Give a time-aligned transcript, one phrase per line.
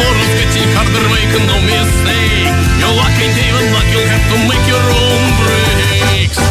[0.00, 2.48] tomorrow's getting harder, make no mistake.
[2.80, 6.49] Your luck ain't even luck, you'll have to make your own breaks.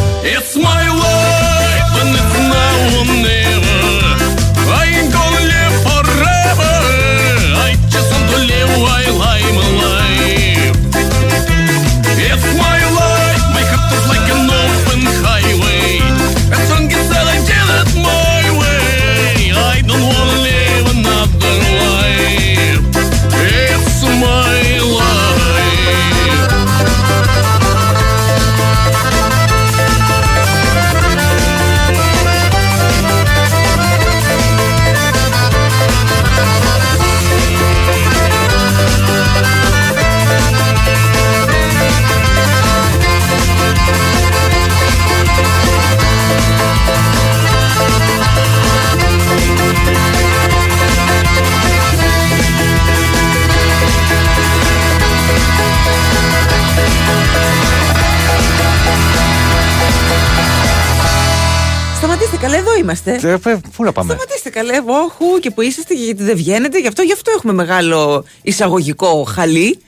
[62.90, 63.20] Είμαστε.
[63.29, 66.79] Ε, ε, Πού να πάμε; Σταματήστε καλέ, όχου και που είσαστε και γιατί δεν βγαίνετε.
[66.79, 69.79] Γι' αυτό, γι' αυτό έχουμε μεγάλο εισαγωγικό χαλί.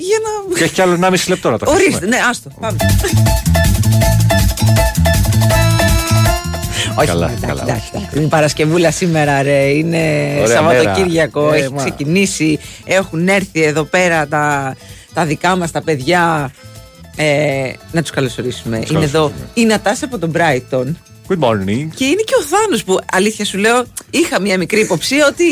[0.00, 0.56] Για να.
[0.56, 2.08] Και έχει κι άλλο 1,5 λεπτό να τα Ορίστε, αφήσουμε.
[2.16, 2.50] ναι, άστο.
[2.60, 2.76] Πάμε.
[6.98, 8.18] Όχι, Καλά, εντάξει, καλά, εντάξει, εντάξει.
[8.18, 9.62] Είναι Παρασκευούλα σήμερα, ρε.
[9.64, 9.98] Είναι
[10.42, 11.40] Ωραία Σαββατοκύριακο.
[11.42, 11.56] μέρα.
[11.56, 11.78] Ε, έχει μα.
[11.78, 12.58] ξεκινήσει.
[12.84, 14.76] Έχουν έρθει εδώ πέρα τα,
[15.14, 16.50] τα δικά μας τα παιδιά.
[17.16, 18.76] Ε, να τους καλωσορίσουμε.
[18.76, 19.48] Είναι εδώ καλωσορίσουμε.
[19.54, 20.84] η Νατάσα από τον Brighton.
[21.28, 21.88] Good morning.
[21.94, 25.44] Και είναι και ο Θάνος που αλήθεια σου λέω είχα μια μικρή υποψία ότι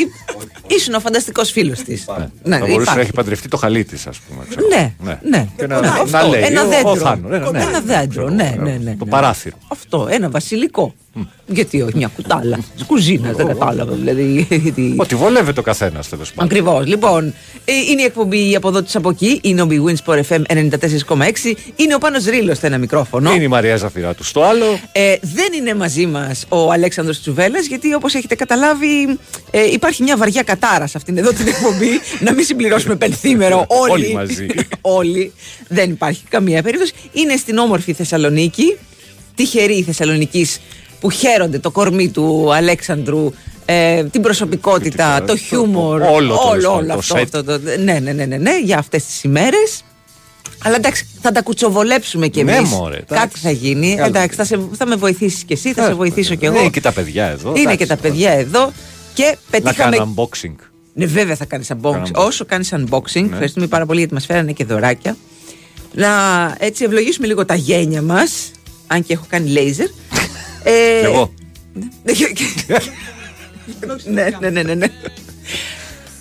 [0.69, 2.05] ήσουν ο φανταστικός φίλος της.
[2.43, 2.95] Ναι, θα μπορούσε υπάρχει.
[2.95, 4.45] να έχει παντρευτεί το χαλί της, ας πούμε.
[4.49, 4.67] ξέρω.
[4.69, 4.93] Ναι,
[5.31, 5.47] ναι.
[5.57, 6.43] Και να, Ναι, να αυτό, λέει.
[6.43, 6.91] ένα ο- δέντρο.
[6.91, 7.63] Ο Θάνο, ναι, ναι.
[7.63, 8.95] Ένα δέντρο, ναι, ναι, ναι.
[8.99, 9.11] Το ναι.
[9.11, 9.57] παράθυρο.
[9.69, 10.95] Αυτό, ένα βασιλικό.
[11.47, 13.93] Γιατί όχι, μια κουτάλα της κουζίνας, δεν κατάλαβα.
[13.95, 14.47] Δηλαδή.
[14.51, 16.45] γιατί- Ότι βολεύεται ο καθένας τέλος πάντων.
[16.45, 16.87] Ακριβώς.
[16.87, 19.39] Λοιπόν, ε, είναι η εκπομπή από εδώ τη από εκεί.
[19.43, 21.57] Είναι ο Big Wins Sport FM 94,6.
[21.77, 23.33] Είναι ο Πάνος Ρήλος στο ένα μικρόφωνο.
[23.35, 24.65] Είναι η Μαρία Ζαφυράτου στο άλλο.
[24.93, 29.19] Ε, δεν είναι μαζί μας ο Αλέξανδρος Τσουβέλλας γιατί όπως έχετε καταλάβει
[29.51, 31.89] ε, υπάρχει μια βαριά κατάρας σε αυτήν εδώ την εκπομπή.
[32.21, 34.05] να μην συμπληρώσουμε πενθήμερο όλοι.
[34.05, 34.47] Όλοι μαζί.
[34.99, 35.33] όλοι.
[35.69, 36.93] Δεν υπάρχει καμία περίπτωση.
[37.13, 38.77] Είναι στην όμορφη Θεσσαλονίκη.
[39.35, 40.47] Τυχερή Θεσσαλονική
[41.01, 43.33] που χαίρονται το κορμί του Αλέξανδρου.
[43.69, 47.17] Ε, την προσωπικότητα, το χιούμορ, όλο, τέλος όλο, πάντων, όλο το αυτό.
[47.17, 47.23] set.
[47.23, 49.83] αυτό το- ναι, ναι, ναι, ναι, ναι, για αυτές τις ημέρες.
[50.65, 52.71] Αλλά εντάξει, θα τα κουτσοβολέψουμε κι Ναι, εμείς.
[52.71, 53.15] μωρέ, εντάξει.
[53.27, 53.95] Κάτι θα γίνει.
[53.95, 54.07] Καλά.
[54.07, 56.59] Εντάξει, θα, σε, θα με βοηθήσεις κι εσύ, θα σε βοηθήσω κι εγώ.
[56.59, 57.51] Είναι και τα παιδιά εδώ.
[57.51, 57.77] Είναι εντάξει.
[57.77, 58.73] και τα παιδιά εδώ.
[59.17, 59.97] Και Να πετύχαμε.
[59.97, 60.55] κάνω unboxing.
[60.95, 61.81] Ναι, βέβαια θα κάνεις unboxing.
[61.93, 62.25] Κάνω unboxing.
[62.27, 65.17] Όσο κάνεις unboxing, ευχαριστούμε πάρα πολύ γιατί μας φέρανε και δωράκια.
[65.93, 66.09] Να
[66.59, 68.51] έτσι ευλογήσουμε λίγο τα γένια μας.
[68.87, 69.87] Αν και έχω κάνει λέιζερ.
[70.69, 71.33] Ε, Κι εγώ.
[74.05, 74.87] ναι, ναι, ναι, ναι, ναι.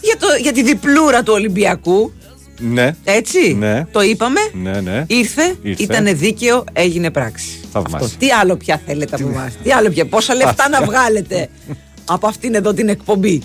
[0.02, 2.14] για, το, για τη διπλούρα του Ολυμπιακού.
[2.60, 2.96] Ναι.
[3.04, 3.54] Έτσι.
[3.54, 3.86] Ναι.
[3.92, 4.40] Το είπαμε.
[4.54, 5.04] Ναι, ναι.
[5.08, 5.84] Ήρθε, Ήρθε.
[5.84, 7.60] ήταν δίκαιο, έγινε πράξη.
[7.72, 8.06] Θαυμάσια.
[8.06, 8.18] Αυτό.
[8.18, 11.50] Τι άλλο πια θέλετε από εμάς; Τι άλλο πια; Πόσα λεφτά να βγάλετε;
[12.06, 13.42] από αυτήν εδώ την εκπομπή.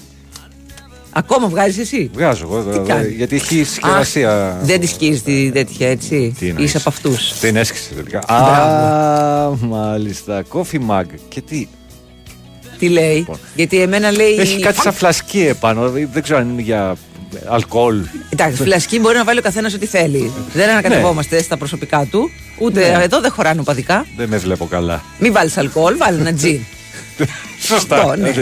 [1.13, 4.49] Ακόμα βγάζεις εσύ; Βγάζω εγώ εδώ, Τι εδώ, κάνεις; γιατί έχει συσκευασία.
[4.49, 7.33] Αχ, δεν τη σκίζει τη τέτοια έτσι; Τι εννοείς; Είσαι από αυτούς.
[7.39, 8.19] Την έσκησε τελικά.
[8.19, 10.43] Α, μάλιστα.
[10.53, 11.05] Coffee mug.
[11.29, 11.67] Και τι;
[12.79, 14.35] Τι λέει; Γιατί εμένα λέει.
[14.39, 15.91] Έχει κάτι σαν φλασκή επάνω.
[15.91, 16.97] Δεν ξέρω αν είναι για
[17.49, 18.01] αλκοόλ.
[18.29, 20.33] Εντάξει, φλασκή μπορεί να βάλει ο καθένας ό,τι θέλει.
[20.53, 22.31] Δεν ανακατευόμαστε στα προσωπικά του.
[22.59, 23.03] Ούτε Ναι.
[23.05, 24.07] εδώ δεν χωράνε οπαδικά.
[24.17, 25.03] Δεν με βλέπω καλά.
[25.19, 26.61] Μην βάλεις αλκοόλ, βάλει ένα τζιν.
[27.61, 27.97] Σωστά.
[27.97, 28.33] Αυτό, ναι.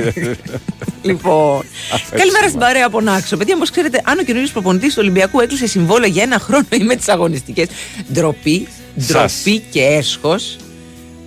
[1.03, 1.63] λοιπόν.
[2.11, 3.37] Καλημέρα στην παρέα από Νάξο.
[3.37, 6.85] Παιδιά, όπω ξέρετε, αν ο καινούριο προπονητής του Ολυμπιακού έκλεισε συμβόλαιο για ένα χρόνο ή
[6.85, 7.67] με τις αγωνιστικές.
[8.13, 9.07] Ντροπή, Σας.
[9.07, 10.57] ντροπή και έσχος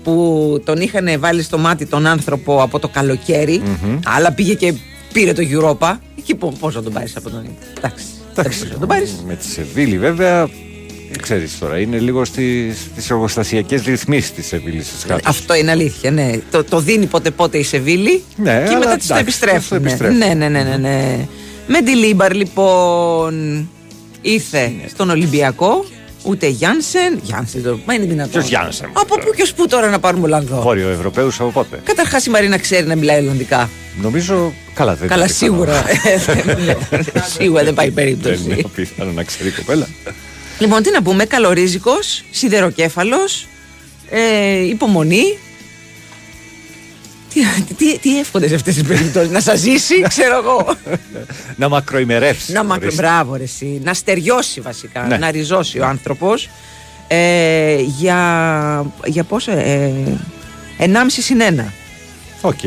[0.04, 3.62] που τον είχαν βάλει στο μάτι τον άνθρωπο από το καλοκαιρι
[4.06, 4.74] αλλά πήγε και
[5.14, 5.98] πήρε το Europa.
[6.18, 8.06] Εκεί πώς να τον πάρεις από τον Ιντερ; Εντάξει.
[8.34, 9.24] Δεν μπορείς να τον πάρεις.
[9.28, 10.50] Με τη Σεβίλη βέβαια.
[11.22, 15.22] Ξέρεις τώρα, είναι λίγο στις εργοστασιακές ρυθμίσεις της Σεβίλης της κάτω.
[15.30, 16.32] Αυτό είναι αλήθεια, ναι.
[16.52, 19.70] Το, το δίνει πότε πότε η Σεβίλη Ναι, και αλλά μετά της το εντάξει, επιστρέφουν.
[19.70, 20.18] το επιστρέφουν.
[20.18, 21.28] Ναι, ναι, ναι, ναι, ναι.
[21.68, 23.34] Μεντιλίμπαρ λοιπόν
[24.22, 24.88] ήρθε Ναι.
[24.90, 25.86] στον Ολυμπιακό.
[26.24, 27.20] Ούτε Γιάνσεν.
[27.24, 28.32] Γιάνσεν, το, μα είναι δυνατόν.
[28.32, 30.62] Ποιος Γιάνσεν, Από πού και ως πού τώρα να πάρουμε Ολλανδό.
[30.62, 33.70] Βόρειο Ευρωπαίους από πότε; Καταρχάς η Μαρίνα ξέρει να μιλάει Ολλανδικά.
[34.02, 34.54] Νομίζω.
[34.74, 35.54] Καλά, δεν Καλά, είναι πιθανό.
[35.54, 35.84] σίγουρα.
[37.40, 38.66] σίγουρα δεν πάει Δεν είναι περίπτωση.
[38.76, 39.88] πιθανό να ξέρει η κοπέλα.
[40.62, 43.48] Λοιπόν, τι να πούμε, καλορίζικος, σιδεροκέφαλος,
[44.10, 45.38] ε, υπομονή.
[47.34, 47.42] Τι,
[47.76, 50.76] τι, τι εύχονται σε αυτές τις περιπτώσεις, να σας ζήσει, ξέρω εγώ.
[51.56, 52.52] να μακροημερεύσει.
[52.52, 52.92] να μακρο...
[52.94, 53.82] Μπράβο, ρε, εσύ.
[53.84, 55.18] Να στεριώσει βασικά, Ναι.
[55.18, 56.50] να ριζώσει ο άνθρωπος.
[57.08, 59.92] Ε, για, για πόσο, ε,
[60.78, 61.74] 1,5 συν 1.
[62.42, 62.60] Οκ.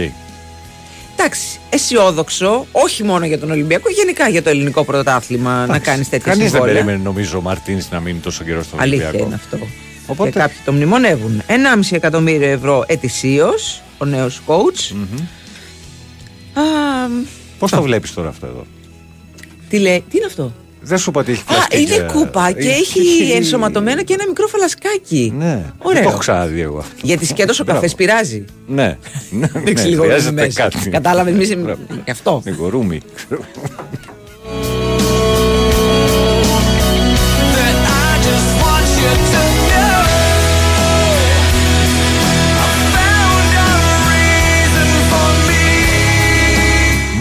[1.17, 6.25] Εντάξει, αισιόδοξο, όχι μόνο για τον Ολυμπιακό, γενικά για το ελληνικό πρωτάθλημα να κάνεις τέτοια
[6.33, 6.75] Κανείς δεν συμβόλαια.
[6.75, 9.27] περίμενε, νομίζω, ο Μαρτίνς να μείνει τόσο καιρό στον Αλήθεια Ολυμπιακό.
[9.27, 9.59] είναι αυτό.
[10.07, 11.43] Οπότε- Και κάποιοι το μνημονεύουν.
[11.47, 14.95] 1,5 εκατομμύριο ευρώ ετησίως ο νέος coach.
[16.55, 16.63] Α,
[17.59, 18.67] Πώς το βλέπεις τώρα αυτό εδώ;
[19.69, 20.53] τι λέει, τι είναι αυτό;
[20.85, 21.83] Δεν σου είπα ότι έχει Α, πλαστική.
[21.83, 25.33] είναι κούπα και έχει ενσωματωμένο και ένα μικρό φαλασκάκι.
[25.37, 25.93] Ναι, Ωραίο.
[25.93, 26.95] δεν το έχω ξαναδεί εγώ αυτό.
[27.03, 27.73] Γιατί σκέτο ο Μπράβο.
[27.81, 28.45] καφές πειράζει.
[28.67, 28.83] Ναι,
[29.31, 30.63] ναι, ναι, Ρίξει λίγο χρειάζεται μέσα.
[30.63, 30.91] κάτι.
[30.91, 31.57] Κατάλαβε, εμείς.
[31.57, 31.81] Μπράβο.
[32.05, 32.43] Γι' αυτό.
[32.45, 32.71] Λίγο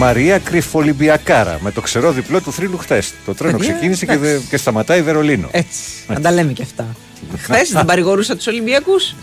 [0.04, 3.12] Μαρία Κρυφολυμπιακάρα με το ξερό διπλό του θρύλου χθες.
[3.24, 4.32] Το τρένο Παιδιά, ξεκίνησε και, εντάξει.
[4.32, 5.48] δε- και σταματάει Βερολίνο.
[5.52, 5.80] Έτσι.
[6.06, 6.86] Να τα λέμε και αυτά.
[7.42, 9.14] Χθες δεν παρηγορούσα τους Ολυμπιακούς.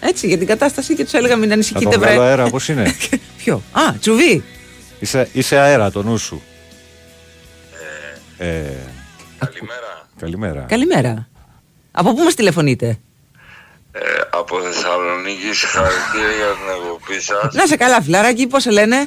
[0.00, 2.28] Έτσι, για την κατάσταση και τους έλεγα μην Θα ανησυχείτε, τον βγάλω βρε.
[2.28, 2.94] αέρα όπως είναι.
[3.44, 4.44] Ποιο; Α, τσουβί.
[5.00, 6.42] είσαι, είσαι αέρα το νου σου.
[8.38, 8.46] Ε,
[9.38, 10.08] Καλημέρα.
[10.18, 10.60] καλημέρα.
[10.68, 11.28] Καλημέρα.
[11.90, 12.86] Από πού μας τηλεφωνείτε;
[13.92, 13.98] Ε,
[14.32, 17.54] από Θεσσαλονίκη, συγχαρητήρια για την εκπομπή σας.
[17.54, 19.06] Να σε καλά, φιλαράκι, πώς σε λένε;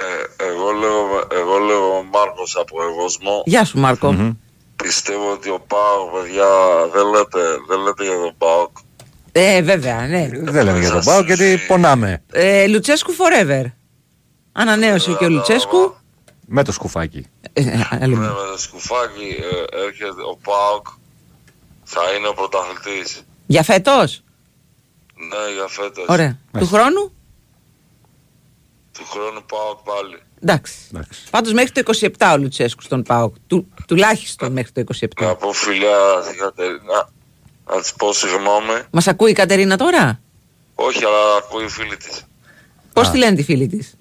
[0.00, 3.42] Ε, εγώ, λέγω, εγώ λέγω Μάρκος από Εγωσμό.
[3.46, 4.36] Γεια σου, μαρκο
[4.82, 6.46] Πιστεύω ότι ο Πάοκ, παιδιά,
[6.92, 8.76] δεν λέτε, δεν λέτε για τον Πάοκ.
[9.32, 10.28] Ε, βέβαια, ναι.
[10.32, 12.22] Δεν λέμε για τον Πάο γιατί πονάμε.
[12.32, 13.64] Ε, Λουτσέσκου forever.
[14.52, 15.94] Ανανέωσε και ο Λουτσέσκου.
[16.46, 17.26] Με το σκουφάκι.
[17.52, 18.28] Ε, άλλη Ναι, μία.
[18.28, 19.36] με το σκουφάκι
[19.72, 20.86] ε, έρχεται ο Πάοκ,
[21.84, 23.22] θα είναι ο πρωταθλητής.
[23.46, 24.22] Για φέτος;
[25.14, 26.04] Ναι, για φέτος.
[26.08, 26.38] Ωραία.
[26.58, 27.12] Του χρόνου;
[28.98, 30.18] Του χρόνου Πάοκ πάλι.
[30.42, 30.74] Εντάξει.
[30.94, 31.20] Εντάξει.
[31.30, 31.82] Πάντως μέχρι το
[32.18, 33.34] 27 ο Λουτσέσκου στον ΠΑΟΚ.
[33.46, 35.06] Του, τουλάχιστον μέχρι το 27.
[35.20, 37.10] Να πω φιλιά στην Κατερίνα,
[37.66, 38.80] να της πω συγγνώμη.
[38.90, 40.20] Μας ακούει η Κατερίνα τώρα;
[40.74, 42.24] Όχι, αλλά ακούει η φίλη της.
[42.92, 43.94] Πώς τη λένε τη φίλη της;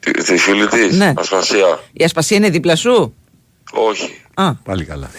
[0.00, 1.12] Τη, τη φίλη της, Ναι.
[1.16, 1.80] Ασπασία.
[1.92, 3.14] Η ασπασία είναι δίπλα σου;
[3.72, 4.22] Όχι.
[4.34, 5.10] Α, Πάλι καλά.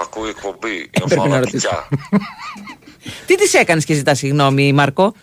[0.00, 0.74] Ακούει εκπομπή.
[0.74, 1.88] Είναι Πρέπει να φανατικά.
[3.26, 5.14] τι της έκανες και ζητάς συγγνώμη, Μάρκο;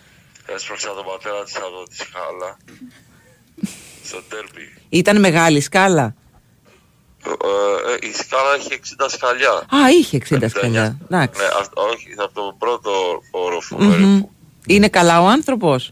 [0.54, 2.56] Έσπρωξα τον πατέρα της από της σκάλα.
[4.06, 4.72] Στο τέρπι.
[4.88, 6.14] Ήταν μεγάλη σκάλα;
[7.26, 9.50] Ε, ε, η σκάλα έχει 60 σκαλιά.
[9.50, 10.48] Α, είχε 60 59.
[10.48, 10.96] σκαλιά.
[11.10, 11.40] Εντάξει.
[11.40, 12.90] Ναι, αυτό, όχι, από το πρώτο
[13.30, 13.90] όροφο Μμμ.
[13.90, 14.30] περίπου.
[14.66, 15.90] Είναι καλά ο άνθρωπος;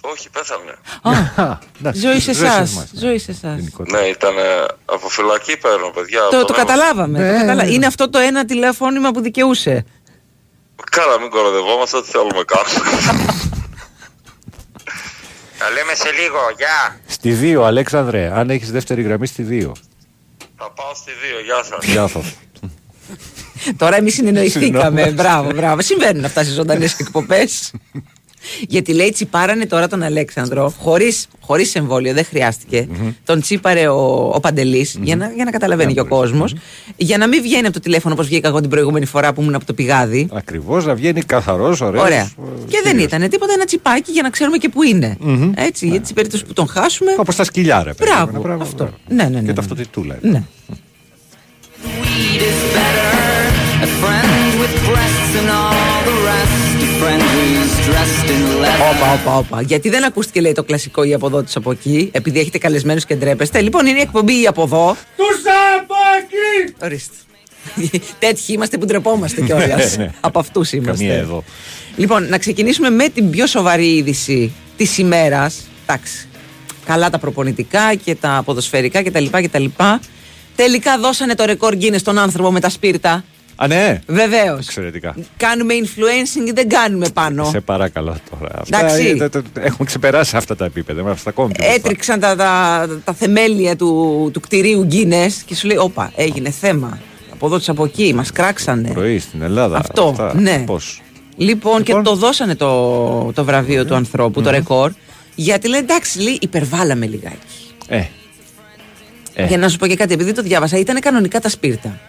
[0.00, 0.74] Όχι, πέθανε.
[1.02, 2.72] Α, Εντάξει, ζωή σε ζωή εσάς.
[2.72, 3.00] εμάς, ναι.
[3.00, 3.54] Ζωή σε εσάς.
[3.58, 4.00] Γενικότερα.
[4.00, 4.34] Ναι, ήταν
[4.84, 6.20] από φυλακή παίρνω, παιδιά.
[6.20, 7.18] Το, από το τον καταλάβαμε.
[7.18, 7.70] το Ναι, καταλα- ναι.
[7.70, 9.70] Είναι αυτό το ένα τηλεφώνημα που δικαιούσε.
[9.70, 9.86] έμαθα.
[10.90, 12.90] Καλά, μην κοροδευόμαστε, ό,τι θέλουμε κάνουμε.
[15.64, 17.00] Θα λέμε σε λίγο, γεια.
[17.06, 19.72] Στη 2, Αλέξανδρε, αν έχεις δεύτερη γραμμή στη 2.
[20.56, 21.84] Θα πάω στη 2, γεια σας.
[21.84, 22.34] Γεια σας.
[23.76, 25.00] Τώρα εμείς συνεννοηθήκαμε.
[25.00, 25.10] Συγγνώμη.
[25.10, 25.80] μπράβο, μπράβο.
[25.80, 27.72] Συμβαίνουν αυτά στις ζωντανές εκπομπές.
[28.68, 32.88] Γιατί λέει τσιπάρανε τώρα τον Αλέξανδρο χωρίς, χωρίς εμβόλιο, δεν χρειαστηκε
[33.24, 36.54] Τον τσίπαρε ο, ο παντελης για, να, για να καταλαβαίνει και ο κόσμος.
[36.96, 39.54] Για να μην βγαίνει από το τηλέφωνο όπως βγήκα εγώ την προηγούμενη φορά που ήμουν
[39.54, 40.28] από το πηγάδι.
[40.32, 42.02] Ακριβώς να βγαίνει καθαρός, ωραίος.
[42.04, 42.30] Ωραία.
[42.68, 45.16] Και δεν ήταν τίποτα ένα τσιπάκι για να ξέρουμε και πού είναι.
[45.54, 47.14] Έτσι, γιατί στην περίπτωση που τον χάσουμε.
[47.18, 48.10] Όπω τα σκυλιά, ρε παιδί.
[48.10, 48.76] Μπράβο, Ένα πράγμα, αυτό.
[48.76, 48.94] μπράβο.
[49.08, 49.52] Ναι, ναι, ναι, Και ναι.
[49.52, 50.18] ταυτοτητούλα.
[50.20, 50.42] Ναι.
[51.84, 53.12] Weed is better.
[53.86, 56.71] A friend with breasts and all the rest.
[57.02, 58.94] A friend who's dressed in leather.
[58.96, 59.62] Όπα, όπα, όπα.
[59.62, 63.04] Γιατί δεν ακούστηκε, λέει, το κλασικό ή από εδώ του από εκεί, επειδή έχετε καλεσμένους
[63.04, 63.60] και ντρέπεστε.
[63.60, 64.96] Λοιπόν, είναι η εκπομπή ή από εδώ.
[65.16, 65.42] Τους
[65.78, 66.74] από εκεί!
[66.82, 67.14] Ορίστε.
[68.18, 69.96] Τέτοιοι είμαστε που ντρεπόμαστε κιόλας.
[69.96, 70.10] Ναι.
[70.20, 71.04] από αυτούς είμαστε.
[71.04, 71.44] Καμία εδώ.
[71.96, 75.68] Λοιπόν, να ξεκινήσουμε με την πιο σοβαρή είδηση της ημέρας.
[75.86, 76.28] Εντάξει.
[76.84, 79.24] Καλά τα προπονητικά και τα ποδοσφαιρικά κτλ.
[79.30, 79.64] κτλ.
[80.56, 83.24] Τελικά δώσανε το ρεκόρ Guinness στον άνθρωπο με τα σπίρτα.
[83.56, 84.00] Α, ναι.
[84.06, 84.58] Βεβαίως.
[84.66, 85.14] Εξαιρετικά.
[85.36, 88.54] Κάνουμε influencing ή δεν κάνουμε πάνω; Σε παρακαλώ τώρα.
[88.60, 89.08] Αυτά Εντάξει.
[89.08, 91.00] είναι- τα- τα- έχουμε ξεπεράσει αυτά τα επίπεδα.
[91.00, 91.80] Είμαστε ακόμη πιο μπροστά.
[91.86, 96.98] Έτριξαν τα, τα, τα θεμέλια του, του κτηρίου Guinness και σου λέει: Όπα, έγινε θέμα.
[97.32, 98.90] Από εδώ τους από εκεί, μας κράξανε.
[98.92, 99.76] Πρωί στην Ελλάδα.
[99.78, 100.34] Αυτό, αυτά.
[100.40, 100.62] ναι.
[100.66, 101.02] Πώς.
[101.36, 102.02] Λοιπόν, και Λοιπόν.
[102.04, 104.92] το δώσανε το, το βραβείο του ανθρώπου, το ρεκόρ,
[105.34, 107.36] γιατί λέει: Εντάξει, λέει, υπερβάλαμε λιγάκι.
[107.88, 108.02] Ε.
[109.34, 109.46] Ε.
[109.46, 112.00] Για να σου πω και κάτι, επειδή το διάβασα, ήταν κανονικά τα σπίρτα.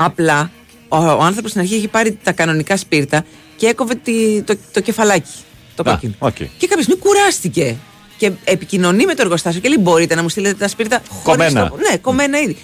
[0.00, 0.50] Απλά
[0.88, 3.24] ο, ο άνθρωπος στην αρχή είχε πάρει τα κανονικά σπίρτα
[3.56, 5.30] και έκοβε τη- το, το κεφαλάκι.
[5.74, 6.14] Το Α, κόκκινο.
[6.18, 6.34] οκ.
[6.36, 7.76] Και κάποια στιγμή κουράστηκε.
[8.16, 11.68] Και επικοινωνεί με το εργοστάσιο και λέει: Μπορείτε να μου στείλετε τα σπίρτα χωρίς Κομμένα.
[11.68, 11.76] Το...
[11.90, 12.56] Ναι, κομμένα ήδη.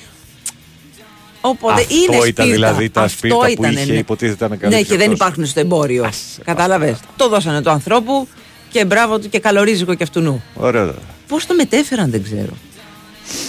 [1.40, 2.44] Οπότε Αυτό είναι ήταν σπίρτα.
[2.52, 3.98] δηλαδή τα Αυτό σπίρτα που ήταν, είχε, ναι.
[3.98, 5.14] υποτίθεται, να Ναι, καλύψει και δεν αυτός.
[5.14, 6.04] υπάρχουν στο εμπόριο.
[6.04, 6.98] Άσε, Κατάλαβες.
[7.16, 8.28] Το δώσανε του ανθρώπου
[8.70, 10.42] και μπράβο του και καλορίζικο και αυτού νου.
[10.54, 10.94] Ωραία.
[11.28, 12.52] Πώς το μετέφεραν δεν ξέρω.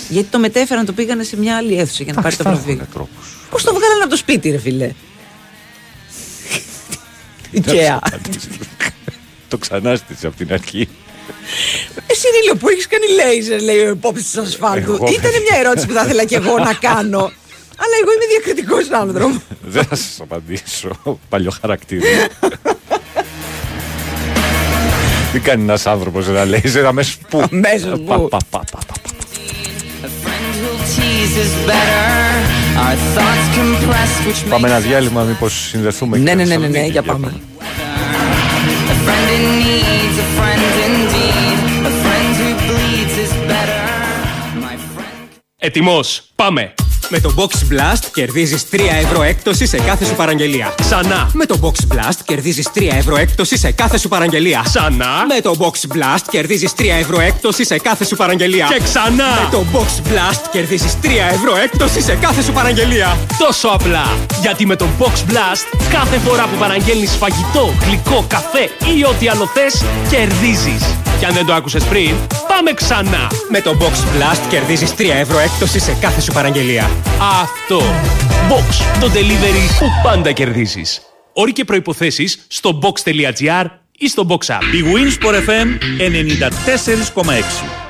[0.09, 2.50] Γιατί το μετέφεραν, το πήγανε σε μια άλλη αίθουσα για να πάρει Εντάξει, το θα
[2.51, 2.74] βραβείο.
[2.74, 3.35] έχουν τρόπους.
[3.50, 4.91] Πώς το βγάλανε από το σπίτι, ρε φιλέ.
[7.55, 7.97] Ikea.
[9.47, 10.88] το ξανάστησε από την αρχή.
[12.07, 14.93] Εσύ Ρίλο που έχεις κάνει λέιζερ, λέει ο υπόψη του ασφάλτου.
[14.93, 17.19] Εγώ, Ήταν μια ερώτηση που θα ήθελα και εγώ να κάνω.
[17.77, 19.38] Αλλά εγώ είμαι διακριτικός άνθρωπος.
[19.75, 21.19] Δεν θα σας απαντήσω.
[21.29, 22.05] Παλιό χαρακτήρα.
[25.31, 27.47] Τι κάνει ένας άνθρωπος να λέει σε αμέσως πού.
[27.51, 28.29] Αμέσως πού.
[34.50, 36.17] Πάμε makes ένα διάλειμμα, μήπως συνδεθούμε.
[36.17, 36.79] Ναι, και ναι, ναι, ναι, Θεσσαλονίκη.
[36.81, 37.33] ναι, για πάμε.
[38.91, 41.59] A friend in need's a friend indeed.
[41.89, 43.83] A friend who bleeds is better.
[44.59, 45.27] My friend.
[45.57, 46.74] Ετοιμός, πάμε!
[47.09, 50.74] Με το Box Blast κερδίζεις 3 ευρώ έκπτωση σε κάθε σου παραγγελία.
[50.81, 51.29] Ξανά!
[51.33, 54.63] Με το Box Blast κερδίζεις 3 ευρώ έκπτωση σε κάθε σου παραγγελία.
[54.63, 55.25] Ξανά!
[55.27, 58.67] Με το Box Blast κερδίζεις 3 ευρώ έκπτωση σε κάθε σου παραγγελία.
[58.69, 59.29] Και ξανά!
[59.41, 63.17] Με το Box Blast κερδίζεις 3 ευρώ έκπτωση σε κάθε σου παραγγελία.
[63.38, 64.05] Τόσο απλά!
[64.41, 69.50] Γιατί με τον Box Blast κάθε φορά που παραγγέλνεις φαγητό, γλυκό, καφέ ή ό,τι άλλο
[69.53, 70.83] θες, κερδίζεις.
[71.19, 72.15] Και αν δεν το άκουσες πριν,
[72.47, 73.27] πάμε ξανά!
[73.50, 76.89] Με το Box Blast κερδίζεις 3 ευρώ έκπτωση σε κάθε σου παραγγελία.
[77.41, 77.81] Αυτό!
[78.49, 81.01] Box, το delivery που πάντα κερδίζεις.
[81.33, 83.65] Όροι και προϋποθέσεις στο box.gr
[83.97, 84.61] ή στο Box App.
[84.73, 85.67] Η Winsport FM
[87.15, 87.85] 94,6.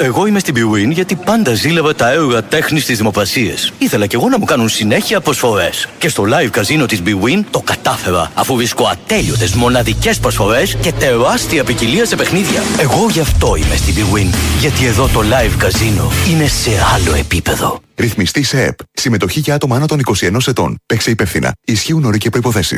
[0.00, 3.54] Εγώ είμαι στην Bwin γιατί πάντα ζήλευα τα έργα τέχνης στι δημοπρασίε.
[3.78, 5.88] Ήθελα κι εγώ να μου κάνουν συνέχεια προσφορές.
[5.98, 11.64] Και στο live καζίνο της Bwin το κατάφερα, αφού βρίσκω ατέλειωτες μοναδικές προσφορές και τεράστια
[11.64, 12.62] ποικιλία σε παιχνίδια.
[12.78, 14.34] Εγώ γι' αυτό είμαι στην Bwin.
[14.60, 17.87] Γιατί εδώ το live καζίνο είναι σε άλλο επίπεδο.
[17.98, 18.78] Ρυθμιστή σε ΕΠ.
[18.92, 20.78] Συμμετοχή για άτομα άνω των 21 ετών.
[20.86, 21.52] Παίξε υπεύθυνα.
[21.64, 22.76] Ισχύουν όροι και προποθέσει.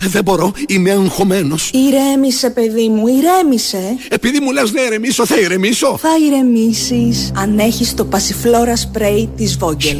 [0.00, 1.70] Δεν μπορώ, είμαι αγχωμένος.
[1.70, 3.96] Ηρέμησε, παιδί μου, ηρέμησε.
[4.08, 5.98] Επειδή μου λες να ηρεμήσω, θα ηρεμήσω.
[5.98, 9.96] Θα ηρεμήσεις αν έχεις το πασιφλόρα σπρέι της Vogel.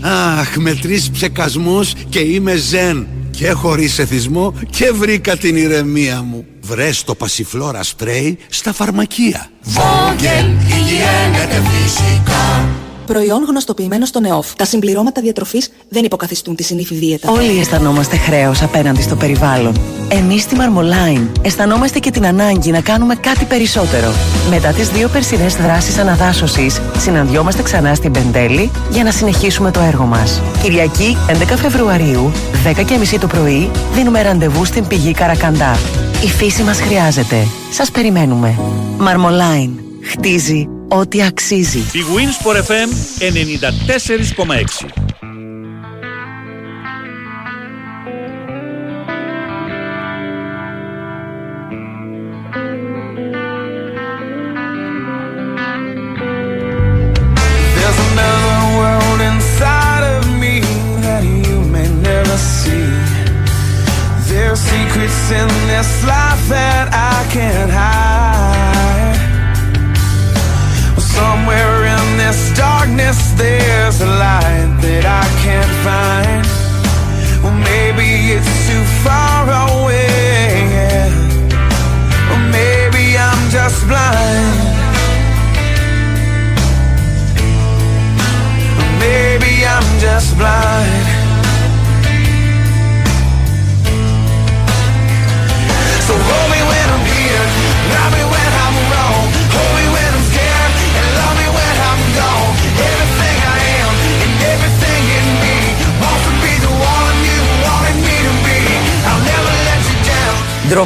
[0.00, 3.06] Αχ, με τρεις ψεκασμούς και είμαι ζεν.
[3.30, 6.46] Και χωρίς εθισμό και βρήκα την ηρεμία μου.
[6.66, 9.50] Βρες το πασιφλόρα σπρέι στα φαρμακεία.
[9.74, 12.68] Vogel, υγιένεται φυσικά.
[13.06, 14.54] Προϊόν γνωστοποιημένο στον ΕΟΦ.
[14.54, 17.30] Τα συμπληρώματα διατροφής δεν υποκαθιστούν τη συνήθι δίαιτα.
[17.30, 19.74] Όλοι αισθανόμαστε χρέος απέναντι στο περιβάλλον.
[20.08, 24.12] Εμείς στη Marmoline αισθανόμαστε και την ανάγκη να κάνουμε κάτι περισσότερο.
[24.50, 30.04] Μετά τις δύο περσινές δράσεις αναδάσωσης, συναντιόμαστε ξανά στην Πεντέλη για να συνεχίσουμε το έργο
[30.04, 30.42] μας.
[30.62, 32.32] Κυριακή 11 Φεβρουαρίου,
[32.64, 35.78] 10.30 το πρωί, δίνουμε ραντεβού στην πηγή Καρακαντά.
[36.24, 37.36] Η φύση μας χρειάζεται.
[37.70, 38.58] Σας περιμένουμε.
[38.98, 39.70] Marmoline.
[40.02, 41.78] Χτίζει ό,τι αξίζει.
[41.78, 42.88] Η Winsport FM
[43.20, 45.06] 94,6.
[57.76, 60.56] There's another world inside of me
[61.06, 62.88] that you may never see.
[64.28, 67.95] There's secrets in this life that I can't hide.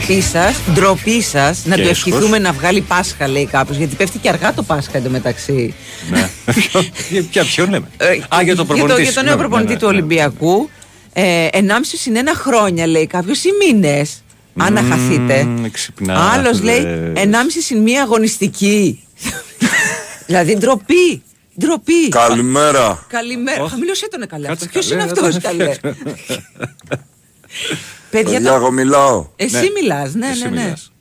[0.00, 2.12] Ντροπή σας, ντροπή σας να Και του έσχος.
[2.12, 3.76] ευχηθούμε να βγάλει Πάσχα, λέει κάποιος.
[3.76, 5.74] Γιατί πέφτει και αργά το Πάσχα εντωμεταξύ.
[6.10, 6.30] Ναι.
[7.30, 9.02] Για ποιον λέμε; Ε, Α, για τον προπονητή.
[9.02, 9.38] Για το νέο συγγνώμη.
[9.38, 9.92] προπονητή Ναι, ναι, του ναι.
[9.92, 10.70] Ολυμπιακού.
[11.12, 14.22] Ε, 1,5 συν ένα χρόνια, λέει κάποιος, ή μήνες.
[14.56, 15.44] Αν να χαθείτε.
[15.44, 17.12] Μμμ, ξυπνά, Άλλος λέει λες.
[17.14, 19.04] 1,5 συν μία αγωνιστική.
[20.26, 21.22] δηλαδή ντροπή.
[21.60, 22.08] Ντροπή.
[22.08, 23.06] Καλημέρα.
[23.08, 23.68] Καλημέρα.
[23.68, 24.46] Χαμηλώσέ τον καλέ.
[24.46, 25.74] Κάτσε Ποιος καλέ, είναι δεν αυτός, τον καλέ.
[28.10, 28.22] Έφερε.
[28.24, 29.26] Παιδιά, Παιδιά, το- εγώ μιλάω.
[29.36, 29.80] εσύ Ναι.
[29.80, 30.60] μιλάς, ναι, Εσύ ναι, ναι.
[30.62, 30.92] μιλάς.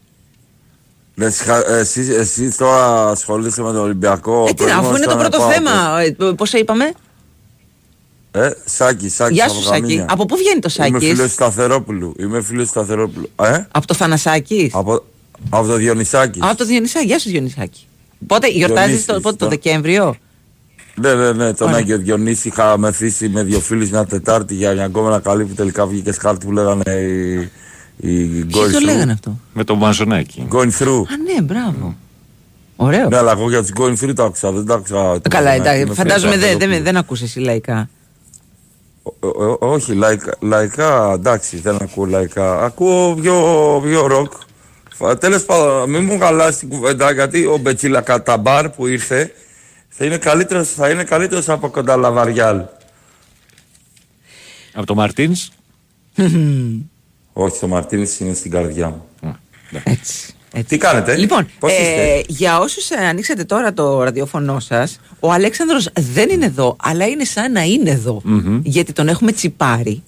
[1.15, 4.45] Ναι, συγχα- εσύ, εσύ τώρα ασχολείσαι με τον Ολυμπιακό.
[4.49, 5.71] Ε, τι να, αφού είναι το πρώτο θέμα.
[6.35, 6.91] Πώς είπαμε;
[8.31, 9.33] Ε, Σάκη, Σάκη.
[9.33, 9.79] Γεια από σου, Σάκη.
[9.81, 10.05] Καμίνια.
[10.09, 11.31] Από πού βγαίνει το Είμαι φίλος Σάκη.
[11.31, 12.13] Σταθερόπουλου.
[12.19, 13.29] Είμαι φίλος Σταθερόπουλου.
[13.35, 15.03] Ε, Από το Θανασάκης; από,
[15.49, 16.41] από το Διονυσάκης.
[16.43, 17.05] Από το Διονυσάκη.
[17.05, 17.87] Γεια σου, Διονυσάκη.
[18.27, 20.15] Πότε γιορτάζεις Διονύσης, το, πότε, το το- Δεκέμβριο;
[21.01, 21.53] Ναι, ναι, ναι.
[21.53, 21.79] Τον Ωραία.
[21.79, 25.85] Άγιο Διονύση είχα μεθύσει με δύο φίλους μια Τετάρτη για μια γκόμενα καλή που τελικά
[25.87, 27.33] βγήκε σκάρτη που λέγανε οι,
[27.97, 29.13] οι Ποιοι going το λέγανε through.
[29.13, 30.47] αυτό; Με τον Μαζονάκη.
[30.51, 31.03] Going through.
[31.07, 31.95] Α, ναι, μπράβο.
[32.75, 33.07] Ωραίο.
[33.09, 34.51] Ναι, αλλά εγώ για τους going through το άκουσα.
[34.51, 35.21] Δεν το άκουσα.
[35.21, 35.69] το Καλά, Μαζονάκη.
[35.69, 35.85] εντάξει.
[35.87, 36.83] Με Φαντάζομαι φίλο δεν δεν Σταθερόπουλου.
[36.83, 37.89] δεν ακούς εσύ λαϊκά.
[39.03, 42.63] Ό- ό- όχι, λαϊκά, λαϊκά, εντάξει, δεν ακούω λαϊκά.
[42.63, 43.35] Ακούω πιο,
[43.85, 44.31] πιο ροκ.
[45.19, 49.31] Τέλος πάντων, μην μου χαλάσει την κουβέντα γιατί ο Μπετσίλα Καταμπάρ που ήρθε
[49.89, 52.61] θα είναι καλύτερος θα είναι καλύτερος από κοντά Λαβαριάλ.
[54.73, 55.49] Από το Μαρτίνς;
[57.33, 59.05] Όχι, το Μαρτίνη είναι στην καρδιά μου.
[59.83, 60.33] Έτσι.
[60.67, 65.89] Τι κάνετε, Λοιπόν, πώς ε, είστε; για όσους ανοίξατε τώρα το ραδιόφωνο σας, ο Αλέξανδρος
[65.93, 68.21] δεν είναι εδώ, αλλά είναι σαν να είναι εδώ.
[68.63, 70.03] Γιατί τον έχουμε τσιπάρει.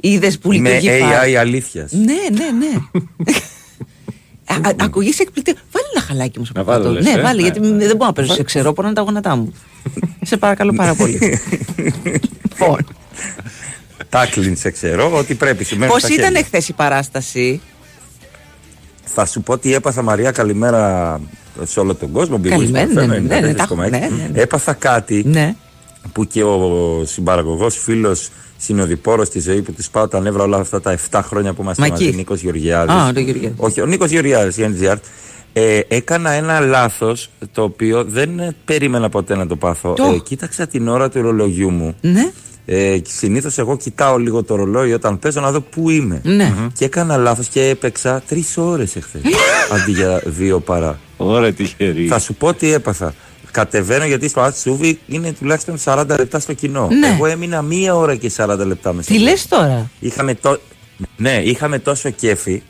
[0.00, 1.32] Είδες που Με λειτουργεί πάλι.
[1.32, 1.92] AI αλήθειας.
[1.92, 3.02] Ναι, ναι, ναι.
[4.48, 5.58] Α- α- Ακούγεσαι εκπληκτικό.
[5.72, 7.00] Βάλει ένα χαλάκι μου στο Να βάλω, παπατό.
[7.00, 7.48] λες, Ναι, ε; βάλει, Ναι.
[7.48, 9.52] γιατί δεν μπορώ να παίζω σε ξέρω, μπορώ να τα γόνατά μου.
[10.22, 11.40] σε παρακαλώ πάρα πολύ.
[12.50, 12.86] Λοιπόν,
[14.08, 15.64] Τάκλιν σε ξέρω ότι πρέπει.
[15.64, 16.38] σημαίνει Πώς στα ήταν χέρια.
[16.40, 17.60] εχθές η παράσταση,
[19.04, 21.20] Θα σου πω τι έπαθα Μαρία καλημέρα
[21.64, 22.40] σε όλο τον κόσμο.
[22.42, 23.56] Big Wings Καλημέρα, FM, ναι, ναι, ναι, ναι, 94,6.
[23.56, 24.40] τα έχω- ναι, ναι, ναι.
[24.40, 25.54] Έπαθα κάτι Ναι.
[26.12, 30.80] Που και ο συμπαραγωγός φίλος συνοδοιπόρος στη ζωή που της πάω τα νεύρα όλα αυτά
[30.80, 32.04] τα 7 χρόνια που είμαστε Μακής.
[32.04, 32.94] μαζί, Νίκος Γεωργιάδης.
[32.94, 33.56] Α, το Γεωργιάδης.
[33.60, 34.96] Όχι, ο Νίκος Γεωργιάδης, η NGR.
[35.52, 39.92] Ε, έκανα ένα λάθος το οποίο δεν ε, περίμενα ποτέ να το πάθω.
[39.92, 40.04] Το.
[40.04, 41.94] Ε, κοίταξα την ώρα του ρολογιού μου.
[42.00, 42.30] ναι.
[42.70, 46.20] Ε, Συνήθως εγώ κοιτάω λίγο το ρολόι όταν παίζω να δω πού είμαι.
[46.24, 46.54] Ναι.
[46.74, 49.20] Και έκανα λάθος και έπαιξα τρεις ώρες εχθές.
[49.72, 50.98] αντί για δύο παρά.
[51.16, 52.06] Ωραία, τυχερή.
[52.06, 53.14] Θα σου πω τι έπαθα.
[53.50, 56.88] Κατεβαίνω γιατί στο Άτσουβι είναι τουλάχιστον 40 λεπτά στο κοινό.
[56.90, 57.06] Ναι.
[57.06, 59.12] Εγώ έμεινα μία ώρα και 40 λεπτά μέσα.
[59.12, 60.58] Τι λες τώρα; Είχαμε, τό...
[61.16, 62.62] ναι, είχαμε τόσο κέφι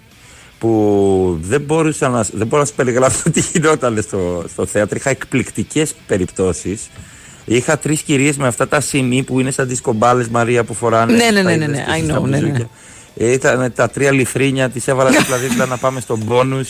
[0.58, 4.97] που δεν μπορούσα να, δεν μπορώ να σου περιγράψω τι γινόταν στο, στο θέατρο.
[4.97, 6.88] Είχα εκπληκτικές περιπτώσεις.
[7.44, 11.12] Είχα τρεις κυρίες με αυτά τα σημεί που είναι σαν τις κομπάλες Μαρία που φοράνε.
[11.12, 12.47] Ναι, ναι, τα ναι, είδες ναι, και I εσύ στα know, ναι, ναι.
[12.47, 12.68] μπουζούκια.
[13.16, 16.68] Ε, Ήταν τα τρία λιθρίνια, τις έβαλα δίπλα-δίπλα να πάμε στον πόνου.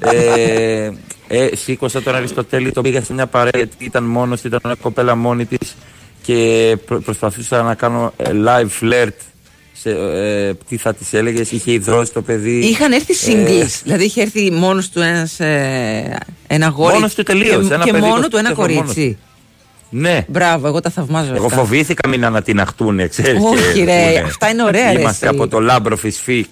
[0.00, 0.90] Ε,
[1.28, 5.14] ε, σήκωσα τον Αριστοτέλη, τον πήγα σε μια παρέα γιατί ήταν μόνος ήταν μια κοπέλα
[5.14, 5.76] μόνη της
[6.22, 9.08] και προ- προσπαθούσα να κάνω ε, live flirt.
[9.72, 12.58] Σε, ε, τι θα της έλεγες, είχε υδρώσει το παιδί.
[12.58, 13.80] Είχαν έρθει Ε, singles.
[13.82, 16.94] Δηλαδή είχε έρθει μόνος του ένας, ε, ένα γόρι.
[16.94, 19.18] Μόνος του τελείως, Και, ένα και παιδί μόνο το του ένα στέφω μόνος κορίτσι.
[19.90, 20.24] Ναι.
[20.28, 21.34] Μπράβο, εγώ τα θαυμάζω.
[21.34, 21.56] Εγώ αυτά.
[21.58, 23.42] φοβήθηκα μην ανατιναχτούν, ξέρεις.
[23.44, 25.34] Όχι, και ρε, πούνε, αυτά είναι ωραία, ρε, Είμαστε εσύ.
[25.36, 26.46] από το λάμπρο φυσφή.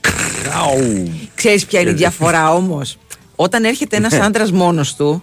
[1.34, 2.98] Ξέρεις ποια είναι η Και- διαφορά όμως;
[3.36, 4.18] Όταν έρχεται ένας Ναι.
[4.24, 5.22] άντρας μόνος του,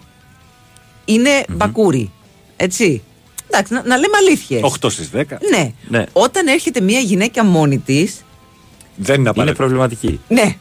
[1.04, 2.10] είναι μπακούρι.
[2.56, 3.02] Έτσι.
[3.50, 4.60] Εντάξει, να, να λέμε αλήθειες.
[4.62, 5.22] 8 στις 10.
[5.50, 5.72] Ναι.
[5.88, 6.04] Ναι.
[6.12, 8.24] Όταν έρχεται μια γυναίκα μόνη της,
[8.96, 9.56] Δεν είναι Είναι απαραίτητο.
[9.62, 10.20] προβληματική.
[10.28, 10.56] ναι.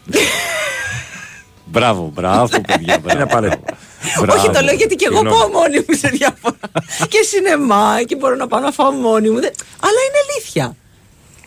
[1.66, 2.98] Μπράβο, μπράβο, παιδιά.
[3.00, 3.10] Μπράβο.
[3.14, 3.76] Είναι απαραίτητο.
[4.36, 5.38] Όχι, το λέω γιατί και εγώ Συγγνώμη.
[5.40, 6.56] πάω μόνη μου σε διάφορα.
[7.10, 9.40] και σινεμά και μπορώ να πάω να φάω μόνη μου.
[9.40, 10.76] Δεν- Αλλά είναι αλήθεια.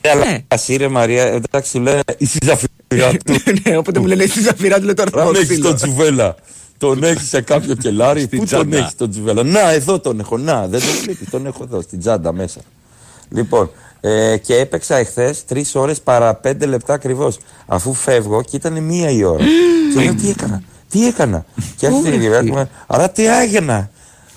[0.01, 0.39] Ε, Αλλά Ναι.
[0.49, 2.76] εσύ ρε Μαρία, εντάξει σου λένε η ζαφυρά του.
[3.65, 5.67] Ναι, όποτε μου λένε εσύ Ζαφυρά, του λέω τώρα θα Αν πάω έχεις ξύλο.
[5.69, 6.35] τον Τζουβέλα.
[6.79, 8.21] Τον έχεις σε κάποιο κελάρι.
[8.21, 8.77] Στην Πού τον τσάντα.
[8.77, 9.43] έχεις τον Τζουβέλα.
[9.43, 10.37] Να, εδώ τον έχω.
[10.39, 11.25] Να, δεν τον βλέπει.
[11.31, 12.61] Τον έχω εδώ, στην τσάντα μέσα.
[13.31, 13.71] Λοιπόν,
[14.01, 17.39] ε, και έπαιξα εχθές τρεις ώρες παρά πέντε λεπτά ακριβώς.
[17.67, 19.45] Αφού φεύγω και ήταν μία η ώρα.
[19.95, 21.45] και λέω τι έκανα, τι έκανα;
[21.77, 23.91] και έρχεται η γυναίκα μου, αλλά τι έγινα.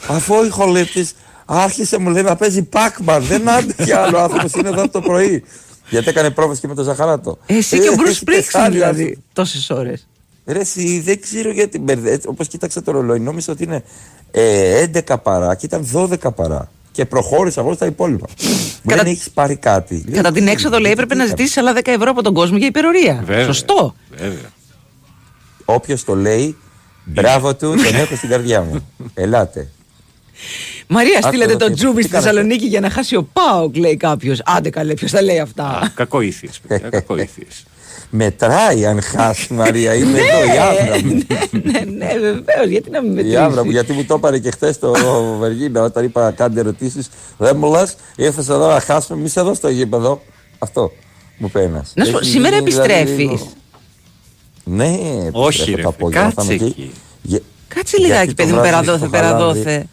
[0.08, 1.08] Αφού ο ηχολήπτη
[1.46, 3.20] άρχισε μου λέει να παίζει Pac-Man.
[3.22, 5.44] δεν άντεχε άλλο άνθρωπος είναι εδώ από το πρωί.
[5.90, 7.38] Γιατί έκανε πρόβες και με το Ζαχαράτο.
[7.46, 9.18] Εσύ και ο Ε, Μπρουσ έχει Σπρίξιν πεθάνει δηλαδή.
[9.34, 10.08] Τόσες ώρες.
[10.46, 11.84] Ρε, εσύ, δεν ξέρω γιατί.
[12.26, 13.84] Όπως κοίταξα το ρολόι, νόμιζα ότι είναι
[14.32, 16.72] ε, 11 παρά και ήταν 12 παρά.
[16.92, 18.28] Και προχώρησα εγώ στα υπόλοιπα.
[18.42, 18.46] Μου
[18.88, 20.04] Κατά- Δεν έχεις πάρει κάτι.
[20.08, 21.38] Λέω, Κατά την τι, έξοδο λέει τι, έπρεπε τι να έκανα.
[21.38, 23.24] ζητήσεις άλλα 10 ευρώ από τον κόσμο για υπερορία.
[23.26, 23.46] Βέβαια.
[23.46, 23.96] Σωστό.
[24.18, 24.52] Βέβαια.
[25.66, 26.56] Όποιος το λέει,
[27.04, 28.88] μπράβο του, τον έχω στην καρδιά μου.
[29.14, 29.70] Ελάτε.
[30.92, 33.24] Μαρία, Άκου στείλετε εδώ τον τι- Τζούμπι τι στη κάνατε; Θεσσαλονίκη για να χάσει ο
[33.34, 34.42] Πάοκ, λέει κάποιος.
[34.46, 36.90] Άντε καλέ, ποιος τα λέει αυτά; Κακοήθειε, παιδιά.
[37.00, 37.46] Κακοήθειε.
[38.10, 39.94] Μετράει αν χάσει Μαρία.
[39.96, 41.24] Είμαι εδώ η άβρα μου.
[41.52, 43.72] ναι, ναι, βεβαίως, γιατί να μην Η άβρα μου, μετρήσει.
[43.74, 44.92] γιατί μου το έπαρε και χθες στο
[45.40, 47.10] Βεργίνα όταν είπα κάντε ερωτήσεις.
[47.38, 47.82] Δεν μου λε,
[48.16, 50.22] ήρθες εδώ να χάσουμε, μη σε εδώ στο γήπεδο.
[50.60, 50.92] Αυτό
[51.38, 51.92] μου πει ένας.
[51.96, 53.52] Να σου πω, Έχει σήμερα γίνει, δηλαδή, επιστρέφεις; λίγο-
[54.64, 54.98] Ναι,
[55.32, 56.92] Όχι, επιστρέφω ρε, το απόγευμα, θα κάτσε είμαι εκεί.
[57.22, 59.88] Για- Κάτσε γιατί λιγάκι, το παιδί μου, βράδυ περαδόθε, στο Χαλάνδρη, περαδόθε.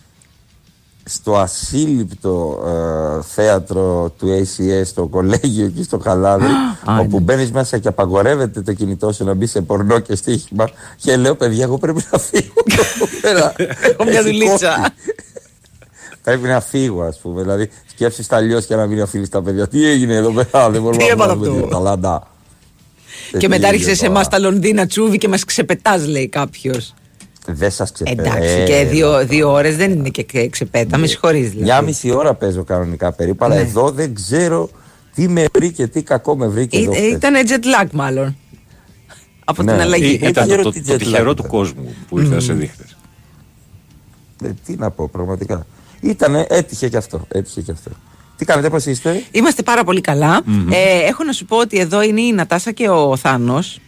[1.08, 6.44] Στο ασύλληπτο ε, θέατρο του ACS, στο κολέγιο εκεί στο Χαλάδι,
[6.90, 10.70] Α, όπου μπαίνεις μέσα και απαγορεύεται το κινητό σου να μπει σε πορνό και στοίχημα.
[10.96, 12.52] Και λέω, παιδιά, εγώ πρέπει να φύγω.
[12.66, 13.52] εδώ πέρα.
[13.90, 14.74] Έχω μια Έχει δουλίτσα.
[14.76, 14.92] κόφτη.
[16.22, 17.42] Πρέπει να φύγω, ας πούμε.
[17.42, 19.68] Δηλαδή, σκέψεις τα αλλιώς και να μην αφήνεις τα παιδιά.
[19.68, 21.80] Τι έγινε εδώ πέρα, δεν μπορούμε Τι να έπαθε βγάλουμε αυτό; τίποτα.
[21.80, 22.26] Λαντά.
[23.38, 26.94] Και μετά άρχισε σε εμά εμάς τα Λονδίνα τσούβι και μας ξεπετάς, λέει κάποιος.
[27.52, 28.26] Δεν σας ξεπερνάει.
[28.26, 30.98] Εντάξει, και δύο, δύο ώρες δεν είναι και και ξεπέτα.
[30.98, 31.62] Με συγχωρείς δηλαδή.
[31.62, 33.60] Μια μισή ώρα παίζω κανονικά περίπου, αλλά Ναι.
[33.60, 34.70] εδώ δεν ξέρω
[35.14, 36.78] τι με βρήκε, τι κακό με βρήκε.
[36.78, 37.10] εδώ Ε, χθες.
[37.12, 38.36] Ήταν jet lag, μάλλον.
[39.44, 39.70] Από Ναι.
[39.72, 40.12] την Ή- αλλαγή.
[40.14, 41.34] Ήταν το, ξέρω το, τι το jet lag τυχερό ήταν.
[41.36, 42.84] του κόσμου που ήρθε να σε δείχνει.
[44.44, 45.66] Ε, τι να πω, πραγματικά.
[46.00, 47.24] Ήτανε, έτυχε και αυτό.
[47.28, 47.90] Έτυχε και αυτό.
[48.36, 50.40] Τι κάνετε, πώς είστε; Είμαστε πάρα πολύ καλά.
[50.70, 53.80] Ε, έχω να σου πω ότι εδώ είναι η Νατάσα και ο Θάνος.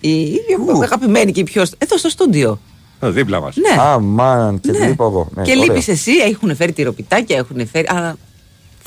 [0.00, 0.38] Η, η
[0.82, 1.64] αγαπημένη και η πιο.
[1.78, 2.60] Εδώ στο στούντιο.
[3.00, 3.56] Ε, Δίπλα μας.
[3.56, 3.82] Ναι.
[3.82, 4.86] Α, μαν, και Ναι.
[4.86, 5.28] λείπω εγώ.
[5.34, 5.64] Ναι, και ωραίο.
[5.64, 7.86] λείπεις εσύ, έχουν φέρει τυροπιτάκια, έχουν φέρει.
[7.86, 8.16] Α,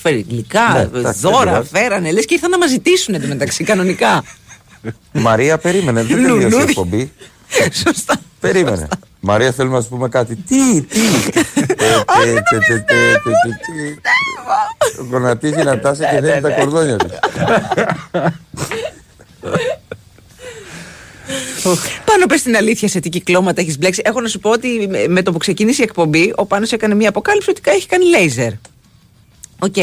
[0.02, 2.12] φέρει γλυκά, Ναι, εντάξει, δώρα, δεν φέρανε.
[2.12, 4.24] Λες και ήρθαν να μας ζητήσουν εντωμεταξύ κανονικά.
[5.12, 6.64] Μαρία, περίμενε, δεν τελείωσε η Λουλούδι.
[6.70, 7.12] εκπομπή.
[7.86, 8.16] Σωστά.
[8.40, 8.88] Περίμενε.
[9.20, 10.36] Μαρία, θέλουμε να σου πούμε κάτι.
[10.36, 11.24] Τι, τι; Ε,
[12.14, 13.50] τε, τε, τε, τε, τε, τε,
[14.02, 15.04] τε.
[15.12, 17.10] Γονατίζει να τάσει και δένει τα κορδόνια του.
[22.06, 24.02] Πάνω πες την αλήθεια σε τι κυκλώματα έχεις μπλέξει.
[24.06, 26.96] Έχω να σου πω ότι με- με το που ξεκίνησε η εκπομπή, ο Πάνος έκανε
[26.96, 28.52] μια αποκάλυψη ότι έχει κάνει λέιζερ.
[29.60, 29.76] Οκ.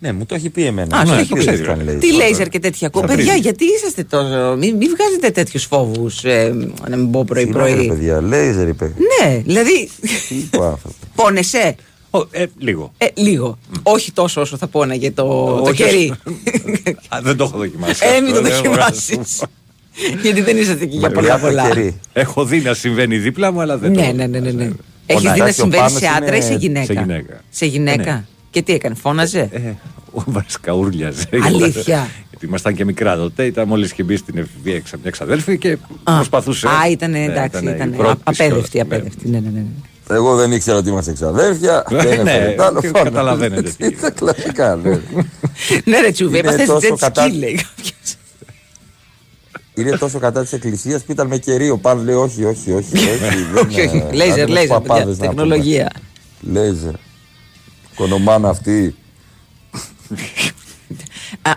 [0.00, 0.96] Ναι, μου το έχει πει εμένα.
[0.98, 1.40] Α, σου Ναι, έχει το πει.
[1.40, 1.96] ξέρεις καν, λέει.
[1.96, 3.00] Τι λέιζερ και τέτοια ακούω.
[3.00, 3.40] Θα Παιδιά, βρει.
[3.40, 4.56] γιατί είσαστε τόσο.
[4.58, 6.24] Μην, μην βγάζετε τέτοιους φόβους.
[6.24, 6.54] Ε,
[6.88, 7.88] να μην πω Συγγνώμη, ρε πρωί-πρωί.
[7.88, 8.92] παιδιά, λέιζερ είπε.
[9.24, 9.90] Ναι, δηλαδή.
[10.28, 10.96] Τι είπε ο άνθρωπος.
[11.14, 11.74] Πόνεσαι;
[12.30, 12.92] ε, λίγο.
[12.98, 13.58] Ε, λίγο.
[13.82, 16.12] Όχι τόσο όσο θα πόναγε το, το Όχι, κερί.
[17.08, 18.06] Α, δεν το έχω δοκιμάσει.
[18.16, 19.40] Ε, μην το Αυτό, δεν μπορώ να δοκιμάσει.
[20.06, 20.18] Σου πω.
[20.22, 21.62] Γιατί δεν είσαστε εκεί για πολλά Μακριά πολλά.
[21.62, 22.00] από κερί.
[22.12, 24.50] Έχω δει να συμβαίνει δίπλα μου, αλλά δεν το Ναι, έχω ναι, ναι, ναι.
[24.50, 24.50] ναι.
[24.50, 24.76] δοκιμάσει.
[25.06, 25.52] Έχεις δει να Φωνάζει.
[25.54, 27.40] συμβαίνει Ο σε Πάνος άντρα ή σε είναι- γυναίκα; Σε γυναίκα.
[27.50, 28.12] Σε γυναίκα.
[28.12, 28.24] Ναι.
[28.50, 29.58] Και τι έκανε, φώναζε; Ε,
[30.12, 31.24] ο Βασικά ούρλιαζε.
[31.46, 32.08] Αλήθεια.
[32.30, 33.44] Γιατί ήμασταν και μικρά τότε.
[33.44, 36.66] Ήταν μόλις είχε μπει στην εφηβεία εξα- μια ξαδέλφη και προσπαθούσε.
[36.68, 38.88] Α, ήταν Ναι, εντάξει, η ήταν πρώτη της απέδευτη, κιόλας.
[38.88, 38.96] Ναι.
[38.96, 39.28] απέδευτη.
[39.28, 39.64] Ναι, ναι, ναι.
[40.10, 41.84] Εγώ δεν ήξερα ότι είμαστε εξαδέρφια.
[41.90, 43.04] Ναι, Δεν ναι, έφερε τ' άλλο, και φάνα.
[43.04, 44.98] καταλαβαίνετε τι Ήταν κλασικά, ναι.
[45.84, 48.16] Ναι, ρε Τσούβι, Είναι έπαθε τόσο jet κατά- ski, λέει κάποιος.
[49.78, 51.70] Είναι τόσο κατά της εκκλησίας που ήταν με κερί.
[51.70, 52.96] Ο Παν λέει όχι, όχι, όχι.
[52.96, 54.04] όχι, δεν, Όχι, όχι.
[54.10, 55.92] ε, Λέιζερ, άντε με λέιζερ, παπάδες παιδιά, να τεχνολογία.
[56.40, 56.60] πούμε.
[56.60, 56.92] Λέιζερ.
[57.94, 58.94] Κονομάνα αυτή.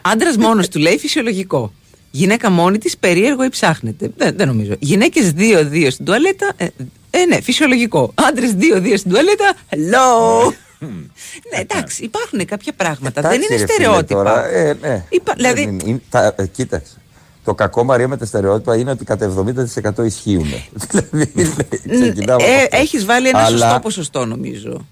[0.02, 1.74] Άντρας μόνος του λέει φυσιολογικό.
[2.12, 4.12] Γυναίκα μόνη της περίεργο ή ψάχνεται.
[4.18, 4.76] Δεν, δεν νομίζω.
[4.80, 6.52] Γυναίκες δύο-δύο στην τουαλέτα.
[6.58, 6.66] Ε,
[7.10, 8.12] ε, ναι, φυσιολογικό.
[8.16, 9.54] Άντρες δύο-δύο στην τουαλέτα.
[9.70, 10.54] Hello!
[11.54, 13.22] ναι, εντάξει, υπάρχουν κάποια πράγματα.
[13.22, 14.16] δεν Εντάξει, είναι ρε φίλε, στερεότυπα.
[14.24, 15.06] τώρα, ε, ναι.
[15.10, 16.94] Είπα- δηλαδή- Δεν είναι- είναι- τα- ε, κοίταξε.
[17.44, 19.34] Το κακό Μαρία με τα στερεότυπα είναι ότι κατά
[20.02, 20.46] 70% ισχύουν.
[21.12, 21.32] δηλαδή,
[21.90, 22.78] ξεκινάμε από Ε, αυτό.
[22.78, 24.86] Έχεις βάλει ένα Αλλά σωστό ποσοστό, νομίζω.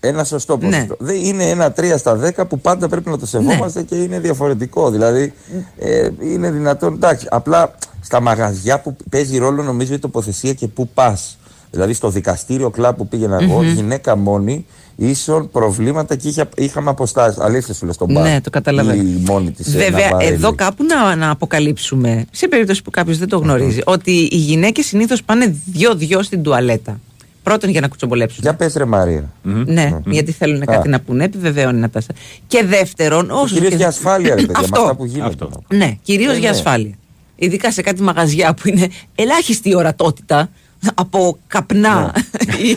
[0.00, 0.68] Ένα σωστό Ναι.
[0.70, 0.96] ποσοστό.
[0.98, 3.84] Δεν είναι ένα 3 στα 10 που πάντα πρέπει να το σεβόμαστε Ναι.
[3.84, 4.90] και είναι διαφορετικό.
[4.90, 5.32] Δηλαδή,
[5.78, 6.94] ε, είναι δυνατόν.
[6.94, 11.38] Εντάξει, απλά στα μαγαζιά που παίζει ρόλο νομίζω η τοποθεσία και πού πας.
[11.70, 13.72] Δηλαδή, στο δικαστήριο κλαμπ που πήγαινα εγώ, Μμμ.
[13.72, 17.38] γυναίκα μόνη, ίσον προβλήματα και είχε, είχαμε αποστάσεις.
[17.40, 18.22] Αλήθεια σου λέω στον μπαρ.
[18.22, 19.02] Ναι, το καταλαβαίνω.
[19.02, 19.76] Η μόνη της.
[19.76, 24.36] Βέβαια, εδώ κάπου να, να αποκαλύψουμε, σε περίπτωση που κάποιος δεν το γνωρίζει, ότι οι
[24.36, 27.00] γυναίκες συνήθως πάνε δυο-δυο στην τουαλέτα.
[27.42, 28.38] Πρώτον για να κουτσομπολέψουν.
[28.42, 29.32] Για πες ρε Μαρία.
[29.42, 30.64] Ναι, γιατί θέλουν Α.
[30.64, 32.02] κάτι να πούνε, επιβεβαίωνε να τα.
[32.46, 33.54] Και δεύτερον, όσο.
[33.54, 34.80] κυρίως για ασφάλεια, ρε παιδιά, με Αυτό.
[34.80, 35.46] αυτά που γίνονται.
[35.68, 36.56] Ναι, κυρίως Ε, για ναι.
[36.56, 36.94] ασφάλεια.
[37.36, 40.50] Ειδικά σε κάτι μαγαζιά που είναι ελάχιστη η ορατότητα
[40.94, 42.14] από καπνά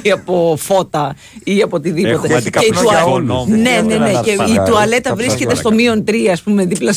[0.04, 2.14] ή από φώτα ή από οτιδήποτε.
[2.14, 3.46] Έχουμε Και η αντικαπνό τουα- για όλους.
[3.48, 4.12] Ναι, ναι, Χρειάζεται ναι.
[4.12, 4.72] να Και η ανάψει.
[4.72, 5.82] τουαλέτα Καπνό βρίσκεται για στο όλους.
[5.82, 6.94] μείον τρία, ας πούμε, δίπλα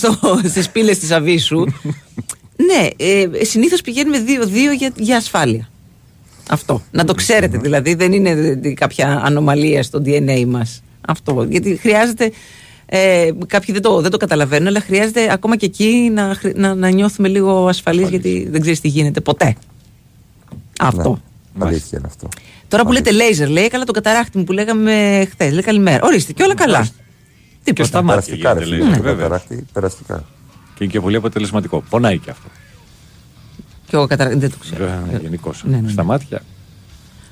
[0.48, 1.64] στις πύλες της Αβίσου.
[2.56, 5.68] ναι, ε, συνήθως πηγαίνουμε δύο-δύο για, για ασφάλεια.
[6.50, 6.82] Αυτό.
[6.90, 10.82] Να το ξέρετε δηλαδή, δεν είναι ε, κάποια ανομαλία στο DNA μας.
[11.08, 11.46] Αυτό.
[11.48, 12.32] Γιατί χρειάζεται.
[12.92, 16.74] Ε, κάποιοι δεν το, δεν το καταλαβαίνουν, αλλά χρειάζεται ακόμα και εκεί να, χρ- να,
[16.74, 19.56] να νιώθουμε λίγο ασφαλείς γιατί δεν ξέρεις τι γίνεται ποτέ.
[20.80, 21.20] Αυτό.
[21.54, 22.28] Ναι, αλήθεια είναι αυτό.
[22.68, 25.52] Τώρα που λέτε λέιζερ, λέει, έκανα τον καταράκτη μου που λέγαμε χθες.
[25.52, 26.00] Λέει καλημέρα.
[26.06, 26.88] Ορίστε, και όλα καλά.
[27.62, 28.86] Και στα μάτια Περαστικά, ρε γίνεται, φίλε.
[28.86, 29.22] λέει, το βέβαια.
[29.22, 30.24] καταράκτη, Περαστικά.
[30.74, 31.82] Και είναι και πολύ αποτελεσματικό.
[31.90, 32.48] Πονάει και αυτό.
[33.86, 34.88] Και εγώ καταράκτη δεν το ξέρω.
[35.20, 35.62] Γενικώς.
[35.64, 35.90] Ναι, ναι, ναι.
[35.90, 36.42] Στα μάτια.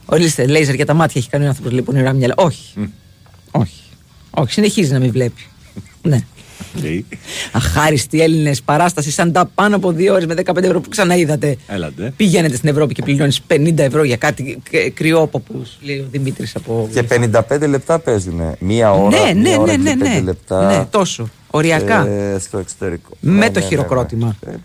[0.04, 2.34] Ορίστε, λέιζερ για τα μάτια έχει κάνει ο άνθρωπο, λέει πονηρά μυαλά.
[2.36, 2.92] Όχι.
[3.50, 3.82] Όχι.
[4.30, 5.46] Όχι, συνεχίζει να μην βλέπει.
[6.02, 6.20] ναι.
[6.82, 7.00] Okay.
[7.52, 11.56] Αχάριστοι Έλληνες, παράσταση σαν τα πάνω από δύο ώρες με 15 ευρώ που ξαναείδατε.
[11.68, 12.12] Έλατε.
[12.16, 16.88] Πηγαίνετε στην Ευρώπη και πληρώνεις 50 ευρώ για κάτι κ- κρυόποπους, λέει ο Δημήτρης από.
[16.92, 18.40] Και 55 λεπτά παίζουν.
[18.58, 20.20] Μία ώρα, Ναι, ναι, μία ώρα ναι, και ναι, πέντε ναι.
[20.20, 20.66] λεπτά.
[20.76, 21.28] Ναι, τόσο.
[21.50, 22.06] Οριακά.
[22.06, 23.10] Ε, στο εξωτερικό.
[23.20, 24.36] Με Ναι, το ναι, χειροκρότημα.
[24.46, 24.58] ναι, ναι.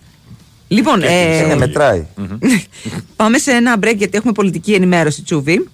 [0.68, 2.06] Λοιπόν, Ε, ε, ναι, μετράει.
[3.16, 5.68] Πάμε σε ένα break γιατί έχουμε πολιτική ενημέρωση, Τσούβι.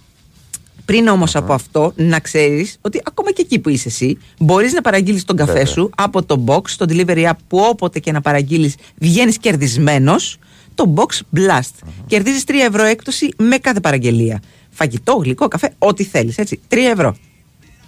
[0.89, 4.81] Πριν όμως από αυτό, να ξέρεις ότι ακόμα και εκεί που είσαι εσύ, μπορείς να
[4.81, 5.65] παραγγείλεις τον καφέ Βέβαια.
[5.65, 10.37] σου από το box, το delivery app που όποτε και να παραγγείλεις, βγαίνεις κερδισμένος.
[10.75, 11.87] Το box Blast.
[12.07, 14.41] Κερδίζεις 3 ευρώ έκπτωση με κάθε παραγγελία.
[14.69, 16.37] Φαγητό, γλυκό, καφέ, ό,τι θέλεις.
[16.37, 16.59] Έτσι.
[16.67, 17.15] 3 ευρώ.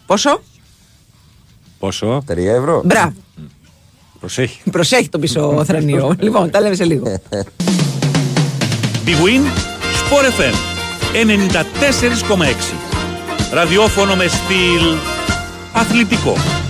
[0.06, 0.42] Πόσο;
[1.80, 2.82] Πόσο; 3 ευρώ.
[2.86, 3.14] Μπράβο.
[4.20, 4.62] Προσέχει.
[4.72, 6.16] Προσέχει τον πίσω θρανίο.
[6.20, 7.06] λοιπόν, τα λέμε σε λίγο.
[9.06, 9.44] Big Win,
[10.02, 10.71] Sport FM
[11.14, 12.76] 94,6.
[13.54, 14.98] Ραδιόφωνο με στυλ
[15.72, 16.61] αθλητικό.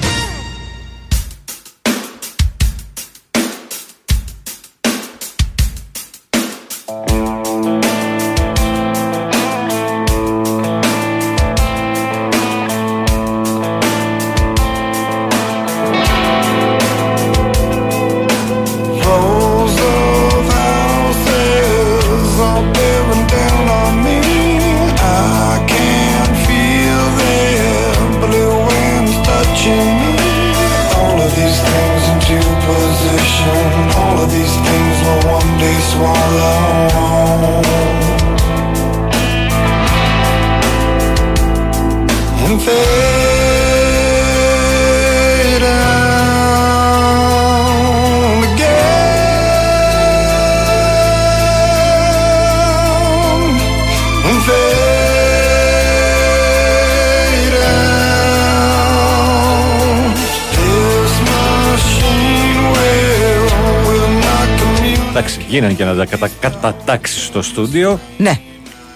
[65.63, 66.29] Εντάξει, γίνανε και να τα κατα...
[66.39, 67.99] κατατάξεις στο στούντιο.
[68.17, 68.39] Ναι.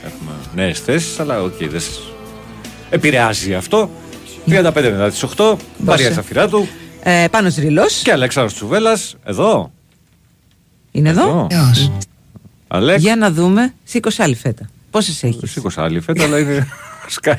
[0.05, 1.99] Έχουμε νέες θέσεις, αλλά οκ, δεν σας
[2.89, 3.89] επηρεάζει αυτό.
[4.47, 6.67] 35 μετά τις 8, Μαρία Τσαφυρά του
[7.03, 7.83] Ε, πάνω Ρήλο.
[8.03, 9.71] και Αλέξανδρος Τσουβέλλας εδώ.
[10.91, 11.47] Είναι εδώ;
[12.67, 13.73] Αλέξ, Για να δούμε.
[13.83, 14.69] Σήκωσε άλλη φέτα.
[14.91, 16.67] Πόσες έχεις; σήκωσα άλλη φέτα, αλλά είναι
[17.07, 17.35] σκάι.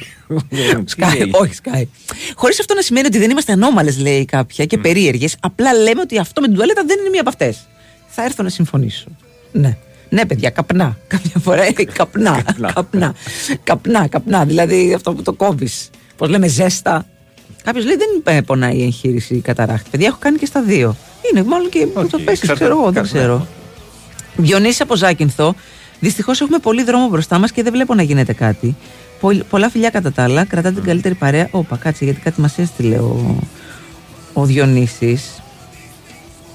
[0.84, 1.88] Σκάι, όχι σκάι.
[2.34, 5.36] Χωρίς αυτό να σημαίνει ότι δεν είμαστε ανώμαλες, λέει κάποια, και περίεργες.
[5.40, 7.66] Απλά λέμε ότι αυτό με την τουαλέτα δεν είναι μία από αυτές.
[8.18, 9.06] Θα έρθω να συμφωνήσω.
[9.52, 9.76] Ναι.
[10.08, 10.96] Ναι, παιδιά, καπνά.
[11.12, 12.42] Κάποια φορά είναι καπνά.
[12.74, 13.14] καπνά.
[13.64, 14.44] καπνά, καπνά.
[14.44, 15.90] Δηλαδή αυτό που το κόβεις.
[16.16, 17.06] Πώς λέμε, ζέστα.
[17.64, 19.90] Κάποιος λέει δεν ε, πονάει η εγχείρηση η καταράχτη.
[19.90, 20.96] Παιδιά, έχω κάνει και στα δύο.
[21.32, 22.54] Είναι μάλλον και που το πέσει, εξαρτάται.
[22.54, 23.46] ξέρω εγώ, δεν Κάτσε, ξέρω.
[24.36, 25.54] Διονύση από Ζάκυνθο.
[26.00, 28.76] Δυστυχώς έχουμε πολύ δρόμο μπροστά μας και δεν βλέπω να γίνεται κάτι.
[29.20, 30.44] Πολ- πολλά φιλιά κατά τα άλλα.
[30.44, 31.48] Κρατά την καλύτερη παρέα.
[31.50, 33.38] Όπα, κάτσε γιατί κάτι μας έστειλε ο,
[34.32, 35.42] ο Διονύσης.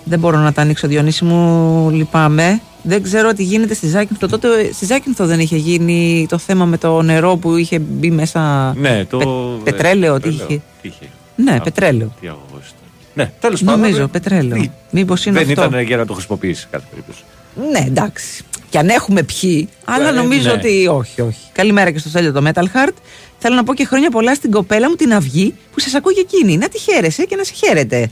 [0.03, 2.61] Δεν μπορώ να τα ανοίξω, Διονύση μου, λυπάμαι.
[2.83, 4.27] Δεν ξέρω τι γίνεται στη Ζάκυνθο.
[4.27, 8.73] Τότε στη Ζάκυνθο δεν είχε γίνει το θέμα με το νερό που είχε μπει μέσα.
[8.77, 9.17] Ναι, το.
[9.17, 10.45] πε- πετρέλαιο, τι πετρέλαιο.
[10.49, 10.61] είχε.
[10.81, 11.09] Τι είχε.
[11.35, 12.11] Ναι, Α, πετρέλαιο.
[12.21, 12.79] Τι αγωγός ήταν.
[13.13, 13.79] Ναι, τέλος πάντων.
[13.79, 14.61] Νομίζω, ε, πετρέλαιο.
[14.61, 15.67] τι- Μήπως είναι Δεν αυτό.
[15.67, 17.23] ήταν για να το χρησιμοποιήσει σε κάθε περίπτωση.
[17.71, 18.43] Ναι, εντάξει.
[18.69, 20.51] Και αν έχουμε πιει, αλλά Ε, νομίζω ναι.
[20.53, 21.39] ότι όχι, όχι.
[21.51, 22.93] Καλημέρα και στο Στέλιο το Metal Heart.
[23.37, 26.25] Θέλω να πω και χρόνια πολλά στην κοπέλα μου την Αυγή που σας ακούει και
[26.31, 26.57] εκείνη.
[26.57, 28.09] Να τη χαίρεσαι και να σε χαίρετε.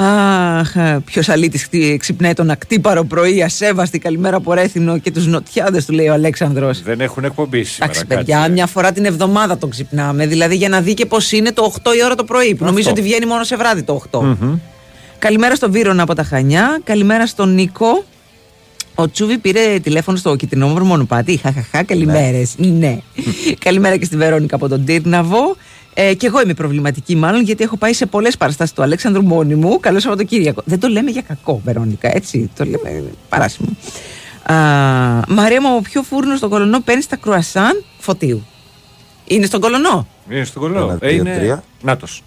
[0.00, 0.72] Αχ,
[1.04, 6.08] ποιος αλήτης ξυπνάει τον ακτύπαρο πρωί, ασέβαστη καλημέρα από Ρέθινο και τους νοτιάδες του λέει
[6.08, 6.82] ο Αλέξανδρος.
[6.82, 7.92] Δεν έχουν εκπομπή σήμερα.
[7.92, 10.26] Εντάξει, παιδιά, μια φορά την εβδομάδα τον ξυπνάμε.
[10.26, 12.54] Δηλαδή για να δει και πώς είναι το 8 η ώρα το πρωί.
[12.54, 14.58] Που νομίζω ότι βγαίνει μόνο σε βράδυ το 8.
[15.18, 16.80] Καλημέρα στον Βίρονα από τα Χανιά.
[16.84, 18.04] Καλημέρα στον Νίκο.
[18.94, 21.36] Ο Τσούβι πήρε τηλέφωνο στο κυτρινόμορφο μονοπάτι.
[21.36, 22.54] Χαχαχά, καλημέρες.
[22.56, 22.98] Ναι.
[23.58, 25.56] Καλημέρα και στη Βερόνικα από τον Τύρναβο.
[26.00, 29.54] Ε, και εγώ είμαι προβληματική, μάλλον, γιατί έχω πάει σε πολλές παραστάσεις του Αλέξανδρου μόνη
[29.54, 29.80] μου.
[29.80, 30.62] Καλό Σαββατοκύριακο.
[30.64, 32.50] Δεν το λέμε για κακό, Βερόνικα, έτσι.
[32.56, 33.68] Το λέμε παράσιμο.
[34.42, 34.54] Α,
[35.28, 38.46] Μαρία μου, από ποιο φούρνο στον κολονό παίρνεις τα κρουασάν φωτίου;
[39.24, 40.78] Είναι στον κολονό; Είναι στον κολλό.
[40.78, 41.36] Ένα, Ε, δύο, είναι.
[41.36, 41.62] τρία.
[41.82, 42.22] Νάτος.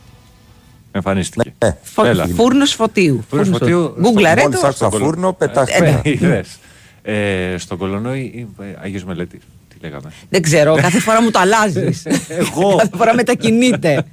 [0.91, 1.53] Εμφανίστηκε.
[1.81, 2.05] Φω...
[2.05, 2.27] Έλα.
[2.35, 3.23] Φούρνος φωτίου.
[3.29, 3.95] Φούρνος Φούρνος φωτίου.
[4.01, 4.67] Γκουγκλαρέ Μόλις το.
[4.67, 5.85] άκουσα Στον φούρνο, κολο- πετάχτηκα.
[5.85, 6.57] Ε, είδες.
[7.01, 9.39] Ε, Στον κολονό ή ή, ε, Αγίος Μελέτη.
[9.81, 10.11] Τι λέγαμε.
[10.29, 12.03] Δεν ξέρω, κάθε φορά μου το αλλάζεις.
[12.39, 12.75] Εγώ.
[12.75, 14.03] κάθε φορά μετακινείται.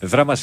[0.00, 0.38] Δράμα 60.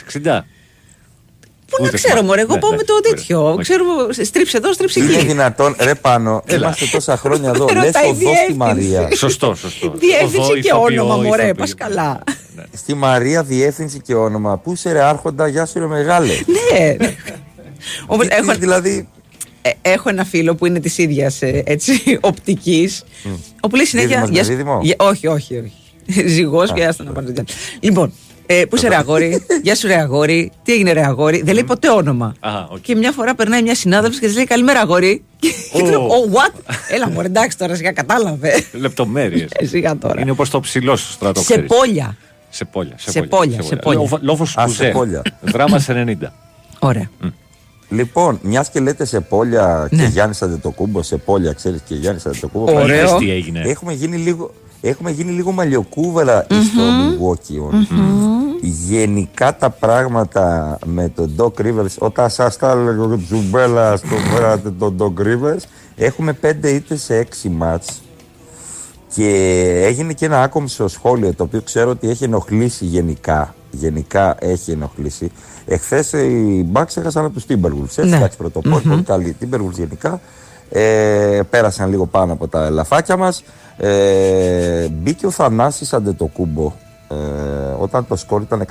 [1.70, 2.28] Πού να Ούτε ξέρω, θυμάμαι.
[2.28, 3.14] μωρέ, εγώ Ναι, πάω ναι, με το ωραία.
[3.14, 3.50] τέτοιο.
[3.52, 3.62] Όχι.
[3.62, 3.84] Ξέρω,
[4.24, 5.26] στρίψε εδώ, στρίψε Είναι εκεί.
[5.26, 6.58] δυνατόν, ρε πάνω, Έλα.
[6.66, 7.66] είμαστε τόσα χρόνια εδώ.
[7.74, 8.54] Με Λες ρωτάει οδό στη διεύθυνση.
[8.58, 9.10] Μαρία.
[9.16, 9.94] Σωστό, σωστό.
[10.06, 11.54] Διεύθυνση Οδό, και ηθοποιό, όνομα, μωρέ, ηθοποιό.
[11.54, 12.24] πας καλά.
[12.74, 14.58] Στη Μαρία διεύθυνση και όνομα.
[14.58, 16.34] Πού σε ρε άρχοντα, γεια σου ρε μεγάλε.
[16.72, 16.96] Ναι.
[18.06, 19.21] Όμως, Τι- έχω, Δηλαδή, ε,
[19.82, 21.40] έχω ένα φίλο που είναι της ίδιας
[22.22, 23.04] οπτικής.
[23.60, 24.10] Όπου λέει συνέχεια.
[24.10, 25.74] Δίδυμος με «Γεια σου- δίδυμο;» γεια- Όχι, όχι, όχι.
[26.34, 27.34] Ζυγός και άστα να πάρει.
[27.80, 28.14] Λοιπόν,
[28.46, 31.64] ε, πού είσαι ρε αγόρι, Γεια σου ρε αγόρι, τι έγινε ρε αγόρι, δεν λέει
[31.64, 32.36] ποτέ όνομα.
[32.40, 32.80] Α, οκ.
[32.82, 35.24] Και μια φορά περνάει μια συνάδελφος και της λέει Καλημέρα αγόρι.
[35.40, 36.74] Και του λέω, Oh, what?
[36.90, 38.64] Έλα μου, εντάξει τώρα, σιγά κατάλαβε.
[38.72, 39.50] Λεπτομέρειες.
[39.54, 40.22] Ε, σιγά τώρα.
[40.22, 41.40] Είναι όπως το ψηλό στο στρατό.
[41.40, 41.70] Σε ξέρεις.
[41.70, 42.18] πόλια.
[42.50, 42.96] Σε πόλια.
[42.98, 44.20] Σε πόλια, σε πόλια.
[44.22, 44.92] Λόφος Α, σε Κουζέν.
[44.92, 45.22] πόλια.
[45.42, 46.16] Δράμα 90.
[46.80, 47.10] Ωραία.
[47.92, 50.04] Λοιπόν, μιας και λέτε σε πόλια Ναι.
[50.04, 52.74] και Γιάννης Αντετοκούμπο, σε πόλια, ξέρεις και Γιάννης Αντετοκούμπο.
[52.74, 52.86] Ωραίο.
[52.86, 53.62] Είδες τι έγινε.
[53.66, 54.52] Έχουμε γίνει λίγο,
[54.82, 57.60] έχουμε γίνει λίγο μαλλιοκούβερα στο Milwaukee.
[57.62, 57.88] όμως.
[58.62, 64.70] Γενικά τα πράγματα με τον Doc Rivers, όταν σας τα έλεγα ο Τζουμπέλα στο φέρατε
[64.72, 65.62] τον Doc Rivers,
[65.96, 68.02] έχουμε πέντε ήττες σε έξι μάτς
[69.16, 69.28] και
[69.86, 73.56] έγινε και ένα άκομψο σχόλιο το οποίο ξέρω ότι έχει ενοχλήσει γενικά.
[73.72, 75.32] Γενικά έχει ενοχλήσει.
[75.66, 77.84] Εχθές οι Bucks έχασαν από τους Timberwolves.
[77.84, 78.16] Έτσι, Ναι.
[78.16, 80.20] εντάξει, πρωτοπόροι, πολύ καλοί Timberwolves γενικά.
[80.70, 83.44] Ε, πέρασαν λίγο πάνω από τα ελαφάκια μας.
[83.78, 86.74] Ε, μπήκε ο Θανάσης Αντετοκούμπο
[87.08, 87.16] ε,
[87.80, 88.66] όταν το σκορ ήταν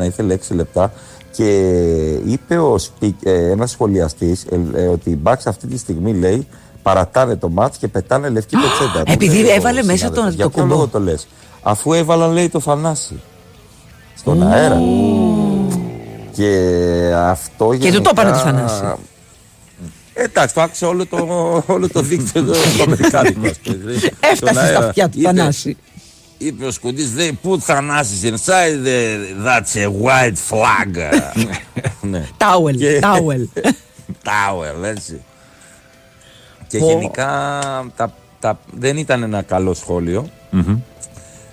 [0.00, 0.92] 114-91, ήθελε 6 λεπτά
[1.32, 1.48] και
[2.24, 6.46] είπε ο speak, ε, ένας σχολιαστής ε, ε, ότι οι Bucks αυτή τη στιγμή λέει
[6.82, 9.02] παρατάνε το μάτς και πετάνε λευκή πετσέτα.
[9.04, 10.74] Του επειδή λέει ο έβαλε μέσα συνάδελφος, τον Για ποιο Αντετοκούμπο.
[10.74, 11.26] λόγο το λες.
[11.62, 13.20] Αφού έβαλαν λέει το Θανάση
[14.20, 14.78] στον αέρα.
[16.32, 16.58] Και
[17.16, 18.82] αυτό Και του το είπανε το Θανάση.
[20.12, 21.16] Εντάξει, το άκουσε όλο το,
[21.66, 23.46] όλο το δίκτυο το το αμερικάνικο.
[23.48, 23.92] ας πούμε.
[23.94, 24.86] Στον Έφτασε στα αέρα.
[24.86, 25.76] αυτιά του Είπε- Θανάση.
[26.38, 31.10] Είπε ο Σκουντής, they put Θανάσης inside, the- that's a white flag.
[32.10, 32.26] ναι.
[32.36, 33.48] Τάουελ, Και- τάουελ.
[34.24, 35.20] Tower, έτσι.
[36.68, 36.86] Και Πω.
[36.86, 37.58] γενικά
[37.96, 40.28] τα, τα, δεν ήταν ένα καλό σχόλιο.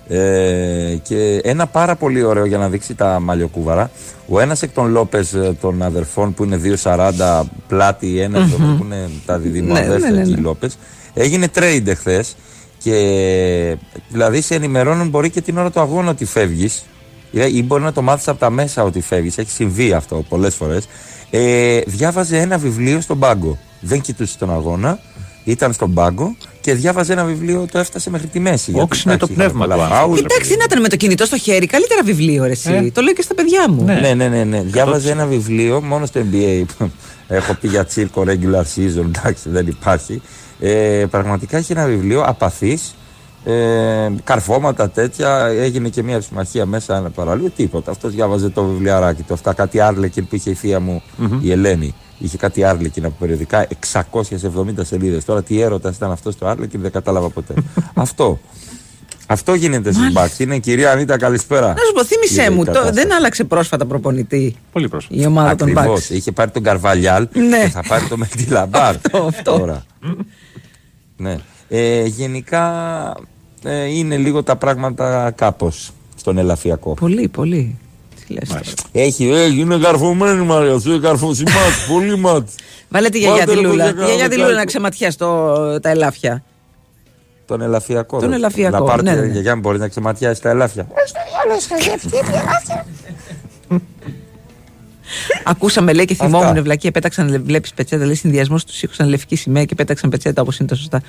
[0.08, 3.90] Ε, και ένα πάρα πολύ ωραίο για να δείξει τα μαλλιοκούβαρα.
[4.28, 8.78] Ο ένας εκ των Λόπες των αδερφών που είναι 2,40 πλάτη, ένα εκ των Μμμ.
[8.78, 10.38] που είναι τα διδύμα Ναι, αδέρφια ναι, ναι, εκεί, ναι.
[10.38, 10.78] οι Λόπες.
[11.14, 12.36] Έγινε trade εχθές
[12.82, 13.76] και
[14.08, 16.84] δηλαδή σε ενημερώνουν μπορεί και την ώρα του αγώνα ότι φεύγεις.
[17.30, 19.38] Ή μπορεί να το μάθεις από τα μέσα ότι φεύγεις.
[19.38, 20.88] Έχει συμβεί αυτό πολλές φορές.
[21.30, 23.58] Ε, διάβαζε ένα βιβλίο στον πάγκο.
[23.80, 24.98] Δεν κοιτούσε τον αγώνα.
[25.44, 26.36] Ήταν στον πάγκο
[26.68, 28.70] και διάβαζε ένα βιβλίο, το έφτασε μέχρι τη μέση.
[28.70, 30.10] γιατί, Όξινε το εντάξει, είχαμε πνεύμα πολλά του φάουλ.
[30.10, 30.34] άνθρωπου.
[30.34, 31.66] Εντάξει, να ήταν με το κινητό στο χέρι.
[31.66, 32.72] Καλύτερα βιβλίο, ρε, εσύ.
[32.72, 32.90] Ε.
[32.90, 33.84] Το λέω και στα παιδιά μου.
[33.84, 34.44] Ναι, ναι, ναι.
[34.44, 34.62] ναι.
[34.62, 36.64] Διάβαζε ένα βιβλίο μόνο στο NBA.
[37.28, 40.22] Έχω πει για τσίρκο regular season, εντάξει, δεν υπάρχει.
[40.60, 42.94] Ε, πραγματικά έχει ένα βιβλίο απαθής.
[43.44, 45.46] Ε, καρφώματα τέτοια.
[45.46, 47.50] Έγινε και μια συμμαχία μέσα ένα παραλίο.
[47.56, 47.90] Τίποτα.
[47.90, 49.34] Αυτός διάβαζε το βιβλιαράκι του.
[49.34, 51.38] Αυτά κάτι άρλεκιν που είχε η θεία μου Μμμ.
[51.42, 51.94] η Ελένη.
[52.18, 55.24] Είχε κάτι άρλεκιν από περιοδικά 670 σελίδες.
[55.24, 57.54] Τώρα τι έρωτας ήταν αυτός το άρλεκιν δεν κατάλαβα ποτέ.
[57.94, 58.38] αυτό.
[59.30, 60.38] Αυτό γίνεται στι μπακς.
[60.38, 61.66] Είναι η κυρία Ανίτα, καλησπέρα.
[61.66, 62.94] Να σου πω, θύμισέ Είδε η μου, το, κατάσταση.
[63.06, 65.20] δεν άλλαξε πρόσφατα προπονητή Πολύ πρόσφατα.
[65.20, 66.06] η ομάδα των Ακριβώς.
[66.06, 66.10] Bucks.
[66.14, 67.62] Είχε πάρει τον Καρβαλιάλ Ναι.
[67.62, 68.94] και θα πάρει το Μεντιλαμπάρ.
[69.04, 69.58] Αυτό, αυτό.
[69.58, 69.84] Τώρα.
[71.16, 71.36] ναι.
[71.68, 72.72] Ε, γενικά
[73.62, 76.94] ε, είναι λίγο τα πράγματα κάπως στον ελαφιακό.
[76.94, 77.78] Πολύ, πολύ.
[78.28, 78.60] Τι λες τώρα.
[78.92, 82.54] Έχει, ε, είναι καρφωμένη Μαρία, σου είναι καρφώσει μάτς, πολύ μάτς.
[82.88, 83.84] Βάλε τη γιαγιά Βάλτε τη ρε, Λούλα.
[83.84, 84.66] παιδιά, Τη γιαγιά τη κάνω Λούλα να κάτι.
[84.66, 86.42] ξεματιάσει το- τα ελάφια.
[87.46, 88.18] Τον ελαφιακό.
[88.18, 88.34] Τον δε.
[88.34, 89.32] ελαφιακό, Να πάρω ναι, τη ναι, ναι.
[89.32, 90.86] γιαγιά μου μπορεί να ξεματιάσει τα ελάφια.
[95.44, 96.24] Ακούσαμε λέει και Αυτά.
[96.24, 96.90] θυμόμουν βλακία.
[96.90, 98.04] Πέταξαν, βλέπεις πετσέτα.
[98.04, 101.02] Λέει συνδυασμό τους ήχου λευκή σημαία και πέταξαν πετσέτα όπως είναι τα σωστά.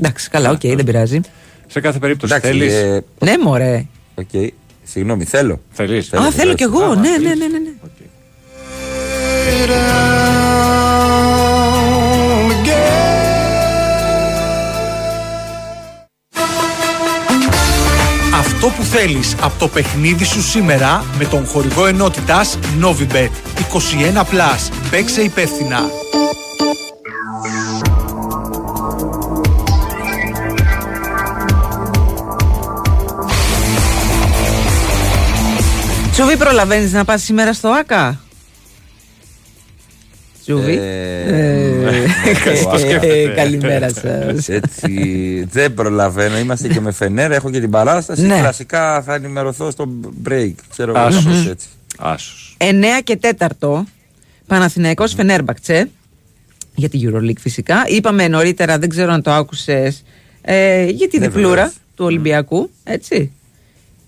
[0.00, 1.20] Εντάξει, καλά, οκ, δεν πειράζει.
[1.66, 3.86] Σε κάθε περίπτωση Εντάξει, θέλεις; ε, Ναι, μωρέ.
[4.14, 4.52] Οκ.
[4.88, 5.60] Συγγνώμη, θέλω.
[5.72, 6.12] Θέλεις.
[6.12, 6.94] Α, θέλω κι εγώ.
[6.94, 7.58] Ναι, ναι, ναι, ναι.
[7.58, 7.70] ναι.
[18.34, 23.30] Αυτό που θέλεις από το παιχνίδι σου σήμερα με τον χορηγό ενότητας Novibet
[23.72, 24.70] 21+.
[24.90, 25.80] Παίξε υπεύθυνα.
[36.36, 38.20] Τσουβί, προλαβαίνεις να πας σήμερα στο ΑΚΑ;
[40.42, 40.78] Τσουβί.
[40.78, 41.24] Ε,
[43.00, 44.48] Ε, Καλημέρα σας.
[44.48, 46.38] Έτσι, δεν προλαβαίνω.
[46.38, 48.22] Είμαστε και με Φενέρ, έχω και την παράσταση.
[48.22, 48.38] Ναι.
[48.38, 49.88] Κλασικά θα ενημερωθώ στο
[50.28, 50.52] break.
[50.70, 51.24] Ξέρω εγώ, Άσος.
[51.24, 51.66] κάπως έτσι.
[51.98, 52.56] Άσος.
[52.58, 53.84] 9 και 4
[54.46, 55.90] Παναθηναϊκός Φενέρμπακτσε
[56.74, 57.84] για τη Euroleague φυσικά.
[57.86, 60.02] Είπαμε νωρίτερα, δεν ξέρω αν το άκουσες,
[60.42, 61.72] ε, για τη Ναι, διπλούρα βεβαίως.
[61.94, 62.70] του Ολυμπιακού.
[62.84, 63.32] Έτσι.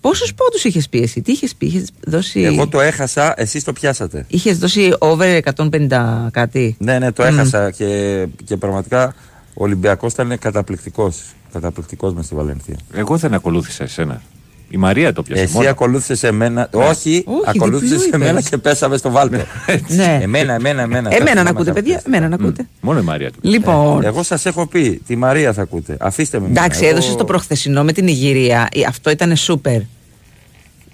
[0.01, 2.41] Πόσους πόντους είχες πει εσύ, τι είχες πει, είχες δώσει.
[2.41, 4.25] Εγώ το έχασα, εσείς το πιάσατε.
[4.27, 7.27] Είχες δώσει over 150 κάτι; Ναι, ναι, το Μμ.
[7.27, 9.15] έχασα και, και πραγματικά
[9.53, 11.21] ο Ολυμπιακός ήταν καταπληκτικός.
[11.51, 12.75] Καταπληκτικός μες στη Βαλένθια.
[12.93, 14.21] Εγώ δεν ακολούθησα εσένα.
[14.69, 15.69] Η Μαρία το πιάσε Εσύ μόνο.
[15.69, 16.69] ακολούθησες εμένα.
[16.71, 18.49] Όχι, Όχι, ακολούθησες διπλό εμένα είπες.
[18.49, 19.45] και πέσαμε στο βάλτε.
[19.87, 20.19] Ναι.
[20.21, 21.15] Εμένα, εμένα, εμένα.
[21.15, 21.95] Εμένα να Τα ακούτε, θυμάμαι παιδιά.
[21.95, 22.09] αυτά.
[22.09, 22.67] Εμένα να ακούτε.
[22.81, 23.37] Μόνο η Μαρία του.
[23.41, 25.97] Λοιπόν, Εγώ σας έχω πει, τη Μαρία θα ακούτε.
[25.99, 26.45] Αφήστε με.
[26.45, 26.61] εμένα.
[26.61, 28.67] εντάξει, Εγώ- έδωσες το προχθεσινό με την Ιγυρία.
[28.73, 29.79] Ε, Αυτό ήταν σούπερ.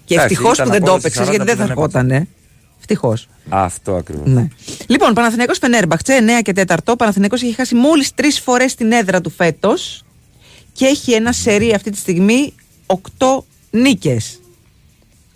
[0.06, 1.78] Και Εντάξει, ευτυχώς ήταν που δεν το απόδοση έπαιξες, 40 γιατί δεν θα που δεν
[1.78, 2.28] ερχότανε.
[2.80, 3.28] Ευτυχώς.
[3.50, 4.28] Αυτό ακριβώς.
[4.28, 4.48] Ναι.
[4.88, 6.96] Λοιπόν, Παναθηναϊκός Φενέρμπαχτσε, 9 και 4.
[6.98, 10.04] Παναθηναϊκός έχει χάσει μόλις τρεις φορές την έδρα του φέτος
[10.74, 12.54] και έχει ένα σερί αυτή τη στιγμή
[12.86, 12.98] 8
[13.76, 14.40] νίκες.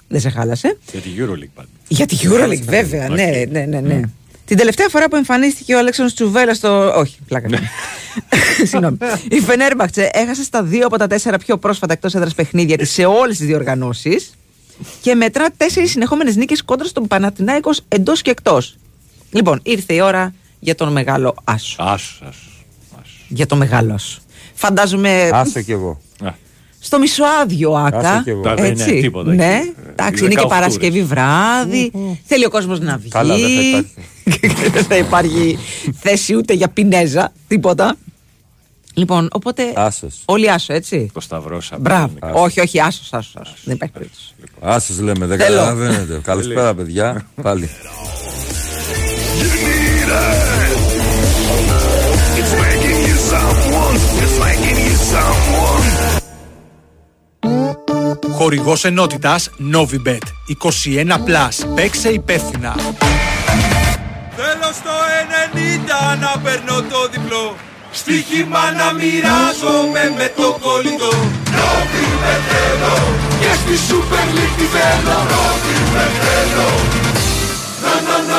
[0.08, 0.78] Δεν σε χάλασε.
[0.92, 1.70] Για τη Euroleague πάντα.
[1.88, 3.06] Για τη Euroleague, βέβαια.
[3.06, 3.16] Οκ.
[3.16, 3.80] Ναι, ναι, ναι.
[3.80, 4.02] ναι.
[4.46, 6.94] Την τελευταία φορά που εμφανίστηκε ο Αλέξανδρος Τσουβέλας στο.
[6.96, 7.50] Όχι, πλάκα.
[7.50, 7.68] κάνω.
[8.70, 8.98] Συγγνώμη.
[9.30, 13.06] Η Φενέρμπαχτσε έχασε στα δύο από τα τέσσερα πιο πρόσφατα εκτός έδρας παιχνίδια της σε
[13.06, 14.32] όλες τις διοργανώσεις
[15.02, 18.76] και μετρά τέσσερις συνεχόμενες νίκες κόντρα στον Παναθηνάικο εντός και εκτός.
[19.32, 21.76] Λοιπόν, ήρθε η ώρα για τον μεγάλο άσο.
[21.84, 23.26] Άσος, άσος.
[23.28, 24.22] Για τον μεγάλο άσο.
[24.54, 26.02] Φαντάζομαι Άσο κι εγώ.
[26.80, 27.98] Α, στο μισοάδιο άκα.
[28.12, 28.42] Άσο κι εγώ.
[28.42, 29.00] Τα δεν είναι Έτσι.
[29.02, 29.74] τίποτα Ναι, εκεί.
[29.88, 31.92] Ε, εντάξει, οι είναι και 18 Παρασκευή βράδυ.
[32.26, 33.10] Θέλει ο κόσμος να βγει.
[33.10, 34.70] Καλά, δεν θα υπάρχει.
[34.72, 35.58] δεν θα υπάρχει
[36.00, 37.96] θέση ούτε για πινέζα, τίποτα.
[38.94, 39.64] Λοιπόν, οπότε.
[39.76, 40.22] Άσος.
[40.26, 41.10] Όλοι άσο, έτσι.
[41.14, 42.14] Το σταυρό σαν Μπράβο.
[42.20, 42.42] Άσος.
[42.42, 43.54] Όχι, όχι, άσος, άσος.
[43.64, 44.34] Δεν υπάρχει περίπτωση.
[44.62, 45.56] Άσος λέμε, δεν Θέλω.
[45.58, 46.20] καταλαβαίνετε.
[46.24, 47.26] Καλησπέρα, παιδιά.
[47.42, 47.70] Πάλι.
[52.40, 53.96] It's making you someone.
[54.24, 55.59] It's making you someone.
[58.28, 60.26] Χορηγός ενότητας Novibet.
[60.48, 61.74] 21+.
[61.76, 62.76] Παίξε υπεύθυνα.
[64.36, 64.96] Θέλω στο
[66.16, 67.56] 90 να παίρνω το διπλό.
[67.92, 71.14] Στοίχημα να μοιράζομαι με το κολλητό.
[71.56, 72.96] Νόβι με θέλω.
[73.42, 75.18] Και στη Super League τη θέλω.
[75.32, 76.70] Νόβι με θέλω.
[77.84, 78.39] Να να να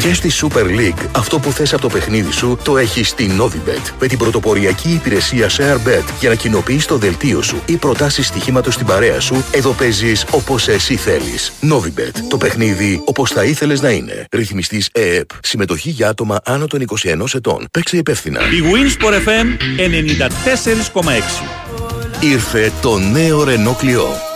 [0.00, 3.92] Και στη Super League, αυτό που θες από το παιχνίδι σου το έχεις στη Novibet.
[4.00, 8.86] Με την πρωτοποριακή υπηρεσία ShareBet για να κοινοποιείς το δελτίο σου ή προτάσεις στοιχήματος στην
[8.86, 11.52] παρέα σου, εδώ παίζεις όπως εσύ θέλεις.
[11.62, 12.20] Novibet.
[12.28, 14.26] Το παιχνίδι όπως θα ήθελες να είναι.
[14.30, 15.28] Ρυθμιστής ΕΕΠ.
[15.42, 17.66] Συμμετοχή για άτομα άνω των 21 ετών.
[17.70, 18.40] Παίξε υπεύθυνα.
[18.40, 19.46] Η Wins for FM
[19.76, 21.44] 94,6.
[22.20, 24.35] Ήρθε το νέο Renault Clio.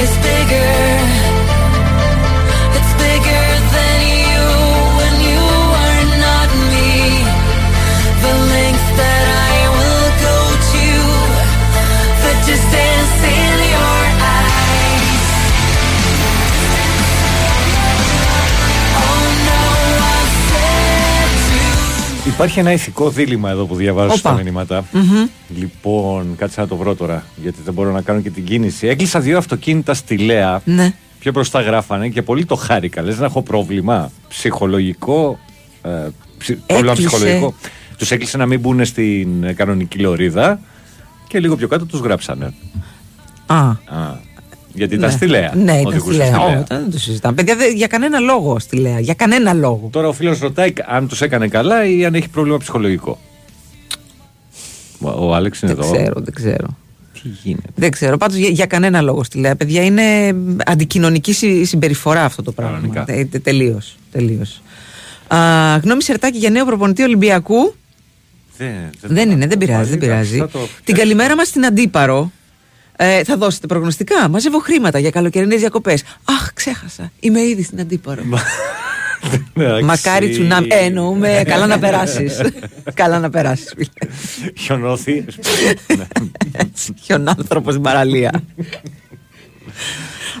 [0.00, 0.97] Is bigger.
[22.38, 24.16] Υπάρχει ένα ηθικό δίλημα εδώ που διαβάζω Όπα.
[24.16, 24.84] στα μηνύματα.
[24.92, 25.26] Μμμ.
[25.58, 28.86] Λοιπόν, κάτσε να το βρω τώρα, γιατί δεν μπορώ να κάνω και την κίνηση.
[28.86, 30.60] Έκλεισα δύο αυτοκίνητα στη Λέα.
[30.64, 30.92] Ναι.
[31.18, 33.02] Πιο μπροστά γράφανε και πολύ το χάρηκα.
[33.02, 35.38] Λες να έχω πρόβλημα ψυχολογικό.
[35.82, 35.88] Ε,
[36.38, 37.08] ψι- πρόβλημα Έκλεισε.
[37.16, 37.54] ψυχολογικό.
[37.98, 40.60] Τους έκλεισε να μην μπουν στην ε, κανονική λωρίδα
[41.28, 42.54] και λίγο πιο κάτω τους γράψανε.
[43.46, 43.56] Α.
[43.58, 43.76] Α,
[44.74, 45.14] γιατί ήταν ναι.
[45.16, 45.52] στη Λέα.
[45.54, 46.26] Ναι, ήταν στη Οδηγούσε Λέα.
[46.26, 46.64] στη Ω, Λέα.
[46.68, 47.34] δεν το συζητάμε.
[47.34, 49.00] Παιδιά, δεν- για κανένα λόγο στη Λέα.
[49.00, 49.88] Για κανένα λόγο.
[49.92, 53.18] Τώρα ο φίλος ρωτάει αν τους έκανε καλά ή αν έχει πρόβλημα ψυχολογικό.
[55.00, 55.92] Ο, ο Άλεξ είναι Δεν εδώ.
[55.94, 56.66] ξέρω, δεν ξέρω.
[57.22, 58.16] Τι γίνεται; Δεν ξέρω.
[58.16, 60.34] Πάντως για, για κανένα λόγο στη Λέα, παιδιά, είναι
[60.66, 63.04] αντικοινωνική συ- συμπεριφορά αυτό το πράγμα.
[63.42, 63.96] Τελείως.
[64.12, 64.62] Τελείως.
[65.28, 65.38] Α,
[65.82, 67.74] γνώμη Σερτάκη για νέο προπονητή Ολυμπιακού.
[68.56, 68.70] Δεν,
[69.02, 69.90] Δεν είναι, δεν πειράζει.
[69.90, 70.38] Δεν πειράζει.
[70.38, 72.30] θα το Την καλημέρα μας στην Αντίπαρο.
[73.00, 74.28] Ε, θα δώσετε προγνωστικά.
[74.28, 76.02] Μαζεύω χρήματα για καλοκαιρινές διακοπές.
[76.24, 77.12] Αχ, ξέχασα.
[77.20, 78.22] Είμαι ήδη στην Αντίπαρο.
[79.84, 80.66] Μακάρι τσουνάμι.
[80.70, 82.40] Ε, εννοούμε καλά να περάσεις.
[82.94, 83.74] καλά να περάσεις.
[84.56, 85.24] Χιονόθη.
[87.04, 88.42] Χιονάνθρωπος στην παραλία.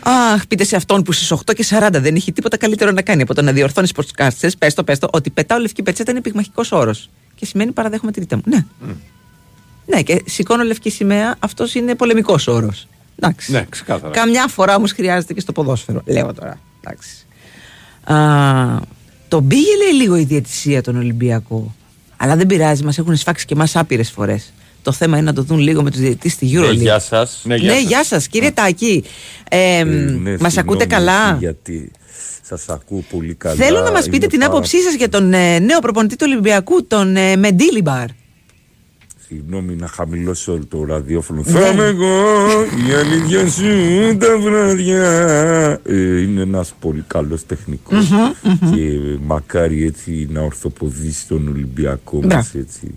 [0.02, 3.22] Αχ, πείτε σε αυτόν που στις 8 και 40 δεν έχει τίποτα καλύτερο να κάνει
[3.22, 4.50] από το να διορθώνει προσκάστε.
[4.58, 7.10] Πες το, πες το, ότι πετάω λευκή πετσέτα είναι πυγμαχικός όρος.
[7.34, 8.42] Και σημαίνει παραδέχομαι τη ρήτα μου.
[8.46, 8.64] Ναι.
[9.90, 12.88] Ναι, και σηκώνω λευκή σημαία, αυτός είναι πολεμικός όρος.
[13.18, 13.52] Εντάξει.
[13.52, 14.12] Ναι, ξεκάθαρα.
[14.12, 16.02] Καμιά φορά όμως χρειάζεται και στο ποδόσφαιρο.
[16.06, 16.58] Λέω τώρα.
[16.80, 17.08] Εντάξει.
[18.04, 18.16] Α,
[19.28, 21.74] τον πήγε λέει λίγο η διαιτησία τον Ολυμπιακό.
[22.16, 24.52] Αλλά δεν πειράζει, μας έχουν σφάξει και εμάς άπειρες φορές.
[24.82, 26.74] Το θέμα είναι να το δουν λίγο με τους διαιτητές στη Ναι, EuroLeague.
[26.76, 27.40] γεια σας.
[27.44, 29.04] Ναι, γεια σας, κύριε Τάκη.
[29.50, 31.90] Ε, ναι, μας συγγνώμη, ακούτε καλά; Γιατί
[32.42, 33.54] σας ακούω πολύ καλά.
[33.54, 36.26] Θέλω να μας πείτε Είναι την πάρα- άποψή σας για τον ε, νέο προπονητή του
[36.30, 38.06] Ολυμπιακού, τον ε, Μεντίλιμπαρ.
[39.28, 41.42] Συγγνώμη να χαμηλώσω όλο το ραδιόφωνο.
[41.44, 41.52] Ναι.
[41.60, 42.06] Θα είμαι εγώ
[42.88, 45.02] η αλήθεια σου τα βράδια.
[45.84, 48.72] Ε, είναι ένας πολύ καλός τεχνικός Μμμ, μμμ.
[48.74, 52.48] και μακάρι έτσι να ορθοποδήσει τον Ολυμπιακό μας Μπράβο.
[52.58, 52.94] έτσι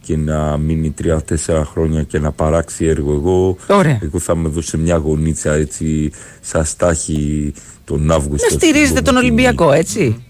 [0.00, 3.12] και να μείνει τρία-τέσσερα χρόνια και να παράξει έργο.
[3.12, 3.98] Εγώ, Ωραία.
[4.02, 6.10] εγώ θα με δώσει μια γονίτσα έτσι
[6.40, 7.52] σαν στάχη
[7.84, 8.46] τον Αύγουστο.
[8.50, 9.32] Να στηρίζετε στην τον Κομωτινή.
[9.32, 10.24] Ολυμπιακό, έτσι.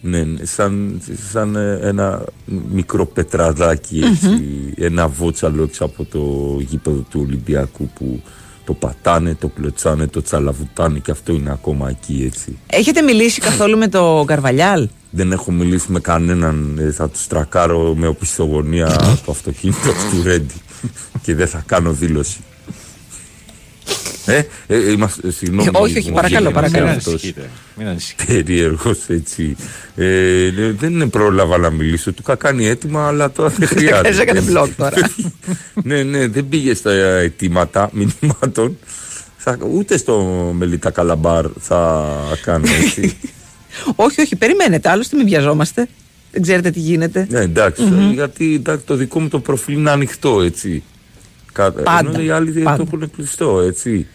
[0.00, 2.24] Ναι, ναι, σαν, σαν ε, ένα
[2.70, 4.44] μικρό πετραδάκι έτσι,
[4.76, 6.20] ένα βότσαλο έξω από το
[6.60, 8.22] γήπεδο του Ολυμπιακού που
[8.64, 12.58] το πατάνε, το κλωτσάνε, το τσαλαβουτάνε και αυτό είναι ακόμα εκεί έτσι.
[12.66, 17.94] Έχετε μιλήσει καθόλου με τον Καρβαλιάλ; Δεν έχω μιλήσει με κανέναν, ε, θα τους τρακάρω
[17.94, 20.54] με οπισθογωνία το αυτοκίνητο του Ρέντι
[21.22, 22.38] και δεν θα κάνω δήλωση.
[24.26, 25.68] Ε, ε, είμαστε, συγγνώμη.
[25.74, 26.86] Ε, όχι, όχι, μου παρακαλώ, βγαίνει παρακαλώ.
[26.86, 28.32] αυτός Μην ανησυχείτε, μην ανησυχείτε.
[28.32, 29.56] Περίεργος έτσι.
[29.96, 30.04] Ε,
[30.56, 32.12] ναι, δεν πρόλαβα να μιλήσω.
[32.12, 34.22] Του είχα κάνει έτοιμα, αλλά τώρα δεν χρειάζεται.
[34.22, 34.96] Έκανε blog τώρα.
[35.84, 38.78] ναι, ναι, δεν πήγε στα αιτήματα μηνυμάτων.
[39.36, 40.16] Θα, ούτε στο
[40.56, 42.06] Μελίτα Καλαμπάρ θα
[42.42, 43.16] κάνω έτσι.
[44.06, 44.88] όχι, όχι, περιμένετε.
[44.88, 45.88] Άλλωστε, μην βιαζόμαστε.
[46.32, 47.26] Δεν ξέρετε τι γίνεται.
[47.30, 48.12] ναι, εντάξει, Μμμ.
[48.12, 50.82] γιατί εντάξει, το δικό μου το προφίλ είναι ανοιχτό, έτσι.
[51.52, 52.76] Κα- Πάντα, Ενώ οι άλλοι πάντα.
[52.76, 54.06] το έχουν κλειστό, έτσι.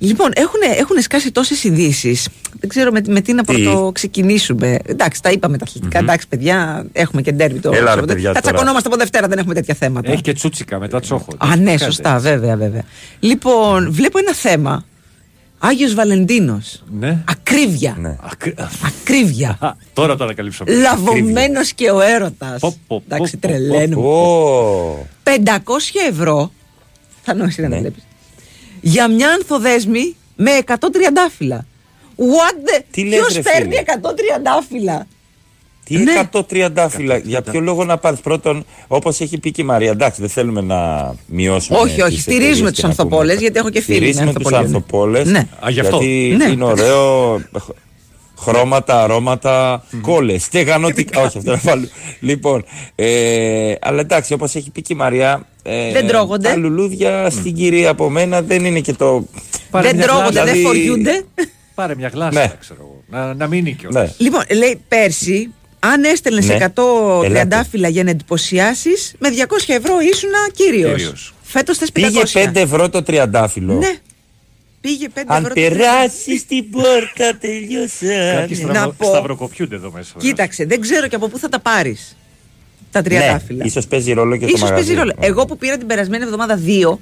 [0.00, 2.28] Λοιπόν, έχουν, έχουν σκάσει τόσες ειδήσεις.
[2.60, 4.78] Δεν ξέρω με, με τι να Τι; πρωτο ξεκινήσουμε.
[4.86, 8.32] Εντάξει, τα είπαμε τα αθλητικα Εντάξει, παιδιά, έχουμε και ντέρμπι το Έλα, ρε, Σαββατο- παιδιά,
[8.32, 8.52] Θα τώρα.
[8.54, 10.10] τσακωνόμαστε από Δευτέρα, δεν έχουμε τέτοια θέματα.
[10.12, 11.26] Έχει και τσούτσικα μετά τσόχο.
[11.38, 11.84] Α, ναι, Κάντε.
[11.84, 12.82] σωστά, βέβαια, βέβαια.
[13.20, 14.84] Λοιπόν, βλέπω ένα θέμα.
[15.58, 16.82] Άγιος Βαλεντίνος.
[16.98, 17.18] Ναι.
[17.30, 17.96] Ακρίβεια.
[18.00, 18.16] Ναι.
[19.02, 19.56] Ακρίβεια.
[19.60, 20.72] Α, τώρα το ανακαλύψαμε.
[20.74, 22.60] Λαβωμένος και ο έρωτας.
[22.60, 24.06] Πω, πω, Εντάξει, πω, πω, τρελαίνουμε.
[24.06, 25.30] Ω, 500
[26.10, 26.52] ευρώ.
[27.28, 28.06] Θα νόησει να τα βλέπεις.
[28.80, 31.66] Για μια ανθοδέσμη με 100 τριαντάφυλλα.
[32.16, 32.82] What the.
[32.90, 35.06] Τι λες, Ποιος ρε, παίρνει φίλε; 100 τριαντάφυλλα;
[35.84, 36.12] Τι Ναι.
[36.32, 37.16] 130 φύλλα.
[37.16, 39.90] Για ποιο λόγο να πάρεις; Πρώτον, όπως έχει πει και η Μαρία.
[39.90, 41.78] Εντάξει, δεν θέλουμε να μειώσουμε.
[41.78, 44.04] Όχι, όχι, τις στηρίζουμε εταιρείες τους και να πούμε- ανθοπόλες, γιατί έχω και φίλοι με
[44.12, 44.74] Στηρίζουμε τους ανθοπολίες.
[44.74, 45.26] ανθοπόλες.
[45.26, 45.46] Ναι.
[45.66, 45.96] Α, γι' αυτό.
[46.00, 46.44] Γιατί Ναι.
[46.52, 47.40] είναι ωραίο.
[48.38, 50.42] χ- Χρώματα, αρώματα, κόλλες.
[50.42, 51.20] Στεγανοτικά.
[51.20, 51.88] όχι, αυτό να βάλω.
[52.20, 52.64] Λοιπόν,
[52.94, 55.46] ε, αλλά εντάξει, όπως έχει πει και η Μαρία.
[55.62, 56.48] Ε, Δεν τρώγονται.
[56.48, 59.26] Τα λουλούδια στην κυρία από μένα δεν είναι και το.
[59.70, 60.44] Πάρε Δεν μια τρώγονται, γλάστα.
[60.44, 61.24] δεν δηλαδή- φοριούνται.
[61.74, 62.52] Πάρε μια γλάστα, Ναι.
[62.60, 63.02] ξέρω εγώ.
[63.22, 64.02] Να, να μείνει κιόλας.
[64.08, 64.14] Ναι.
[64.24, 66.54] Λοιπόν, λέει πέρσι, αν έστελνες Ναι.
[66.54, 66.82] 100
[67.12, 67.28] Ελάτε.
[67.28, 70.94] τριαντάφυλλα για να εντυπωσιάσεις, με 200 ευρώ ήσουν κύριος.
[70.96, 71.34] Κύριος.
[71.42, 72.32] Φέτος θες 500.
[72.32, 73.74] Πήγε 5 ευρώ το τριαντάφυλλο.
[73.74, 73.92] Ναι.
[74.80, 75.54] Πήγε 5 Αν ευρώ.
[75.54, 78.34] το περάσεις την πόρτα, τελειώσα.
[78.40, 80.14] Κάποιοι να στραβο, πω- σταυροκοπιούνται εδώ μέσα.
[80.18, 82.16] Κοίταξε, δεν ξέρω και από πού θα τα πάρεις.
[82.90, 83.58] Τα τριαντάφυλλα.
[83.58, 84.84] Ναι, ίσως παίζει ρόλο και το Ίσως μαγαζί.
[84.86, 85.14] παίζει ρόλο.
[85.20, 87.00] Εγώ που πήρα την περασμένη εβδομάδα δύο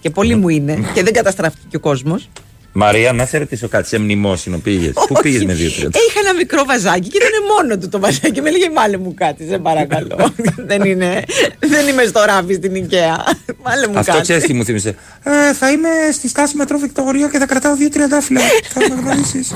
[0.00, 2.28] και πολύ μου είναι και δεν καταστράφηκε και ο κόσμος.
[2.72, 4.92] Μαρία, να σε ρωτήσω κάτι, σε μνημόσυνο πήγες.
[4.92, 5.98] Πού πήγες με δύο τριάντα.
[6.08, 8.40] Είχα ένα μικρό βαζάκι και ήταν μόνο του το βαζάκι.
[8.40, 10.34] Με έλεγε Μάλε μου κάτι, σε παρακαλώ.
[10.70, 11.24] δεν, είναι,
[11.58, 13.24] δεν είμαι στο ράφι στην Οικαία.
[13.62, 14.22] Μάλε μου Αυτό κάτι.
[14.22, 14.94] ξέρεις τι μου θύμισε.
[15.22, 18.40] Ε, θα είμαι στη στάση μετρό Βικτωρία και θα κρατάω δύο τριαντάφυλλα.
[18.74, 19.46] θα με γνωρίσει.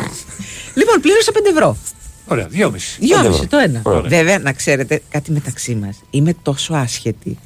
[0.74, 1.76] Λοιπόν, πλήρωσα 5 ευρώ.
[2.26, 2.96] Ωραία, δυόμιση.
[3.00, 3.46] Δυόμιση ευρώ.
[3.46, 3.80] το ένα.
[3.82, 4.08] Ωραία.
[4.08, 6.02] Βέβαια, να ξέρετε κάτι μεταξύ μας.
[6.10, 7.38] Είμαι τόσο άσχετη.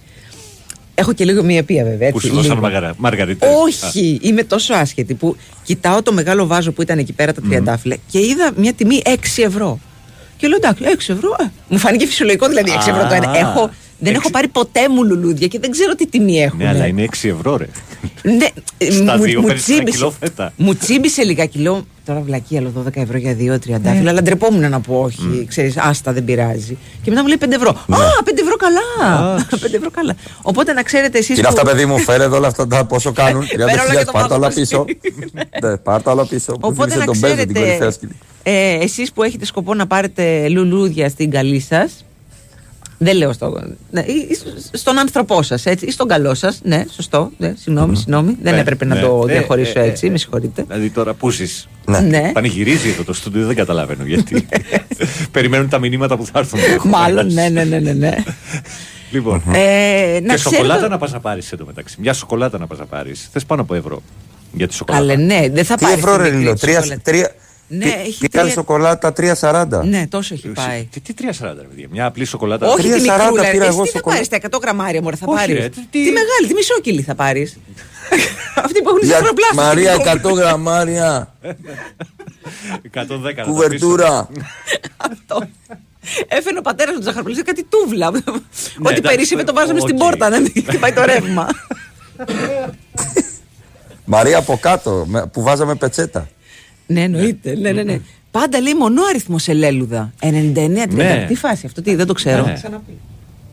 [0.99, 2.11] Έχω και λίγο μία πία βέβαια.
[2.11, 2.63] Που έτσι, σου δώσαν λίγο.
[2.63, 3.49] μαγαρα- μαργαριτές.
[3.65, 7.97] Όχι, είμαι τόσο άσχετη που κοιτάω το μεγάλο βάζο που ήταν εκεί πέρα τα τριαντάφυλλα
[8.11, 9.79] και είδα μια τιμή 6 ευρώ.
[10.37, 11.37] Και λέω εντάξει, 6 ευρώ.
[11.41, 11.45] ε.
[11.69, 13.31] Μου φάνηκε φυσιολογικό δηλαδή 6 ευρώ το ένα.
[13.31, 16.59] Α, Έχω, δεν έχω πάρει ποτέ μου λουλούδια και δεν ξέρω τι τιμή έχουν.
[16.59, 17.67] Ναι, αλλά είναι 6 ευρώ, ρε.
[18.39, 18.47] Ναι,
[18.79, 20.53] ε, Στα μου- δύο μου παίρνεις ένα τσίμπησε- κιλό φέτα.
[20.57, 21.59] Μου τσίμπησε λιγάκι.
[21.59, 24.11] Λέω τώρα βλακή, άλλο 12 ευρώ για δύο τριαντάφυλλα.
[24.11, 25.45] Αλλά ντρεπόμουν να πω όχι.
[25.49, 26.77] Ξέρεις, άστα δεν πειράζει.
[27.03, 27.69] Και μετά μου λέει 5 ευρώ.
[27.71, 29.37] Α, 5 ευρώ καλά.
[29.51, 30.15] 5 ευρώ καλά.
[30.43, 31.35] Οπότε να ξέρετε εσείς.
[31.35, 33.43] Τι είναι αυτά, παιδί μου, φέρε εδώ όλα αυτά τα πόσο κάνουν.
[33.49, 34.85] Φέρε όλα και 30.000, το πάρ' τα όλα μάθημα.
[34.85, 34.85] πίσω.
[35.69, 36.53] Ναι, πάρ' τα όλα πίσω.
[36.53, 38.13] Μου Οπότε θύμισε να τον Μπέζο, την κορυφαία ξέρετε, σκηνή.
[38.43, 42.05] ε, εσείς που έχετε σκοπό να πάρετε λουλούδια στην καλή σας,
[42.99, 44.29] δεν λέω στο, ναι, ή-
[44.73, 48.55] ή στον άνθρωπό σας, έτσι, ή στον καλό σας, ναι, σωστό, ναι, συγγνώμη, συγγνώμη, δεν
[48.55, 50.63] Ναι, έπρεπε να ναι, το ναι, διαχωρίσω ε, ε, έτσι, με συγχωρείτε.
[50.69, 51.69] Δηλαδή τώρα πούσεις.
[52.09, 52.31] Ναι.
[52.35, 54.47] Πανηγυρίζει εδώ το στούντιο, δεν καταλαβαίνω γιατί.
[55.33, 56.61] Περιμένουν τα μηνύματα που θα έρθουν.
[56.91, 57.93] Μάλλον, ναι, ναι, ναι, ναι.
[57.93, 58.15] ναι.
[59.11, 59.43] Λοιπόν.
[59.53, 61.97] Ε, να και σοκολάτα ξέρετε- να πας να πάρεις εντωμεταξύ.
[62.01, 63.29] Μια σοκολάτα να πας να πάρεις.
[63.33, 64.03] Θες πάνω από ευρώ.
[64.53, 65.07] Για τη σοκολάτα.
[65.07, 65.99] Καλέ, ναι, δεν θα Τι πάρεις.
[65.99, 67.35] ευρώ ρε Λίλο, τρία- τρία-
[67.69, 69.85] Ναι, τι- έχει τι τρία- κάνει σοκολάτα 3,40.
[69.85, 70.85] Ναι, τόσο έχει πάει.
[70.91, 71.87] Τι, τι 3,40 ρε παιδιά.
[71.91, 72.67] Μια απλή σοκολάτα.
[72.67, 74.11] Όχι τη 3,40 μικρούλα, πήρα εσύ εγώ τι θα σοκολάτα.
[74.11, 75.57] πάρεις, τα 100 γραμμάρια μωρέ θα Όχι, πάρεις.
[75.59, 77.59] ρε, Τη τι- μεγάλη, τη μισόκιλη θα πάρεις.
[78.65, 79.63] Αυτή που έχουν Για- ζαχαροπλάστικο.
[79.63, 81.35] Μαρία, 100 γραμμάρια.
[82.93, 84.29] 110 Κουβερτούρα.
[84.97, 85.49] Αυτό.
[86.29, 88.09] Έφερε ο πατέρας του ζαχαροπλαστή κάτι τούβλα.
[88.09, 88.19] Ό,τι
[88.79, 90.01] εντάξει, περίσσευε το βάζαμε στην οκ.
[90.03, 91.49] πόρτα να μην χτυπάει το ρεύμα.
[94.05, 96.29] Μαρία από κάτω, με- που βάζαμε πετσέτα.
[96.87, 97.57] Ναι, εννοείται.
[97.57, 98.01] Ναι, ναι, ναι.
[98.31, 100.13] Πάντα λέει μονό αριθμό σε λέλουδα.
[100.23, 100.29] 99-30.
[100.91, 101.25] Ναι.
[101.29, 102.45] Τι φάση αυτό, τι δεν το ξέρω.
[102.45, 102.61] Ναι.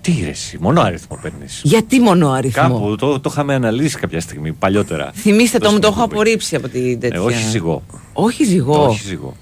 [0.01, 1.61] Τι ρε, εσύ, μόνο αριθμό παίρνεις.
[1.63, 5.11] Γιατί μονό αριθμό; Κάπου το, το είχαμε αναλύσει κάποια στιγμή παλιότερα.
[5.13, 7.21] Θυμήστε το, μου το έχω σκηνικό που- απορρίψει από την Ε, τέτοια.
[7.23, 7.83] όχι ζυγό.
[8.13, 8.85] Όχι ζυγό.
[8.87, 9.35] Όχι ζυγό.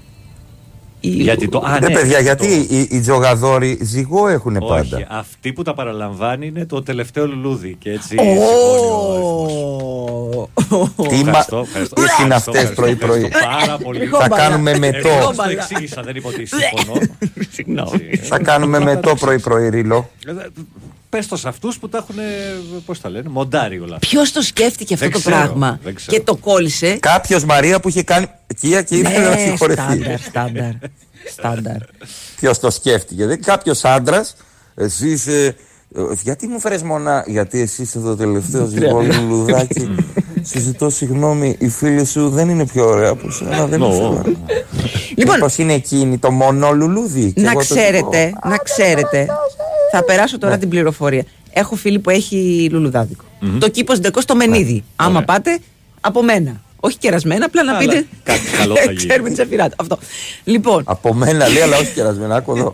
[1.03, 1.63] Η- Γιατί το.
[1.65, 5.07] Α, Ναι, ναι, παιδιά, το- γιατί οι, οι τζογαδόροι ζυγό έχουν Όχι, πάντα.
[5.09, 7.75] αυτή που τα παραλαμβάνει είναι το τελευταίο λουλούδι.
[7.79, 8.15] Και έτσι.
[8.19, 11.07] Ω, σηκώνει ο αριθμός.
[11.09, 11.29] Τι μα...
[11.29, 11.95] Ευχαριστώ, ευχαριστώ.
[11.95, 13.23] Τι είναι Ευχαριστώ, αυτέ ευχαριστώ, πρωί-πρωί.
[13.33, 14.05] ευχαριστώ Πάρα πολύ.
[14.05, 15.09] Θα κάνουμε μετό.
[15.09, 16.99] Εγώ το εξήγησα, δεν είπα ότι συμφωνώ.
[17.51, 18.15] Συγγνώμη.
[18.21, 20.09] Θα κάνουμε μετό πρωί-πρωί, Ρίλο.
[21.11, 22.15] Πες το σε αυτούς που τα έχουν.
[22.85, 23.95] Πώς τα λένε, μοντάρει όλα.
[23.95, 24.07] αυτά.
[24.07, 26.17] Ποιος το σκέφτηκε αυτό Δεν το ξέρω, πράγμα δεν ξέρω.
[26.17, 28.25] και το κόλλησε; Κάποιος Μαρία που είχε κάνει.
[28.61, 29.81] Κία και ήθελε να Ναι, συγχωρεθεί.
[29.81, 30.71] στάνταρ, στάνταρ.
[31.31, 31.77] Στάνταρ.
[32.39, 33.25] Ποιος το σκέφτηκε.
[33.25, 34.35] Δεν κάποιος άντρας.
[34.75, 35.55] Εσύ είσαι.
[35.95, 39.95] ε, Γιατί μου φέρες μονά, γιατί εσύ είσαι το τελευταίο ζυγό λουλουδάκι.
[40.51, 43.87] Σου ζητώ συγγνώμη, η φίλη σου δεν είναι πιο ωραία από σένα, δεν Νο.
[43.93, 44.21] ήθελα.
[45.15, 47.31] Λοιπόν, Μήπως είναι εκείνη το μονό λουλούδι.
[47.31, 48.39] και να εγώ το ξέρετε, ζυγό.
[48.49, 49.27] να ξέρετε.
[49.91, 50.39] Θα περάσω Ναι.
[50.41, 51.23] τώρα την πληροφορία.
[51.53, 53.23] Έχω φίλη που έχει λουλουδάδικο.
[53.59, 54.47] Το κήπος Ντεκό στο Ναι.
[54.47, 54.83] Μενίδη.
[54.95, 55.59] Άμα πάτε,
[56.01, 56.61] από μένα.
[56.79, 58.05] Όχι κερασμένα, απλά να Αλλά πείτε.
[58.23, 58.95] κάτι καλό θα γίνει.
[58.95, 59.75] Ξέρουμε τη σεφυράτα.
[59.79, 59.97] Αυτό.
[60.43, 62.35] Λοιπόν, Από μένα λέει, αλλά όχι κερασμένα.
[62.35, 62.71] Άκου εδώ.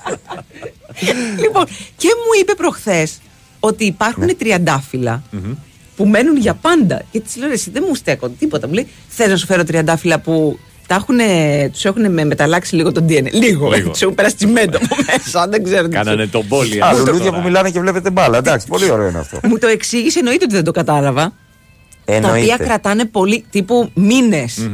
[1.42, 1.64] λοιπόν,
[1.96, 3.18] και μου είπε προχθές
[3.60, 4.34] ότι υπάρχουν Ναι.
[4.34, 5.22] τριαντάφυλλα
[5.96, 7.02] που μένουν για πάντα.
[7.10, 8.66] Και της λέω, «Ρε, εσύ δεν μου στέκονται τίποτα.
[8.66, 10.58] Μου λέει, θες να σου φέρω τριαντάφυλλα που
[10.90, 13.30] τα έχουνε, τους έχουν με- μεταλλάξει λίγο τον DNA.
[13.32, 13.70] Λίγο.
[13.70, 13.90] Λίγο.
[13.90, 15.48] Του έχουν περάσει τσιμέντο από μέσα.
[15.48, 16.82] Δεν ξέρω τι Κάνανε τους- τον πόλη.
[16.82, 17.36] Α, αυτό λουλούδια τώρα.
[17.36, 18.38] που μιλάνε και βλέπετε μπάλα.
[18.38, 19.40] Εντάξει, πολύ ωραίο είναι αυτό.
[19.42, 21.22] Μου το εξήγησε, εννοείται ότι δεν το κατάλαβα.
[21.22, 21.32] Τα
[22.16, 22.64] οποία Εννοείται.
[22.64, 24.68] κρατάνε πολύ, τύπου μήνες.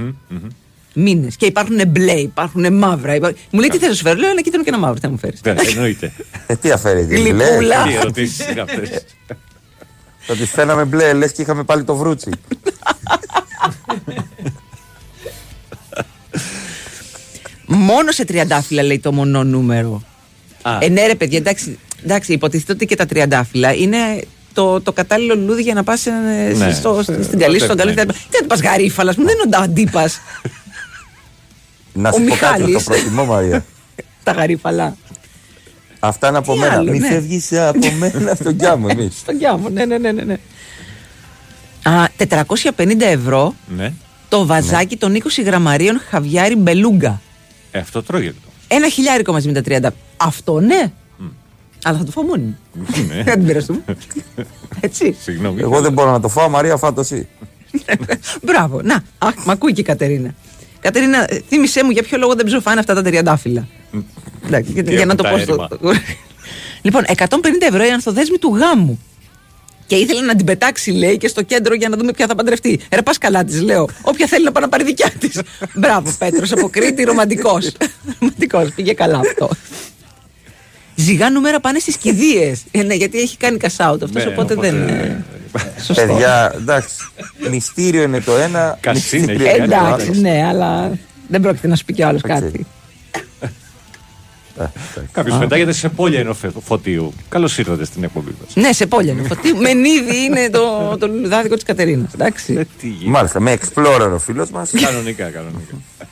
[0.95, 1.37] Μήνες.
[1.37, 3.14] Και υπάρχουν μπλε, υπάρχουν μαύρα.
[3.14, 4.99] υπά- Μου λέει τι θες να σου φέρω; Λέω ένα κίτρινο και ένα μαύρο.
[5.03, 5.41] Θα μου φέρεις.
[5.45, 6.12] Ναι, Εννοείται.
[6.47, 7.57] Ε, τι αφαίρει, τι Γλυκούλα.
[7.57, 7.75] μπλε.
[7.87, 8.89] Τι ερωτήσεις είναι αυτές;
[10.29, 12.31] Θα τη φαίναμε μπλε, λες και είχαμε πάλι το βρούτσι.
[17.79, 20.03] Μόνο σε τριαντάφυλλα λέει το μονό νούμερο.
[20.62, 20.79] Α.
[20.81, 23.97] Ε, ναι, ρε παιδιά, εντάξει, εντάξει υποτίθεται ότι και τα τριαντάφυλλα είναι
[24.53, 26.05] το, το κατάλληλο λουλούδι για να πας
[26.57, 26.72] Ναι.
[26.72, 27.95] στο, στην καλή, Το στον καλή.
[27.95, 28.18] τεχνικό.
[28.31, 30.11] Τι να πας γαρίφαλα, μου δεν είναι ο αντίπα.
[31.93, 32.85] Να Ο σου πω κάτι, το Μιχάλης.
[32.85, 33.64] προτιμώ Μαρία.
[34.24, 34.97] τα γαρίφαλα.
[35.99, 36.72] Αυτά είναι από Τι μένα.
[36.74, 37.09] άλλο, Μην ναι.
[37.09, 39.12] φεύγεις από μένα στον κιάμο εμείς.
[39.18, 40.37] Στον Κιάμο, ναι, ναι, ναι, ναι, ναι.
[41.83, 42.05] Α,
[42.77, 43.93] 450 ευρώ Ναι.
[44.29, 47.20] το βαζάκι των 20 γραμμαρίων χαβιάρι μπελούγκα.
[47.77, 48.35] Ε, αυτό τρώγεται.
[48.68, 49.93] Ένα χιλιάρικο μαζί με τα 30.
[50.16, 50.93] Αυτό ναι.
[51.85, 52.57] Αλλά θα το φάω μόνη μου.
[53.09, 53.22] Ναι.
[53.27, 53.83] Δεν την μοιραστούμε.
[54.81, 55.16] Έτσι.
[55.20, 55.61] Συγγνώμη.
[55.61, 57.29] Εγώ δεν μπορώ να το φάω, Μαρία, φάτο εσύ.
[58.47, 58.83] Μπράβο.
[58.83, 60.35] Να, αχ, μ' ακούει και η Κατερίνα.
[60.81, 63.66] Κατερίνα, ε, θύμισέ μου για ποιο λόγο δεν ψοφάνε αυτά τα τριαντάφυλλα;
[64.47, 65.39] Εντάξει, για, Τι για να έχουν το τα πω.
[65.39, 66.01] στο- έρημα.
[66.83, 67.27] λοιπόν, 150
[67.70, 69.01] ευρώ η ανθοδέσμη του γάμου.
[69.87, 72.80] Και ήθελε να την πετάξει, λέει, και στο κέντρο για να δούμε ποια θα παντρευτεί.
[72.93, 73.89] Ρε, πας καλά της, λέω.
[74.03, 75.41] Όποια θέλει να πάει να πάρει δικιά της.
[75.80, 77.72] Μπράβο, Πέτρος, από Κρήτη, ρομαντικός.
[78.20, 79.51] ρομαντικός, πήγε καλά αυτό.
[80.95, 82.62] Ζυγά νούμερα πάνε στις κηδείες.
[82.70, 84.89] Ε, ναι, γιατί έχει κάνει cash out αυτός, Ναι, οπότε, οπότε, δεν.
[84.89, 85.24] ε,
[85.82, 86.07] Σωστό.
[86.07, 86.95] Παιδιά, εντάξει.
[87.51, 88.78] Μυστήριο είναι το ένα.
[88.80, 90.20] Κασίνη μυστήριο έχει είναι το Εντάξει, άλλο.
[90.20, 92.66] ναι, αλλά δεν πρόκειται να σου πει κι άλλος κάτι.
[95.13, 97.13] Κάποιος πετάγεται σε πόλια ενώ φωτίου.
[97.29, 98.55] Καλώς ήρθατε στην εκπομπή μας.
[98.67, 99.23] Ναι, σε πόλια είναι.
[99.23, 99.57] Φωτίου.
[99.65, 102.13] Μενίδη είναι το, το λουλουδάδικο της Κατερίνας.
[102.15, 102.67] Εντάξει.
[102.81, 103.11] Τι γίνεται.
[103.11, 104.71] Μάλιστα, με explorer ο φίλος μας.
[104.81, 105.75] Κανονικά, κανονικά.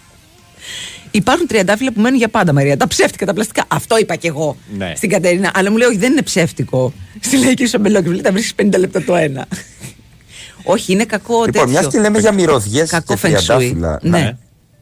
[1.11, 2.77] Υπάρχουν τριαντάφυλλα που μένουν για πάντα, Μαρία.
[2.77, 3.65] Τα ψεύτικα, τα πλαστικά.
[3.69, 4.93] Αυτό είπα κι εγώ Ναι.
[4.97, 5.51] στην Κατερίνα.
[5.55, 6.93] Αλλά μου λέει, Όχι, δεν είναι ψεύτικο.
[7.21, 9.47] Στη λαϊκή σου αμπελόκη, λέει, τα βρίσκεις 50 λεπτά το ένα.
[10.67, 11.91] Όχι, είναι κακό Λοιπόν, μιας τέτοιο.
[11.99, 13.31] και λέμε για μυρωδιές Κακό και feng shui.
[13.45, 13.99] τριαντάφυλλα.
[14.03, 14.37] Ναι.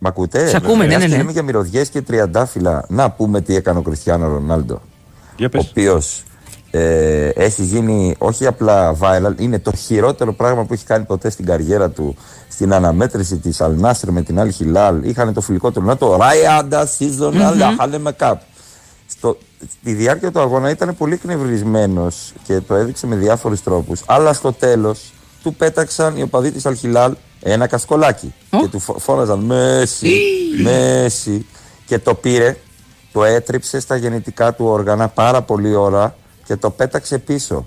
[0.05, 1.16] Μ' ακούτε; Σ' ακούμε, ναι, Μιας ναι, και ναι.
[1.16, 2.84] λέμε για μυρωδιές και τριαντάφυλλα.
[2.88, 4.80] Να πούμε τι έκανε ο Κριστιανό Ρονάλντο.
[5.36, 5.68] Για Ο πες.
[5.70, 6.22] οποίος
[6.70, 11.44] ε, έχει γίνει όχι απλά viral, είναι το χειρότερο πράγμα που έχει κάνει ποτέ στην
[11.44, 12.16] καριέρα του.
[12.48, 14.94] Στην αναμέτρηση της Αλνάσρ με την Al Hilal.
[15.03, 16.07] Είχαν το φιλικό του Ρονάλντο.
[16.09, 18.40] το Ράιαντα season αλλά χάλεμε κάπ.
[19.07, 19.38] Στο,
[19.80, 24.03] στη διάρκεια του αγώνα ήταν πολύ εκνευρισμένος και το έδειξε με διάφορους τρόπους.
[24.07, 28.34] Αλλά στο τέλος του πέταξαν οι οπαδοί της Αλχιλάλ ένα κασκολάκι.
[28.51, 30.16] Και του φω- φώναζαν Μέση,
[30.62, 31.47] Μέση.
[31.86, 32.57] Και το πήρε,
[33.12, 37.66] το έτριψε στα γεννητικά του όργανα πάρα πολύ ώρα και το πέταξε πίσω.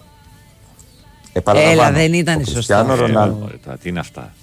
[1.33, 3.05] Επαναλαμβάνω, Έλα, δεν ήταν ο σωστό Κριστιάνο αυτό.
[3.05, 3.43] Ρονάλντο.
[3.43, 4.33] Ωραία, τώρα, Τι είναι αυτά;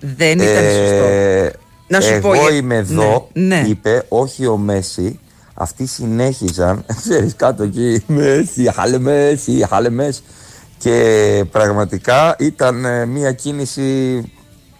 [0.00, 1.04] Δεν ήταν σωστό.
[1.04, 1.52] Ε,
[1.88, 3.64] Να σου εγώ πω για- είμαι εδώ, Ναι, ναι.
[3.68, 5.18] είπε, όχι ο Μέση.
[5.54, 10.20] Αυτοί συνέχιζαν, ξέρεις κάτω εκεί, Μέση, χάλε Μέση, χάλε Μέση.
[10.78, 14.20] Και πραγματικά ήταν ε, μια κίνηση,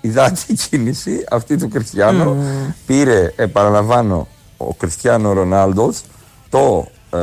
[0.02, 2.36] υδάτη κίνηση, αυτή του Κριστιανό.
[2.86, 6.00] Πήρε, επαναλαμβάνω, ο Κριστιανό Ρονάλντος,
[6.48, 7.18] το ε,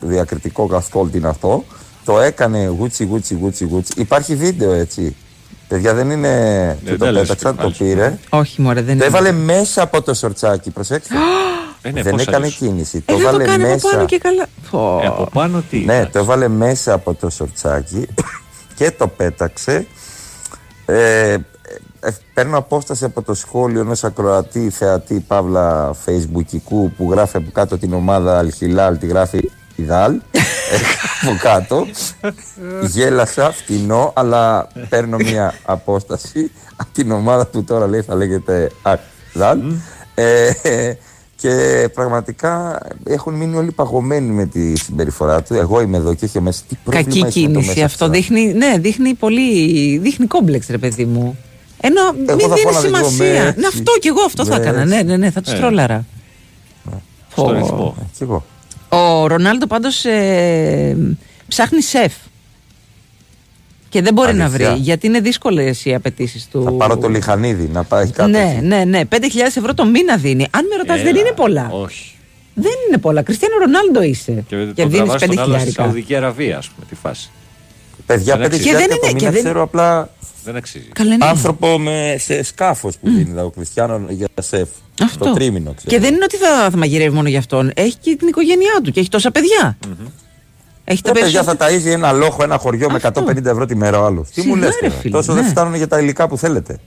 [0.00, 1.64] διακριτικό κασκόλ είναι αυτό,
[2.04, 3.92] το έκανε γούτσι, γούτσι, γούτσι, γούτσι.
[3.96, 5.16] Υπάρχει βίντεο έτσι.
[5.68, 6.78] Παιδιά δεν είναι.
[6.84, 7.74] και το τα λες πέταξαν, και το πάλι.
[7.78, 8.18] πήρε.
[8.30, 9.04] Όχι, μωρέ, δεν Το είναι.
[9.04, 11.14] έβαλε μέσα από το σορτσάκι, προσέξτε.
[11.82, 12.54] Ε, ναι, δεν πώς έκανε αλλιώς.
[12.54, 12.96] κίνηση.
[12.96, 13.88] Ε, το δεν το έβαλε κάνει από μέσα.
[13.90, 14.46] πάνω και καλά.
[14.70, 15.00] Πω.
[15.02, 15.78] Ε, από πάνω τι.
[15.78, 18.06] Ναι, το έβαλε μέσα από το σορτσάκι
[18.76, 19.86] και το πέταξε.
[20.86, 21.38] Ε, ε,
[22.34, 27.92] παίρνω απόσταση από το σχόλιο ενός ακροατή, θεατή, παύλα, facebookικού που γράφει από κάτω την
[27.92, 30.20] ομάδα Αλχιλάλ, τη γράφει Ιδάλ.
[31.22, 31.86] από κάτω.
[32.86, 39.60] Γέλασα, φτηνό, αλλά παίρνω μια απόσταση από την ομάδα που τώρα λέει θα λέγεται Αλχιλάλ.
[40.14, 40.50] Ε,
[41.36, 45.54] και πραγματικά έχουν μείνει όλοι παγωμένοι με τη συμπεριφορά του.
[45.54, 46.62] Εγώ είμαι εδώ και όχι μέσα.
[46.68, 48.04] Τι πρόβλημα Κακή έχεις με το κίνηση μέσα αυτό.
[48.04, 49.98] αυτό; Δείχνει, ναι, δείχνει πολύ.
[49.98, 51.38] Δείχνει κόμπλεξ, ρε παιδί μου.
[51.84, 53.42] Ενώ Εγώ μην θα δίνει φώναζα κι εγώ, σημασία.
[53.44, 53.58] Μέση.
[53.60, 54.68] Να αυτό κι εγώ αυτό θα Μέση.
[54.68, 54.84] έκανα.
[54.84, 55.54] Ναι, ναι, ναι, θα του Ε.
[55.54, 56.04] τρόλαρα.
[57.32, 57.52] Στο Πω.
[57.52, 57.96] ρυθμό.
[58.00, 58.44] Ε, Κι εγώ.
[58.88, 60.96] Ο Ρονάλντο πάντως ε,
[61.48, 62.12] ψάχνει σεφ.
[63.88, 64.70] Και δεν μπορεί να Αλήθεια.
[64.70, 66.62] βρει, γιατί είναι δύσκολες οι απαιτήσεις του.
[66.62, 68.28] Θα πάρω το λιχανίδι να πάει κάτω.
[68.28, 68.66] Ναι, εκεί.
[68.66, 69.00] ναι, ναι.
[69.08, 69.16] 5.000
[69.56, 70.46] ευρώ το μήνα δίνει.
[70.50, 71.68] Αν με ρωτάς, δεν Έλα, είναι πολλά.
[71.72, 72.14] Όχι.
[72.54, 73.22] Δεν είναι πολλά.
[73.22, 74.44] Κριστιανό Ρονάλντο είσαι.
[74.48, 75.72] Και, Και το δίνεις τραβάς τον άλλο στη 5.000.
[75.72, 77.30] Σαουδική Αραβία, ας πούμε, τη φάση.
[78.06, 78.64] Παιδιά, Δεν πέντε αξίζει.
[78.70, 80.10] Και δεν χιλιάρικα το είναι- και μήνα δεν- ξέρω απλά
[80.44, 80.88] Δεν αξίζει.
[80.92, 81.26] Καλά, ναι.
[81.26, 84.68] άνθρωπο με, σε σκάφος που δίνει ο Κριστιανό για σεφ.
[85.02, 85.24] Αυτό.
[85.24, 85.90] Το τρίμηνο, ξέρω.
[85.90, 87.70] Και δεν είναι ότι θα, θα μαγειρεύει μόνο για αυτόν.
[87.74, 89.78] Έχει και την οικογένειά του και έχει τόσα παιδιά.
[90.84, 91.70] Έχει τα Τα παιδιά περισσότερα.
[91.70, 94.30] θα ταΐζει ένα λόχο, ένα χωριό με 150 ευρώ τη μέρα ο άλλος.
[94.30, 95.40] Τι μου Σιγά, λες ρε τώρα; φίλε, Τόσο ναι.
[95.40, 96.78] δεν φτάνουν για τα υλικά που θέλετε.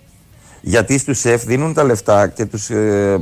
[0.61, 2.69] Γιατί στους σεφ δίνουν τα λεφτά και τους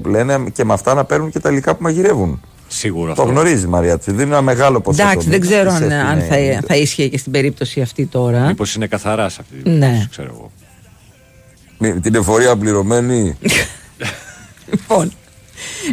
[0.05, 2.41] λένε και με αυτά να παίρνουν και τα υλικά που μαγειρεύουν.
[2.75, 3.33] Σίγουρα Το αυτό.
[3.33, 5.01] γνωρίζει Μαρία, του δίνουν ένα μεγάλο ποσό.
[5.01, 5.51] Εντάξει, το δεν μήνα.
[5.51, 8.39] ξέρω Οι αν, σεφ αν είναι- θα, θα ίσχυε και στην περίπτωση αυτή τώρα.
[8.45, 9.79] Μήπως είναι καθαρά σε αυτή την Ναι.
[9.79, 10.51] περίπτωση, ξέρω εγώ.
[11.77, 13.37] Με την εφορία πληρωμένη.
[14.71, 15.11] Λοιπόν.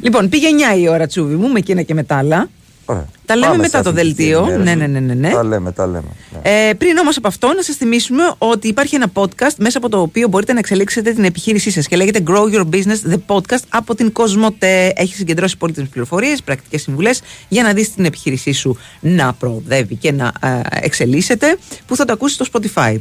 [0.03, 2.49] λοιπόν, πήγε 9 η ώρα τσούβι μου με εκείνα και με τα άλλα.
[2.91, 3.07] Ωραία.
[3.27, 4.39] Τα λέμε Πάμε μετά σε το αθλητική δελτίο.
[4.39, 4.65] ενημέρωση.
[4.65, 5.31] Ναι, ναι, ναι, ναι, ναι.
[5.35, 6.09] Τα λέμε, τα λέμε.
[6.33, 6.69] Ναι.
[6.69, 10.01] Ε, πριν όμως από αυτό, να σας θυμίσουμε ότι υπάρχει ένα podcast μέσα από το
[10.01, 13.95] οποίο μπορείτε να εξελίξετε την επιχείρησή σας και λέγεται Grow Your Business, the podcast από
[13.95, 14.93] την Κοσμοτέ.
[14.97, 20.13] Έχει συγκεντρώσει πολύτιμε πληροφορίες, πρακτικές συμβουλές για να δεις την επιχείρησή σου να προοδεύει και
[20.13, 22.97] να ε, εξελίσσεται, που θα το ακούσεις στο Spotify.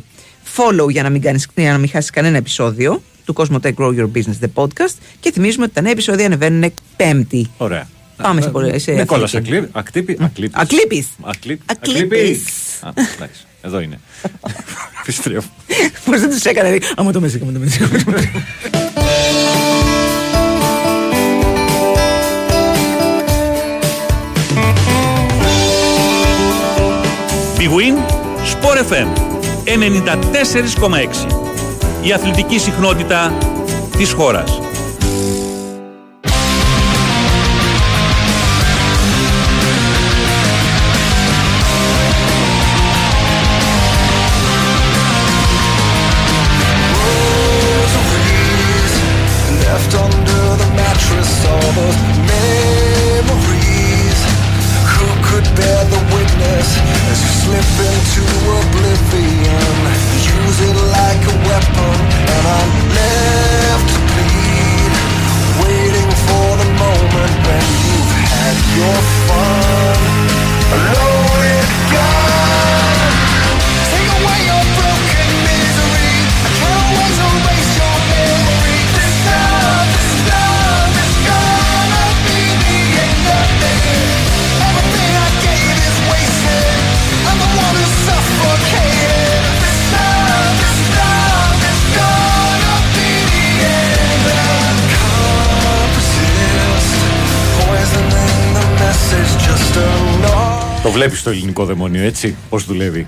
[0.55, 4.09] Follow για να μην, κάνεις, για να μην χάσεις κανένα επεισόδιο του Cosmotech Grow Your
[4.15, 4.95] Business, the podcast.
[5.19, 7.49] Και θυμίζουμε ότι τα νέα επεισόδια ανεβαίνουν Πέμπτη.
[7.57, 7.87] Ωραία.
[8.21, 9.55] Πάμε σε, πολλές- σε Νικόλας αθλητική.
[9.55, 10.55] Ακλή- Ακτύπη- Ακλήπης.
[10.57, 11.07] Ακλήπης.
[11.21, 12.01] Ακλή- Ακλήπης.
[12.05, 12.43] Ακλήπης.
[12.83, 13.99] Α, εντάξει, Εδώ είναι.
[15.01, 15.49] Επιστρέφω.
[16.05, 16.69] Πώς δεν τους έκανε.
[16.69, 17.85] δηλαδή, Άμα το μεσήκα, άμα το μεσήκα.
[17.85, 18.41] άμα το μεσήκα».
[27.57, 27.95] Big Win,
[28.51, 29.07] Sport FM
[29.65, 31.27] 94,6.
[32.01, 33.37] Η αθλητική συχνότητα
[33.97, 34.59] της χώρας.
[100.89, 103.07] Το βλέπεις το ελληνικό δαιμόνιο, έτσι, πώς δουλεύει;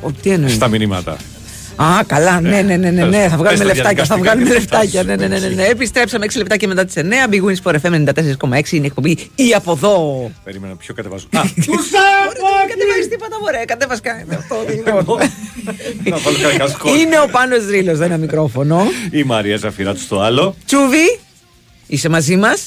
[0.00, 1.16] Ο, τι εννοείς; Στα μηνύματα.
[1.76, 3.28] Α, καλά, ναι, ναι, ναι, ναι, ναι.
[3.28, 4.04] θα βγάλουμε Πες τα λεφτάκια.
[4.04, 5.02] Θα διαδικαστικά βγάλουμε και θα λεφτάκια.
[5.02, 5.54] Ναι, φτάσεις ναι, ναι, ναι, εσύ.
[5.54, 5.64] ναι.
[5.64, 7.00] Επιστρέψαμε 6 λεπτάκια μετά τις 9.
[7.32, 9.16] Big Wins for FM 94,6 είναι η εκπομπή.
[9.34, 10.30] Ή από εδώ.
[10.44, 11.26] Περίμενα πιο κατεβάζω.
[11.36, 11.64] Α, Δεν
[12.68, 13.64] κατεβάζεις τίποτα, μωρέ.
[13.64, 14.24] Κατέβας κάτι.
[14.34, 15.18] Αυτό, λοιπόν.
[16.10, 16.96] να βάλω κανένα σκόρ.
[16.96, 18.82] Είναι ο Πάνος Ρήλος, ένα μικρόφωνο.
[19.10, 20.56] Η Μαρία Ζαφυράτου στο άλλο.
[20.66, 21.18] Τσούβι,
[21.86, 22.60] είσαι μαζί μας.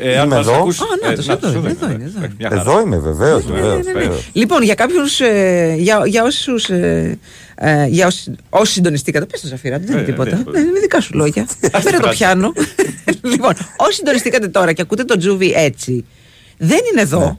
[0.00, 0.56] Ε, αν Είμαι μας εδώ.
[0.56, 1.70] ακούς- Α, να ε, το, να εδώ το είναι, δούμε.
[1.70, 2.60] εδώ είναι, εδώ Ε, μια χαρά.
[2.60, 3.44] Εδώ είμαι, βεβαίως.
[3.46, 5.20] Ναι, Λοιπόν, για κάποιους.
[5.20, 6.68] Ε, για, για όσους.
[6.70, 7.18] Ε,
[7.56, 9.24] ε, για όσοι, όσοι συντονιστήκατε.
[9.26, 10.30] Πες το Ζαφύρα, δεν είναι Ε, τίποτα.
[10.36, 11.46] ναι, Ναι, είναι δικά σου λόγια.
[11.82, 12.52] Φέρε το πιάνο.
[13.32, 16.04] λοιπόν, όσοι συντονιστήκατε τώρα και ακούτε τον Τζούβι έτσι,
[16.58, 17.38] δεν είναι εδώ.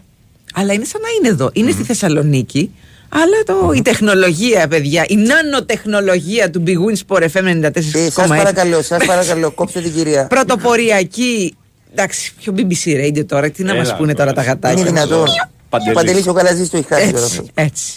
[0.54, 1.50] Αλλά είναι σαν να είναι εδώ.
[1.54, 2.72] Είναι στη Θεσσαλονίκη.
[3.10, 7.72] Αλλά το, η τεχνολογία, παιδιά, η νανοτεχνολογία του Big Win Sport FM 94,6.
[8.12, 10.28] Σας παρακαλώ, σας παρακαλώ, κόψτε την κυρία.
[10.28, 11.56] Πρωτοποριακή.
[11.98, 14.80] Εντάξει, πιο BBC Radio τώρα, τι να Έλα, μας πούνε τώρα τα γατάκια.
[14.80, 15.28] Είναι δυνατόν.
[15.70, 15.94] Παντελής.
[15.96, 17.52] Παντελής ο Καλαζής το έχει χάσει τώρα Έτσι, αυτό.
[17.54, 17.94] έτσι.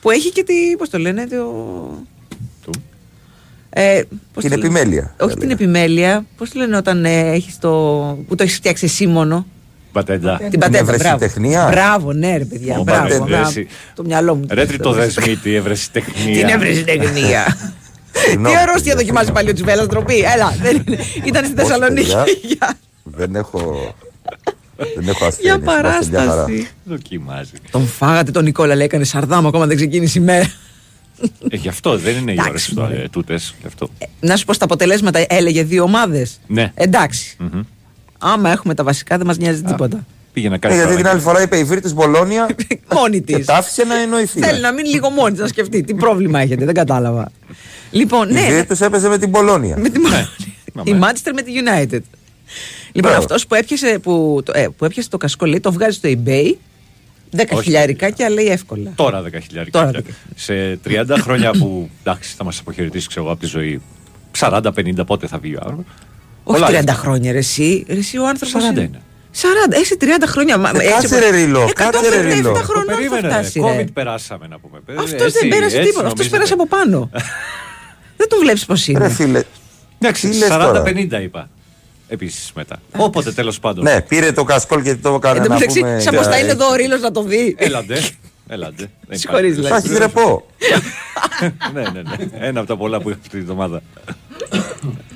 [0.00, 0.54] Που έχει και τη.
[0.78, 1.36] Πώς το λένε, το.
[2.62, 2.70] Του.
[3.70, 4.00] Ε,
[4.34, 5.52] πώς Την το λένε; επιμέλεια, Όχι θα την λέγαμε.
[5.52, 6.24] επιμέλεια.
[6.36, 7.68] Πώς το λένε όταν ε, έχεις το.
[8.28, 9.46] που το έχεις φτιάξει εσύ μόνο;
[9.92, 10.40] Πατέντα.
[10.50, 10.82] Την πατέντα.
[10.82, 11.02] Μπράβο.
[11.02, 11.68] ευρεσιτεχνία.
[11.70, 12.78] Μπράβο, ναι, ρε παιδιά.
[12.78, 13.02] Ω, Μπράβο.
[13.02, 13.48] πατέντα, μπράβο.
[13.48, 13.66] εσύ.
[13.94, 14.46] Το μυαλό μου.
[14.50, 16.38] Ρε τρίτο δεσμίτη, ευρεσιτεχνία.
[16.46, 17.56] Την ευρεσιτεχνία.
[18.12, 20.18] Τι Συγγνώμη, αρρώστια παιδιά, δοκιμάζει πάλι ο Τσιβέλλα, ντροπή.
[20.34, 20.98] Έλα, δεν είναι.
[21.24, 22.10] Ήταν στη Όχι, Θεσσαλονίκη.
[23.04, 23.16] παιδιά.
[23.16, 23.94] Για- Δεν έχω.
[24.94, 25.54] Δεν έχω Για ασθένειες.
[25.56, 25.82] είμαστε μια χαρά.
[25.82, 26.68] παράσταση.
[26.84, 27.50] Δοκιμάζει.
[27.70, 30.50] Τον φάγατε τον Νικόλα, λέει, έκανε σαρδάμα, ακόμα δεν ξεκίνησε η μέρα.
[31.50, 33.08] Ε, γι' αυτό δεν είναι οι Εντάξει, ώρε μωρέ.
[33.08, 33.54] τούτες.
[33.60, 33.88] Γι' αυτό.
[34.20, 36.40] Να σου πω στα αποτελέσματα έλεγε δύο ομάδες.
[36.46, 36.72] Ναι.
[36.74, 37.36] Εντάξει.
[37.38, 37.60] Μμμ.
[38.18, 40.06] Άμα έχουμε τα βασικά δεν μας νοιάζει τίποτα.
[40.32, 40.74] Πήγε να Ε, κάνει.
[40.74, 41.10] γιατί την παραγγελία.
[41.10, 42.48] άλλη φορά είπε η Βίρτη Μπολόνια
[42.94, 43.44] Μόνη και τη.
[43.44, 44.40] τα άφησε να εννοηθεί.
[44.40, 45.82] Θέλει να μείνει λίγο μόνη της να σκεφτεί.
[45.82, 47.30] Τι πρόβλημα έχετε, δεν κατάλαβα.
[47.90, 48.40] Λοιπόν, Η ναι.
[48.50, 49.76] Βίρτη έπαιζε με την Μπολόνια.
[49.78, 50.00] Με τη
[50.90, 52.00] Η Manchester με τη United.
[52.92, 53.18] Λοιπόν, Μπράβο.
[53.18, 56.54] αυτός που, έπιασε, που, το- ε, που έπιασε το κασκό λέει το βγάζει στο eBay.
[57.36, 57.62] 10 Όχι.
[57.62, 58.92] χιλιάρικάκια λέει εύκολα.
[58.94, 59.78] Τώρα 10 χιλιάρικα.
[59.86, 60.00] Τώρα
[60.34, 63.80] Σε 30 χρόνια που εντάξει, θα μας αποχαιρετήσεις ξέρω, εγώ, από τη ζωή.
[64.38, 65.92] 40-50 πότε θα βγει ο άνθρωπος;
[66.44, 67.84] Όχι 30 χρόνια, ρε εσύ.
[67.88, 68.62] Ρε, εσύ ο άνθρωπος.
[68.62, 69.00] 40 είναι.
[69.32, 70.58] 40, εσύ 30 χρόνια.
[70.58, 72.54] μα- Ε, έτσι κάτσε όπως- ρε, Ρίλο, Ε, κάτσε ρε, 157 Ρίλο.
[72.54, 73.28] χρονών θα Περίμενε.
[73.28, 73.60] φτάσει.
[73.60, 73.66] ρε.
[73.76, 73.82] ρε.
[73.84, 74.78] COVID περάσαμε να πούμε.
[74.98, 76.06] Αυτός Έτσι, δεν πέρασε έτσι τίποτα.
[76.06, 76.36] Αυτός νομίζετε.
[76.36, 77.10] πέρασε από πάνω.
[78.18, 79.08] δεν τον βλέπεις πώς Ρε είναι.
[79.08, 79.42] φίλε.
[79.98, 81.48] Εντάξει, Τι λες τώρα; 40-50 είπα.
[82.12, 82.80] Επίσης μετά.
[82.96, 83.84] Όποτε τέλος πάντων.
[83.84, 86.00] Ναι, πήρε το κασκόλ και το έκανε Εν τω να μεταξύ, πούμε.
[86.00, 87.54] σαν πως θα είναι εδώ ο Ρήλο να το δει.
[87.58, 87.98] Έλαντε.
[88.48, 88.90] Έλαντε.
[89.08, 89.88] Δεν Συγχωρείς, υπάρχει.
[89.88, 90.46] Θα έχει ρεπό.
[91.72, 92.46] ναι, ναι, ναι.
[92.46, 93.82] Ένα από τα πολλά που έχω αυτή τη εβδομάδα.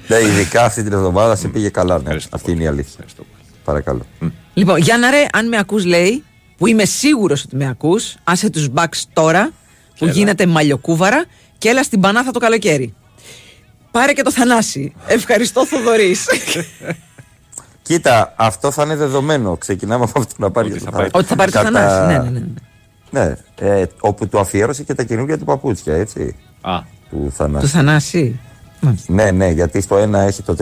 [0.08, 1.94] Ναι, ειδικά αυτή την εβδομάδα σε πήγε καλά.
[1.94, 2.00] Ναι.
[2.02, 2.90] Ευχαριστώ Αυτή είναι η αλήθεια.
[2.90, 3.44] Ευχαριστώ πολύ.
[3.64, 4.06] Παρακαλώ.
[4.54, 6.24] Λοιπόν, Γιάννα ρε, αν με ακούς λέει,
[6.56, 9.50] που είμαι σίγουρος ότι με ακούς, άσε τους μπακς τώρα,
[9.98, 10.12] που έλα.
[10.12, 11.24] γίνεται μαλλιοκούβαρα
[11.58, 12.94] και έλα στην Πανάθα το καλοκαίρι.
[13.96, 14.94] Πάρε και το Θανάση.
[15.06, 16.26] Ευχαριστώ Θοδωρής.
[17.82, 19.56] Κοίτα, αυτό θα είναι δεδομένο.
[19.56, 20.70] Ξεκινάμε από αυτό να πάρει.
[20.70, 22.06] Ότι θα πάρει, Ότι θα πάρει το Θανάση.
[22.06, 22.46] Ναι, ναι, ναι.
[23.10, 26.36] Ναι, ε, όπου του αφιέρωσε και τα καινούργια του παπούτσια, έτσι.
[26.60, 26.80] Α.
[27.10, 27.66] Του Θανάση.
[27.66, 28.40] Του Θανάση.
[29.06, 30.56] Ναι, ναι, γιατί στο ένα έχει το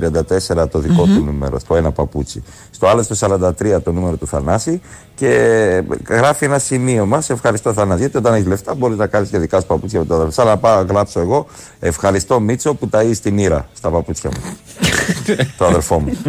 [0.55, 1.17] 34 το δικο Μμμ.
[1.17, 2.43] του νούμερο, στο ένα παπούτσι.
[2.71, 4.81] Στο άλλο στο 43 το νούμερο του Θανάση
[5.15, 7.21] και γράφει ένα σημείωμα.
[7.21, 8.01] Σε ευχαριστώ Θανάση.
[8.01, 10.33] Γιατί όταν έχεις λεφτά μπορείς να κάνεις και δικά σου παπούτσια με το αδερφό.
[10.33, 11.47] Σαν να πάω να γράψω εγώ.
[11.81, 14.57] Ευχαριστώ Μίτσο που ταΐζει την ήρα στα παπούτσια μου.
[15.59, 16.12] το αδερφό μου.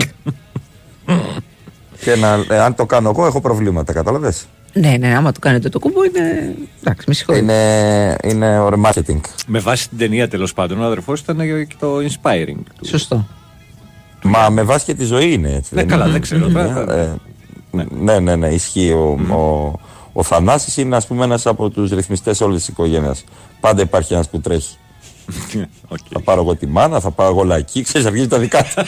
[2.03, 4.47] και να, ε, αν το κάνω εγώ έχω προβλήματα, κατάλαβες.
[4.77, 6.55] Ναι, ναι, άμα του κάνετε το κουμπό είναι.
[6.79, 7.43] Εντάξει, με συγχωρείτε.
[7.43, 9.19] Είναι, είναι ωραίο marketing.
[9.47, 12.57] Με βάση την ταινία τέλος πάντων, ο αδερφός ήταν και το inspiring.
[12.77, 12.87] του.
[12.87, 13.27] Σωστό.
[14.23, 15.75] Μα με βάση και τη ζωή είναι έτσι.
[15.75, 16.11] Ναι, δεν καλά, είναι.
[16.11, 16.93] δεν ξέρω, τώρα.
[16.93, 17.15] Ε,
[17.91, 18.91] ναι, ναι, ναι, ισχύει.
[18.91, 19.73] Ο, ο,
[20.13, 23.23] ο Θανάσης είναι ας πούμε ένας από τους ρυθμιστές όλης της οικογένειας.
[23.59, 24.77] Πάντα υπάρχει ένας που τρέχει.
[26.11, 28.83] Θα πάρω εγώ τη μάνα, θα πάω εγώ λαϊκή, ξέρεις, αρχίζει τα δικά του.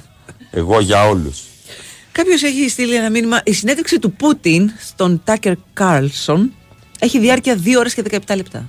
[0.60, 1.42] εγώ για όλους.
[2.18, 3.40] Κάποιος έχει στείλει ένα μήνυμα.
[3.44, 6.52] Η συνέντευξη του Πούτιν στον Τάκερ Κάρλσον
[6.98, 8.68] έχει διάρκεια 2 ώρες και 17 λεπτά.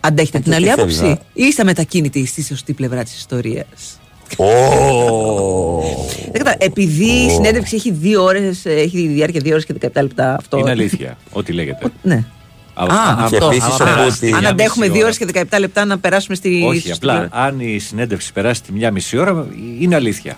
[0.00, 3.98] Αντέχετε την τι άλλη θέλει άποψη, να- ή είστε μετακίνητοι στη σωστή πλευρά της ιστορίας;
[6.24, 6.56] Δεν κατάλαβα.
[6.58, 7.30] Επειδή η Ω.
[7.30, 10.34] συνέντευξη έχει, δύο ώρες, ε, έχει διάρκεια 2 ώρες και 17 λεπτά.
[10.34, 10.58] Αυτό.
[10.58, 11.18] Είναι αλήθεια.
[11.32, 11.92] Ό,τι λέγεται.
[12.02, 12.24] Ναι.
[12.74, 13.46] Α, Α, α, αυτό.
[13.46, 13.84] άμα αυτό.
[13.84, 15.04] περάσει τη Αν μία αντέχουμε μισή 2 ώρα.
[15.04, 16.62] ώρες και 17 λεπτά να περάσουμε στη.
[16.66, 19.46] Όχι, στη- απλά αν η συνέντευξη περάσει τη μία μισή ώρα,
[19.80, 20.36] είναι αλήθεια.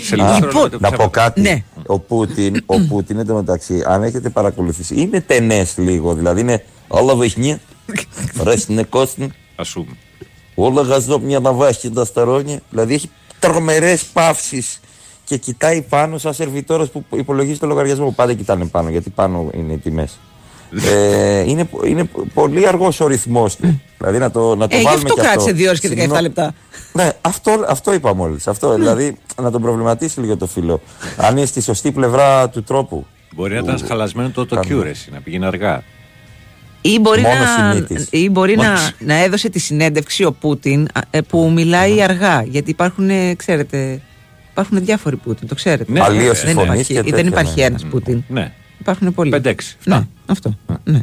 [0.00, 0.96] Ε, Σε Α, λιγότερο να ψέματα.
[0.96, 1.40] πω κάτι.
[1.40, 1.64] Ναι.
[1.86, 6.14] Ο Πούτιν, ο Πούτιν εντωμεταξύ, αν έχετε παρακολουθήσει, είναι τενές λίγο.
[6.14, 7.60] Δηλαδή είναι όλα βεχνή,
[8.42, 9.96] ρέστινε κόστιν, Ας πούμε.
[10.54, 12.60] όλα γαζό μια ναβάχη τασταρόνια.
[12.70, 14.80] Δηλαδή έχει τρομερές παύσεις
[15.24, 18.10] και κοιτάει πάνω σαν σερβιτόρος που υπολογίζει το λογαριασμό.
[18.10, 20.18] Πάντα κοιτάνε πάνω, γιατί πάνω είναι οι τιμές.
[20.82, 22.04] Ε, είναι, είναι
[22.34, 23.80] πολύ αργός ο ρυθμός του.
[23.98, 25.90] δηλαδή να το, να το Ε, γι' βάλουμε αυτό και κράτησε 2 ώρες και 17
[25.96, 26.20] Συγγνώμη.
[26.22, 26.54] λεπτά.
[26.92, 28.48] Ναι, αυτό, αυτό είπα μόλις.
[28.48, 30.80] Αυτό, δηλαδή να τον προβληματίσει λίγο το φίλο.
[31.16, 33.06] Αν είναι στη σωστή πλευρά του τρόπου.
[33.34, 34.90] Μπορεί να ήταν χαλασμένο το το Κάνουμε.
[34.90, 35.82] accuracy, να πήγαινε αργά.
[36.80, 38.08] Ή μπορεί, Μόνο να, συνήθις.
[38.10, 38.92] ή μπορεί να, Μόνος.
[38.98, 42.42] να έδωσε τη συνέντευξη ο Πούτιν α, ε, που μιλάει αργά.
[42.42, 44.00] Γιατί υπάρχουν, ε, ξέρετε,
[44.50, 45.92] υπάρχουν διάφοροι Πούτιν, το ξέρετε.
[45.92, 47.66] Ναι, Αλλίως δεν συμφωνείς υπάρχει, και δεν τέτοια, υπάρχει ναι.
[47.66, 48.22] ένας Πούτιν.
[48.28, 48.52] Ναι.
[48.80, 49.30] Υπάρχουν πολλοί.
[49.44, 49.54] 5-6.
[49.84, 50.54] Ναι, αυτό.
[50.84, 51.00] Ναι.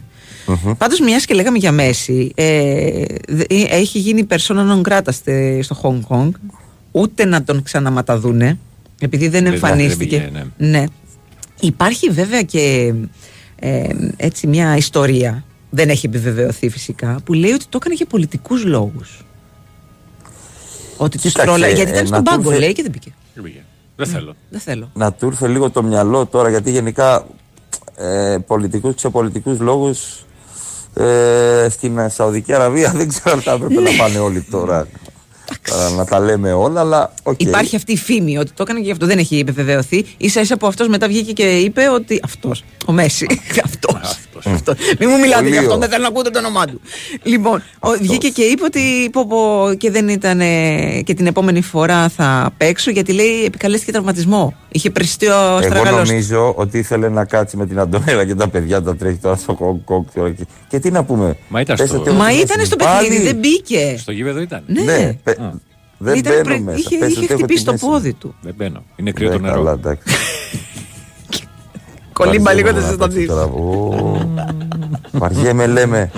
[0.77, 5.63] Πάντως μιας και λέγαμε για Μέση, ε, δε- ε, έχει γίνει persona non grata στε-
[5.63, 6.29] στο Hong Kong,
[6.91, 8.57] ούτε να τον ξαναματαδούνε,
[8.99, 10.17] επειδή δεν Δεν- εμφανίστηκε.
[10.19, 10.83] δεν πήγε, ναι.
[11.59, 12.93] Υπάρχει βέβαια και
[13.55, 18.65] ε, έτσι μια ιστορία, δεν έχει επιβεβαιωθεί φυσικά, που λέει ότι το έκανε για πολιτικούς
[18.65, 19.25] λόγους.
[20.97, 22.91] Ότι τους Κοίταξε, τρόλα, γιατί ε, ήταν να στον του πάγκο φε- λέει και δεν
[22.91, 23.59] πήγε.
[23.95, 24.35] Δεν θέλω.
[24.49, 24.89] Δεν θέλω.
[24.93, 27.25] Να του ήρθε λίγο το μυαλό τώρα, γιατί γενικά
[28.01, 30.25] ε, πολιτικούς, ξεπολιτικούς λόγους
[30.93, 34.87] ε, στην Σαουδική Αραβία δεν ξέρω αν θα έπρεπε να πάνε όλοι τώρα.
[35.69, 37.41] Τώρα να τα λέμε όλα, αλλά οκ.
[37.41, 40.05] Υπάρχει αυτή η φήμη ότι το έκανε και γι' αυτό δεν έχει επιβεβαιωθεί.
[40.25, 42.19] σα ίσα που αυτός μετά βγήκε και είπε ότι.
[42.23, 42.63] Αυτός.
[42.85, 43.27] Ο Μέση.
[43.65, 44.19] αυτός.
[44.53, 44.75] Αυτός.
[44.99, 45.79] Μην μου μιλάτε Πολύ για αυτόν, ωραίο.
[45.79, 46.81] δεν θέλω να ακούτε το όνομά του.
[47.23, 51.61] Λοιπόν, ο, βγήκε και είπε ότι πω, πω, και δεν ήταν ε, και την επόμενη
[51.61, 54.53] φορά θα παίξω γιατί λέει επικαλέστηκε τραυματισμό.
[54.71, 56.09] Είχε πριστεί ο Εγώ Αστραγάλος.
[56.09, 59.57] νομίζω ότι ήθελε να κάτσει με την Αντωνέλα και τα παιδιά τα τρέχει τώρα στο
[59.59, 60.03] Hong Kong.
[60.15, 61.37] τώρα και- Και τι να πούμε.
[61.47, 63.07] Μα ήταν Πες στο- ότι εγώ Μα την ήταν Μέση στο πάλι.
[63.07, 63.95] παιχνίδι, δεν μπήκε.
[63.99, 64.63] Στο γήπεδο ήταν.
[64.67, 65.17] Ναι.
[65.41, 65.59] Ναι, πε-
[65.97, 66.77] δεν Ήταν μπαίνω πριν- μέσα.
[66.77, 67.85] είχε- Πες είχε ότι έχω χτυπήσει τη το μέση.
[67.85, 68.35] πόδι του.
[68.41, 68.83] Δεν μπαίνω.
[68.95, 69.71] Είναι κρύο το Ναι, καλά, νερό.
[69.71, 70.03] εντάξει.
[72.13, 73.43] Κολύμπα λίγο Βαριέμαι δεν να σα παίξω τώρα.
[73.43, 74.35] Ω,
[75.11, 76.11] Βαριέμαι λέμε.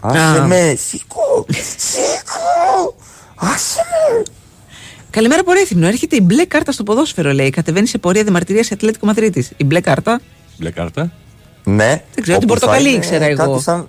[0.00, 2.94] Άσε με, σηκώ, σηκώ,
[3.34, 3.80] άσε
[4.16, 4.22] με.
[5.10, 5.86] Καλημέρα από Ρέθυμνο.
[5.86, 7.50] Έρχεται η μπλε κάρτα στο ποδόσφαιρο, λέει.
[7.50, 9.50] Κατεβαίνει σε πορεία διαμαρτυρίας σε Ατλέτικο Μαδρίτης.
[9.56, 10.20] Η μπλε κάρτα.
[10.58, 11.12] Μπλε κάρτα.
[11.64, 12.02] Ναι.
[12.14, 13.36] Δεν ξέρω, την όπου θα πορτοκαλί είναι ήξερα εγώ.
[13.50, 13.88] Κάτι σαν,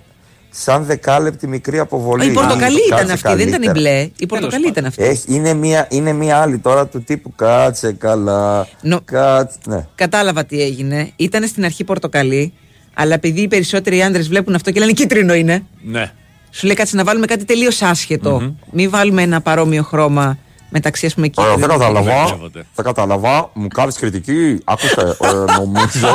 [0.54, 2.22] σαν δεκάλεπτη μικρή αποβολή.
[2.22, 3.72] Α, η πορτοκαλί Αν ήταν κάτσε αυτή, δεν ήταν η καλύτερα.
[3.96, 4.10] μπλε.
[4.18, 5.02] Η πορτοκαλί ήταν αυτή.
[5.02, 8.66] Έχει, είναι, μια, είναι μια άλλη τώρα του τύπου κάτσε καλά.
[8.82, 9.86] Νο- Κάτσε, ναι.
[9.94, 11.10] Κατάλαβα τι έγινε.
[11.16, 12.52] Ήταν στην αρχή πορτοκαλί,
[12.94, 15.62] αλλά επειδή οι περισσότεροι άντρες βλέπουν αυτό και λένε κίτρινο είναι.
[15.82, 16.12] Ναι.
[16.50, 18.54] Σου λέει κάτσε να βάλουμε κάτι τελείως άσχετο.
[18.70, 20.38] Μην βάλουμε ένα παρόμοιο χρώμα
[20.72, 21.56] μεταξύ, ας πούμε, Ε, κίτρινο.
[21.56, 22.22] δεν κατάλαβα.
[22.22, 22.66] Μπερδεύονται.
[22.74, 23.50] Δεν κατάλαβα.
[23.52, 24.58] Μου κάνει κριτική.
[24.64, 25.16] Άκουσε.
[25.20, 26.08] ε, νομίζω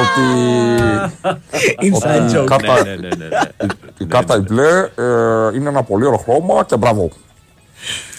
[0.00, 0.26] ότι.
[1.86, 2.44] Inside ότι joke.
[2.46, 3.66] κάρτα- Ναι, ναι, ναι, ναι, ναι.
[3.98, 7.10] Η κάρτα η μπλε ε, είναι ένα πολύ ωραίο χρώμα και μπράβο.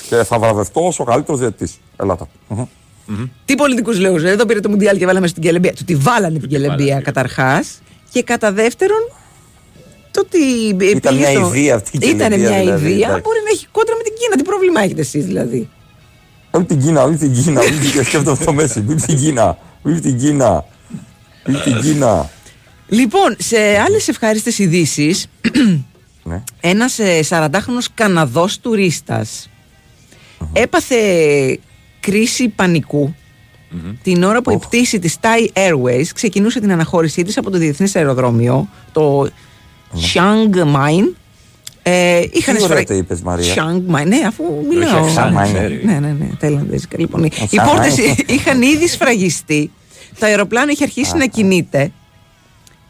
[0.10, 1.78] Και θα βραβευτώ ω ο καλύτερος διαιτητής.
[1.98, 2.24] Ελάτε.
[2.48, 3.26] Μμμ.
[3.46, 4.22] Τι πολιτικούς λόγους.
[4.22, 5.74] Δεν το πήρε το Μουντιάλ και βάλαμε στην Κελεμπία.
[5.74, 7.80] Του τη βάλανε την Κελεμπία καταρχάς.
[8.12, 9.10] Και κατά δεύτερον,
[10.16, 10.86] το ότι.
[10.86, 13.08] Ήταν μια ιδέα αυτή η Ήταν Κελεμπία, μια δηλαδή, ιδέα.
[13.08, 13.22] εντάξει.
[13.22, 14.36] Μπορεί να έχει κόντρα με την Κίνα.
[14.36, 15.70] Τι πρόβλημα έχετε εσείς δηλαδή;
[16.54, 17.62] Μην την Κίνα, μην την Κίνα.
[17.62, 18.82] Μην την σκέφτομαι το Μέση.
[18.82, 19.58] Μην την Κίνα.
[19.84, 20.66] Μην την Κίνα.
[21.48, 22.30] Μην την Κίνα.
[22.88, 25.28] Λοιπόν, σε άλλες ευχάριστες ειδήσεις,
[26.24, 26.44] Ναι.
[26.62, 27.00] ένας
[27.30, 29.50] 40χρονο Καναδός τουρίστας
[30.54, 30.96] έπαθε
[32.00, 33.16] κρίση πανικού
[34.04, 37.96] την ώρα που η πτήση της Thai Airways ξεκινούσε την αναχώρησή της από το διεθνές
[37.96, 39.30] αεροδρόμιο, το
[40.14, 41.14] Chiang Mai.
[41.88, 43.54] Ε, είχαν Τι ωραία σφρα- το είπες, Μαρία.
[43.56, 45.06] Chiang Mai, ναι, αφού μιλάω.
[45.16, 45.80] Chiang Mai.
[45.84, 46.96] Ναι, ναι, ναι, ταϊλανδέζικα.
[47.00, 47.66] Λοιπόν, οι Chiang Mai.
[47.66, 49.72] πόρτες είχαν ήδη σφραγιστεί.
[50.20, 51.92] Το αεροπλάνο είχε αρχίσει να κινείται.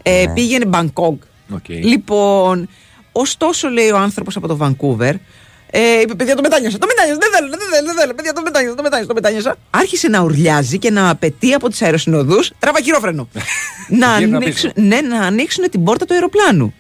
[0.04, 0.34] Ε, Ναι.
[0.34, 1.18] Πήγαινε Μπανγκόκ.
[1.54, 1.68] Οκ.
[1.70, 2.70] Λοιπόν,
[3.12, 5.16] ωστόσο λέει ο άνθρωπος από το Βανκούβερ,
[5.72, 8.42] ε, είπε παιδιά το μετάνιωσα, το μετάνιωσα, δεν θέλω, δεν θέλω, δεν θέλω, παιδιά το
[8.42, 9.56] μετάνιωσα, το μετάνιωσα, το μετάνιωσα.
[9.70, 13.28] Άρχισε να ουρλιάζει και να απαιτεί από τις αεροσυνοδούς, τράβα χειρόφρενο,
[14.02, 16.74] να, Γύρνα ανοίξουν, ναι, να ανοίξουν την πόρτα του αεροπλάνου.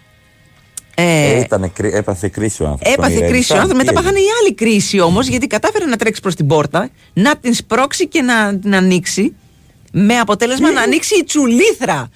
[0.98, 2.94] Ε, Ε, ήτανε κρί- έπαθε κρίση ο άνθρωπος.
[2.94, 3.58] Έπαθε τον κρίση ο ηρέμησαν.
[3.60, 3.78] άνθρωπος.
[3.86, 7.38] Μετά Τι πάθανε η άλλη κρίση όμως, γιατί κατάφερε να τρέξει προς την πόρτα, να
[7.38, 9.36] την σπρώξει και να την ανοίξει.
[9.92, 12.10] Με αποτέλεσμα να ανοίξει η τσουλήθρα.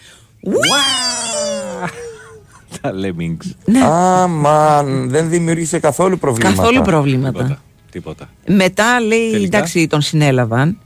[2.82, 3.51] Τα Lemmings.
[3.65, 3.80] Ναι.
[3.84, 6.55] Αμαν, δεν δημιούργησε καθόλου προβλήματα.
[6.55, 7.61] Καθόλου προβλήματα.
[7.91, 8.30] Τίποτα.
[8.47, 10.77] Μετά λέει, Τελικά; εντάξει, τον συνέλαβαν.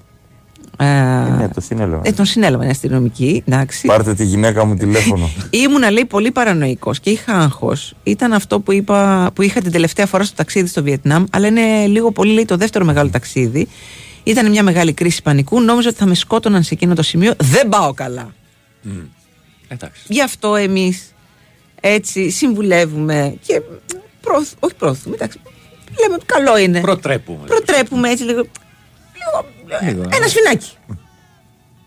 [0.78, 2.02] Ε, Ναι, το συνέλαβα.
[2.06, 3.88] ε, τον συνέλαβαν οι αστυνομικοί, εντάξει.
[3.88, 5.30] Πάρτε τη γυναίκα μου τηλέφωνο.
[5.64, 7.96] Ήμουνα, λέει, πολύ παρανοϊκός και είχα άγχος.
[8.04, 11.86] Ήταν αυτό που, είπα, που είχα την τελευταία φορά στο ταξίδι στο Βιετνάμ, αλλά είναι
[11.88, 13.68] λίγο πολύ, λέει, το δεύτερο μεγάλο ταξίδι.
[14.24, 15.62] Ήταν μια μεγάλη κρίση πανικού.
[15.62, 17.34] Νόμιζα ότι θα με σκότωναν σε εκείνο το σημείο.
[17.40, 18.34] Δεν πάω καλά.
[19.68, 20.02] Εντάξει.
[20.08, 21.14] Γι' αυτό εμείς
[21.82, 23.62] έτσι συμβουλεύουμε και
[24.22, 25.40] προωθ, όχι προωθούμε, εντάξει.
[26.02, 26.82] Λέμε ότι καλό είναι.
[26.82, 27.46] Προτρέπουμε.
[27.48, 28.42] Προτρέπουμε έτσι λίγο.
[28.42, 29.46] Λίγο,
[30.10, 30.72] Ένα σφινάκι.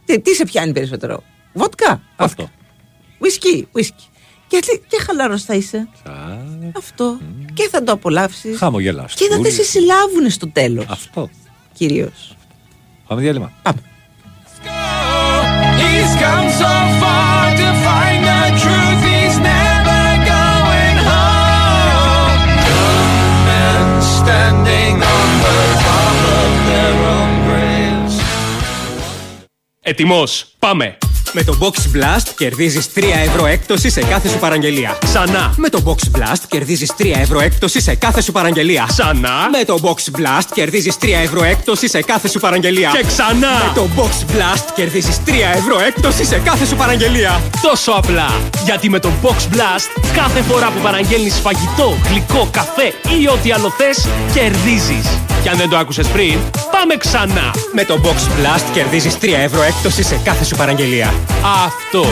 [0.05, 1.23] Τι, τι σε πιάνει περισσότερο,
[1.53, 2.51] Βότκα; Αυτό.
[3.19, 4.05] Ουισκί, ουισκί.
[4.47, 4.59] Και,
[4.89, 5.89] και χαλαρός θα είσαι.
[6.77, 7.19] Αυτό.
[7.53, 8.59] Και θα το απολαύσεις.
[8.59, 9.15] Χαμογελάς.
[9.15, 10.85] Και δεν θα σε συλλάβουν στο τέλος.
[10.89, 11.31] Αυτό.
[11.73, 12.37] Κυρίως.
[13.07, 13.53] Πάμε διάλειμμα.
[15.79, 17.56] He's come so far
[29.89, 30.47] Ετοιμός.
[30.59, 30.99] Πάμε.
[31.39, 34.99] Με το Box Blast κερδίζεις 3 ευρώ έκπτωση σε κάθε σου παραγγελία.
[35.05, 35.55] Ξανά.
[35.57, 38.87] Με το Box Blast κερδίζεις 3 ευρώ έκπτωση σε κάθε σου παραγγελία.
[38.93, 39.49] Ξανά.
[39.51, 42.91] Με το Box Blast κερδίζεις 3 ευρώ έκπτωση σε κάθε σου παραγγελία.
[42.93, 43.51] Και ξανά.
[43.67, 47.43] Με το Box Blast κερδίζεις 3 ευρώ έκπτωση σε κάθε σου παραγγελία.
[47.63, 48.29] Τόσο απλά.
[48.65, 53.71] Γιατί με το Box Blast κάθε φορά που παραγγέλνεις φαγητό, γλυκό, καφέ ή ό,τι άλλο
[53.71, 55.07] θες, κερδίζεις.
[55.43, 56.39] Και αν δεν το άκουσες πριν,
[56.71, 57.51] πάμε ξανά.
[57.73, 61.15] Με το Box Blast κερδίζεις 3 ευρώ έκπτωση σε κάθε σου παραγγελία.
[61.65, 62.05] Αυτό.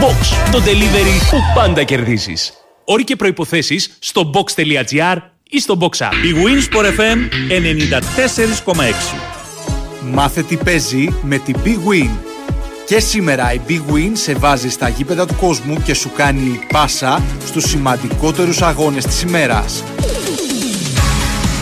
[0.00, 0.50] Box.
[0.52, 2.52] Το delivery που πάντα κερδίζεις.
[2.84, 5.16] Όροι και προϋποθέσεις στο box.gr
[5.50, 6.12] ή στο Box App.
[6.12, 7.18] Η Winsport FM
[8.74, 8.84] 94,6.
[10.12, 12.10] Μάθε τι παίζει με την Big Win.
[12.86, 17.22] Και σήμερα η Big Win σε βάζει στα γήπεδα του κόσμου και σου κάνει πάσα
[17.46, 19.84] στους σημαντικότερους αγώνες της ημέρας.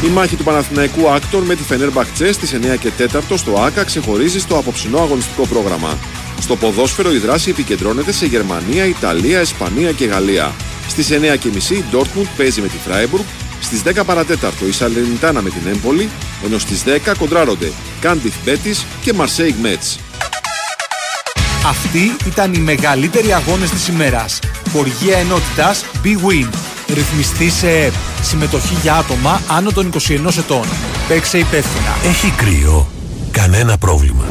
[0.04, 3.84] Η μάχη του Παναθηναϊκού Άκτορ με τη Φενέρ Μπαχτσέ στις 9 και 4 στο ΟΑΚΑ
[3.84, 5.98] ξεχωρίζει στο αποψινό αγωνιστικό πρόγραμμα.
[6.42, 10.54] Στο ποδόσφαιρο η δράση επικεντρώνεται σε Γερμανία, Ιταλία, Ισπανία και Γαλλία.
[10.88, 13.22] Στις 9 και μισή η Dortmund παίζει με τη Φράιμπουργκ,
[13.60, 16.08] στις 10 παρά τέταρτο η Σαλερνιτάνα με την Έμπολι,
[16.44, 19.98] ενώ στις 10 κοντράρονται Κάντιθ Μπέτης και Μαρσέιγ Μέτς.
[21.66, 24.38] Αυτοί ήταν οι μεγαλύτεροι αγώνες της ημέρας.
[24.72, 26.48] Χορηγία ενότητας Big Win.
[26.94, 27.92] Ρυθμιστή σε ΕΠ.
[28.22, 30.66] Συμμετοχή για άτομα άνω των 21 ετών.
[31.08, 32.10] Παίξε υπεύθυνα.
[32.10, 32.90] Έχει κρύο.
[33.30, 34.24] Κανένα πρόβλημα.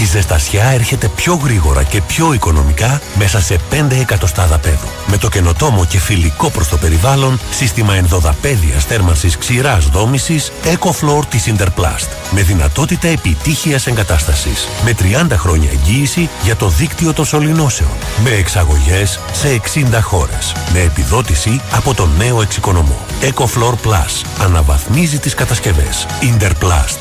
[0.00, 4.88] Η ζεστασιά έρχεται πιο γρήγορα και πιο οικονομικά μέσα σε 5 εκατοστάδα πέδου.
[5.06, 11.52] Με το καινοτόμο και φιλικό προς το περιβάλλον σύστημα ενδοδαπέδιας θέρμανσης ξηράς δόμησης EcoFloor της
[11.52, 12.08] Interplast.
[12.30, 14.68] Με δυνατότητα επιτύχειας εγκατάστασης.
[14.84, 17.90] Με 30 χρόνια εγγύηση για το δίκτυο των σωληνώσεων.
[18.24, 20.52] Με εξαγωγές σε 60 χώρες.
[20.72, 22.98] Με επιδότηση από το νέο εξοικονομό.
[23.22, 24.24] EcoFloor Plus.
[24.40, 26.06] Αναβαθμίζει τις κατασκευές.
[26.20, 26.98] Interplast.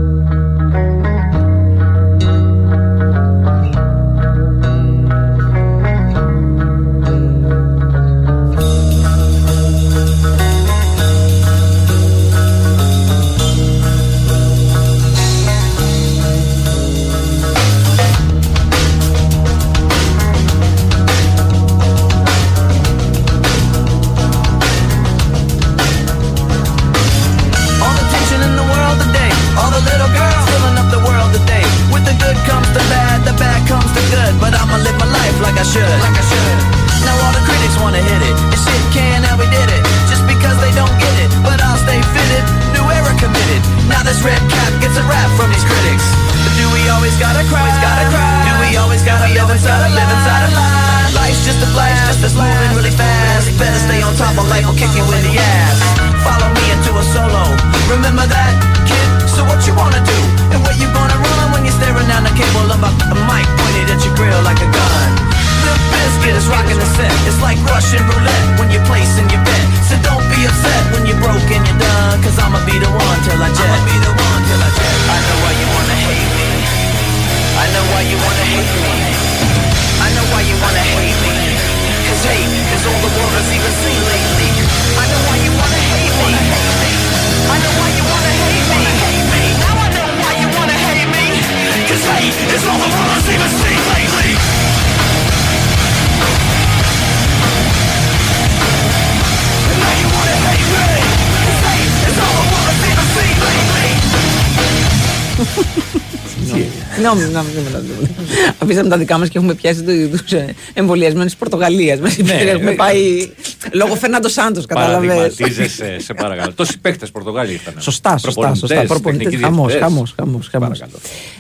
[107.16, 108.16] Συγγνώμη, συγγνώμη, συγγνώμη.
[108.60, 110.34] Αφήσαμε τα δικά μας και έχουμε πιάσει τους
[110.74, 111.99] εμβολιασμένους της Πορτογαλίας.
[111.99, 112.76] Ναι, Έχουμε ναι.
[112.76, 113.30] πάει
[113.72, 115.08] λόγω Φερνάντο Σάντος, κατάλαβε.
[115.08, 116.53] Παραδειγματίζεσαι, σε παρακαλώ.
[116.53, 117.74] Τόσοι παίχτε Πορτογάλοι ήρθαν.
[117.80, 118.84] Σωστά, σωστά, σωστά.
[118.84, 119.39] Προπονητές.
[119.41, 120.16] Χαμός, χαμός,
[120.51, 120.84] χαμός.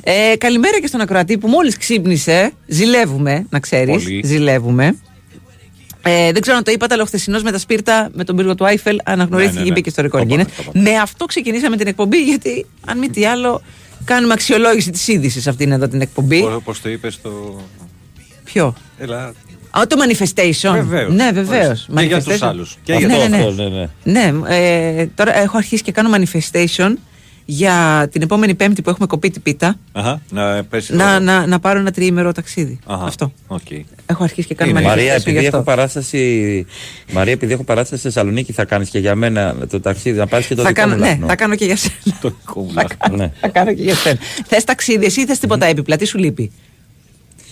[0.03, 2.51] Ε, καλημέρα και στον Ακροατή που μόλις ξύπνησε.
[2.67, 4.03] Ζηλεύουμε, να ξέρεις.
[4.03, 4.21] Πολύ.
[4.25, 4.95] Ζηλεύουμε.
[6.01, 8.55] Ε, δεν ξέρω αν το είπατε, αλλά ο χθεσινός με τα σπίρτα με τον πύργο
[8.55, 9.75] του Άιφελ αναγνωρίστηκε Ναι, ναι, και ναι.
[9.75, 10.39] μπήκε στο ρεκόρ Το Guinness.
[10.39, 13.61] είπατε, το Με αυτό ξεκινήσαμε την εκπομπή, γιατί αν μη τι άλλο,
[14.07, 16.43] κάνουμε αξιολόγηση της είδησης σε αυτήν εδώ την εκπομπή.
[16.63, 17.61] Πώς το είπες στο.
[18.43, 19.33] Ποιο; Έλα.
[19.71, 20.71] Α, το manifestation.
[20.71, 21.13] Βεβαίως.
[21.13, 21.87] Ναι, βεβαίως.
[21.89, 22.01] Ορίστε.
[22.01, 22.77] Και για τους άλλους.
[22.83, 23.69] Και για ναι, το ναι, αυτό, ναι.
[23.69, 24.31] ναι, ναι.
[24.31, 26.93] Ναι, ε, τώρα έχω αρχίσει και κάνω manifestation
[27.49, 29.79] για την επόμενη Πέμπτη που έχουμε κοπεί την πίτα.
[29.91, 30.95] Αχα, να πέσει.
[30.95, 32.79] Να, να, να πάρω ένα τριήμερο ταξίδι.
[32.85, 33.31] Αχα, Αυτό.
[33.47, 33.61] οκ.
[34.05, 34.79] Έχω αρχίσει και κάνω Είναι.
[34.79, 34.85] manifestation.
[34.87, 35.55] Μαρία, γι' επειδή αυτό.
[35.57, 36.65] έχω παράσταση.
[37.11, 40.47] Μαρία, επειδή έχω παράσταση στη Θεσσαλονίκη, θα κάνεις και για μένα το ταξίδι, να πάρεις
[40.47, 41.27] και το θα δικό κάνω, μου ναι, λαχνό.
[41.27, 41.95] θα κάνω και για σένα.
[43.15, 43.31] Ναι.
[43.39, 44.17] θα κάνω και για σένα.
[44.47, 46.51] Θες ταξίδι, εσύ ή θες τίποτα έπιπλα, τι σου λείπει;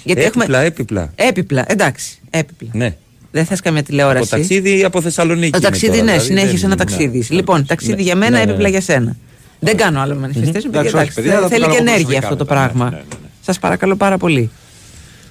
[0.04, 0.66] Γιατί έπιπλα, έχουμε.
[0.68, 1.12] έπιπλα.
[1.16, 2.20] Έπιπλα, εντάξει.
[2.30, 2.70] Έπιπλα.
[2.74, 2.96] Ναι.
[3.32, 5.52] Δεν θες καμία τηλεόραση; Από ταξίδι ή από Θεσσαλονίκη.
[5.52, 6.90] Το είναι ταξίδι, τώρα, ναι, δηλαδή, συνέχισε δεν- ένα ναι.
[6.90, 7.26] ταξίδι.
[7.36, 8.02] Λοιπόν, ταξίδι Ναι.
[8.02, 8.70] για μένα, Ναι, ναι, έπιπλα ναι.
[8.70, 9.16] για σένα.
[9.66, 10.64] Δεν κάνω άλλο manifestation.
[10.64, 10.72] Μμμ.
[10.72, 12.44] παιδιά, Εντάξει, όχι, εντάξει, παιδιά, θα το θέλει κάνω και εγώ ενέργεια προσωπικά αυτό το
[12.44, 12.90] μετά, ναι, πράγμα.
[12.90, 14.50] ναι, ναι, Σας παρακαλώ πάρα πολύ.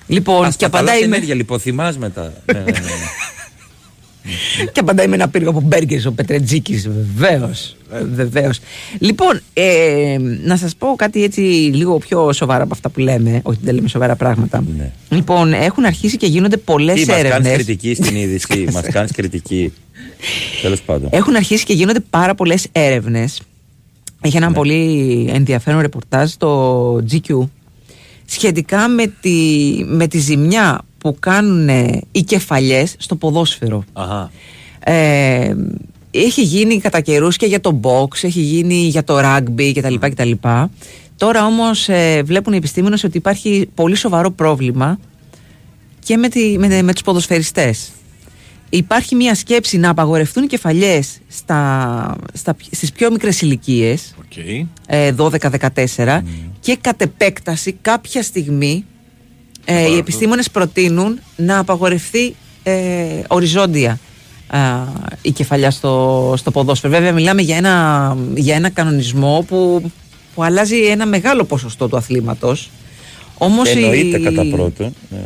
[0.07, 2.33] Λοιπόν, Ας και παταλάς απαντάει, με, ενέργεια, λιποθυμάς μετά.
[2.53, 2.81] Ναι, ναι, ναι, ναι.
[4.73, 6.89] και απαντάει με ένα πύργο από μπέργκερς ο Πετρετζίκης.
[7.17, 7.77] Βεβαίως.
[8.15, 8.59] Βεβαίως.
[8.99, 11.41] Λοιπόν, ε, να σας πω κάτι έτσι
[11.75, 13.41] λίγο πιο σοβαρά από αυτά που λέμε.
[13.43, 14.65] Όχι, δεν λέμε σοβαρά πράγματα.
[15.09, 17.53] Λοιπόν, έχουν αρχίσει και γίνονται πολλές Τι, μας κάνεις έρευνες.
[17.53, 19.73] κριτική στην είδηση, μας κάνεις κριτική.
[20.63, 21.09] Τέλος πάντων.
[21.13, 23.41] Έχουν αρχίσει και γίνονται πάρα πολλές έρευνες.
[24.27, 24.45] Έχει Ναι.
[24.45, 27.49] ένα πολύ ενδιαφέρον ρεπορτάζ στο GQ
[28.25, 29.39] σχετικά με τη,
[29.87, 31.69] με τη ζημιά που κάνουν
[32.13, 33.85] οι κεφαλιές στο ποδόσφαιρο.
[33.93, 34.31] Αχα.
[34.85, 35.55] Ε,
[36.11, 39.95] έχει γίνει κατά καιρούς και για το μποξ, έχει γίνει για το ράγκμπι κτλ.
[40.01, 40.31] κτλ.
[41.17, 44.99] Τώρα όμως ε, βλέπουν οι επιστήμονες ότι υπάρχει πολύ σοβαρό πρόβλημα
[45.99, 47.91] και με, τη, με, με τους ποδοσφαιριστές.
[48.77, 54.37] Υπάρχει μια σκέψη να απαγορευτούν οι κεφαλιές στα, στα, στις πιο μικρές ηλικίες, Οκ.
[54.87, 56.23] ε, 12-14
[56.61, 58.85] και κατ' επέκταση κάποια στιγμή
[59.65, 63.99] ε, οι επιστήμονες προτείνουν να απαγορευτεί ε, οριζόντια
[64.47, 64.59] α,
[65.23, 66.93] η κεφαλιά στο, στο ποδόσφαιρο.
[66.93, 69.91] Βέβαια μιλάμε για ένα, για ένα κανονισμό που,
[70.35, 72.71] που αλλάζει ένα μεγάλο ποσοστό του αθλήματος.
[73.39, 74.95] Όμως Εννοείται η- κατά πρώτον.
[75.11, 75.19] ναι.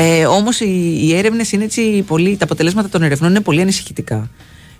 [0.00, 2.36] ε, Όμως οι, οι έρευνες είναι έτσι πολύ.
[2.36, 4.30] Τα αποτελέσματα των ερευνών είναι πολύ ανησυχητικά.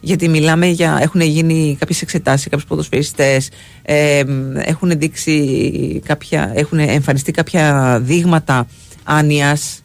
[0.00, 0.98] Γιατί μιλάμε για.
[1.02, 3.48] Έχουν γίνει κάποιες εξετάσεις, κάποιους ποδοσφαιριστές,
[3.82, 4.22] ε,
[4.64, 6.52] έχουν δείξει κάποια.
[6.54, 8.66] Έχουν εμφανιστεί κάποια δείγματα
[9.04, 9.82] άνοιας,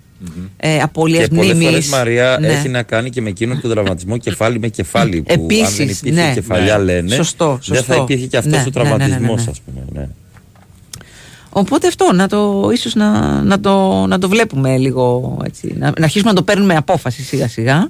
[0.58, 1.68] ε, απώλειας Και πολλές μνήμης.
[1.70, 5.22] φορές Μαρία έχει να κάνει και με εκείνον τον τραυματισμό κεφάλι με κεφάλι.
[5.22, 6.34] Που αν δεν Επίσης, υπήρχε ναι.
[6.34, 6.84] κεφαλιά, Ναι.
[6.84, 7.16] λένε.
[7.16, 8.04] Σωστό, Δεν θα σωστό.
[8.04, 9.52] υπήρχε και αυτός Ναι, ο ναι, ναι, ναι, ναι, τραυματισμός, ναι.
[9.52, 9.86] ας πούμε.
[10.02, 10.08] Ναι.
[11.50, 15.76] Οπότε αυτό, να το, ίσως να, να, το, να το βλέπουμε λίγο έτσι.
[15.78, 17.90] Να, να αρχίσουμε να το παίρνουμε απόφαση σιγά σιγά.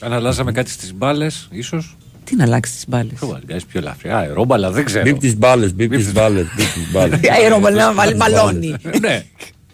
[0.00, 1.96] Αν αλλάζαμε κάτι στις μπάλες, ίσως.
[2.24, 4.16] Τι να αλλάξει τις μπάλες; Πιο βαριάζει, πιο ελαφριά.
[4.16, 5.02] Αερόμπαλα, δεν ξέρω.
[5.04, 7.20] Μπίπ τις μπάλες, μπίπ τις μπάλες, μπίπ τις μπάλες.
[7.42, 8.74] Αερόμπαλα να βάλει μπαλόνι.
[9.00, 9.24] ναι.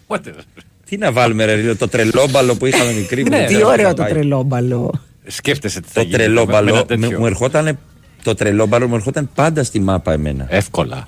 [0.07, 0.41] Whatever.
[0.89, 3.23] Τι να βάλουμε, ρε, το τρελόμπαλο που είχαμε μικρή.
[3.23, 4.11] που Ναι, δεν Τι ξέρω ωραίο θα το πάει.
[4.11, 4.93] τρελόμπαλο.
[5.27, 7.19] Σκέφτεσαι τι θα Το γίνει με- με τρελόμπαλο ένα με- τέτοιο.
[7.19, 7.77] μου ερχόταν.
[8.23, 10.45] Το τρελόμπαλο μου ερχόταν πάντα στη μάπα εμένα.
[10.49, 11.07] Εύκολα.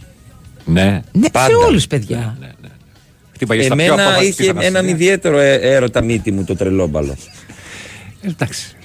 [0.67, 1.01] Ναι.
[1.11, 1.45] Ναι, Πάντα.
[1.47, 2.37] σε όλους, παιδιά.
[3.33, 4.67] Χτύπαγες στα πιο Εμένα αποφασιστικά είχε σημεία.
[4.67, 7.15] έναν ιδιαίτερο ε- έρωτα μύτη μου το τρελόμπαλο.
[8.21, 8.75] Εντάξει.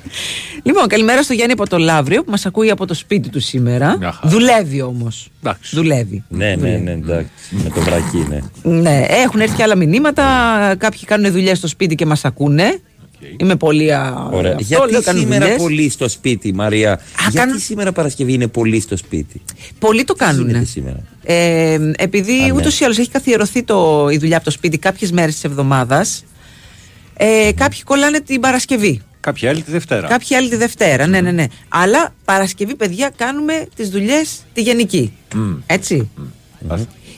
[0.62, 3.96] Λοιπόν, καλημέρα στο Γιάννη από το Λαύριο που μας ακούει από το σπίτι του σήμερα.
[3.98, 4.28] Μια χαρά.
[4.30, 5.28] Δουλεύει όμως.
[5.70, 6.24] Δουλεύει.
[6.28, 7.30] Ναι, ναι, ναι, εντάξει.
[7.50, 8.38] Με το βρακί, ναι.
[8.62, 10.22] Ναι, έχουν έρθει και άλλα μηνύματα.
[10.78, 12.80] Κάποιοι κάνουν δουλειές στο σπίτι και μας ακούνε.
[13.36, 13.92] Είμαι πολύ.
[13.92, 14.50] α, Ωραία.
[14.52, 15.62] αυτό, Γιατί λέω, κάνουν σήμερα δουλειές.
[15.62, 17.00] πολύ στο σπίτι, Μαρία;
[17.30, 19.40] Γιατί σήμερα Παρασκευή είναι πολύ στο σπίτι;
[19.78, 20.66] Πολλοί το Τι γίνεται κάνουν.
[20.66, 22.52] σήμερα; Ε, επειδή Α, ναι.
[22.52, 26.24] ούτως ή άλλως έχει καθιερωθεί το, η δουλειά από το σπίτι κάποιες μέρες της εβδομάδας.
[27.16, 29.00] Ε, κάποιοι κολλάνε την Παρασκευή.
[29.20, 30.08] Κάποια άλλη τη Δευτέρα.
[30.08, 31.06] Κάποιοι άλλοι τη Δευτέρα.
[31.06, 31.46] Ναι, ναι, ναι.
[31.68, 35.12] Αλλά Παρασκευή, παιδιά, κάνουμε τις δουλειές τη γενική.
[35.34, 35.52] Μμ.
[35.66, 36.08] Έτσι.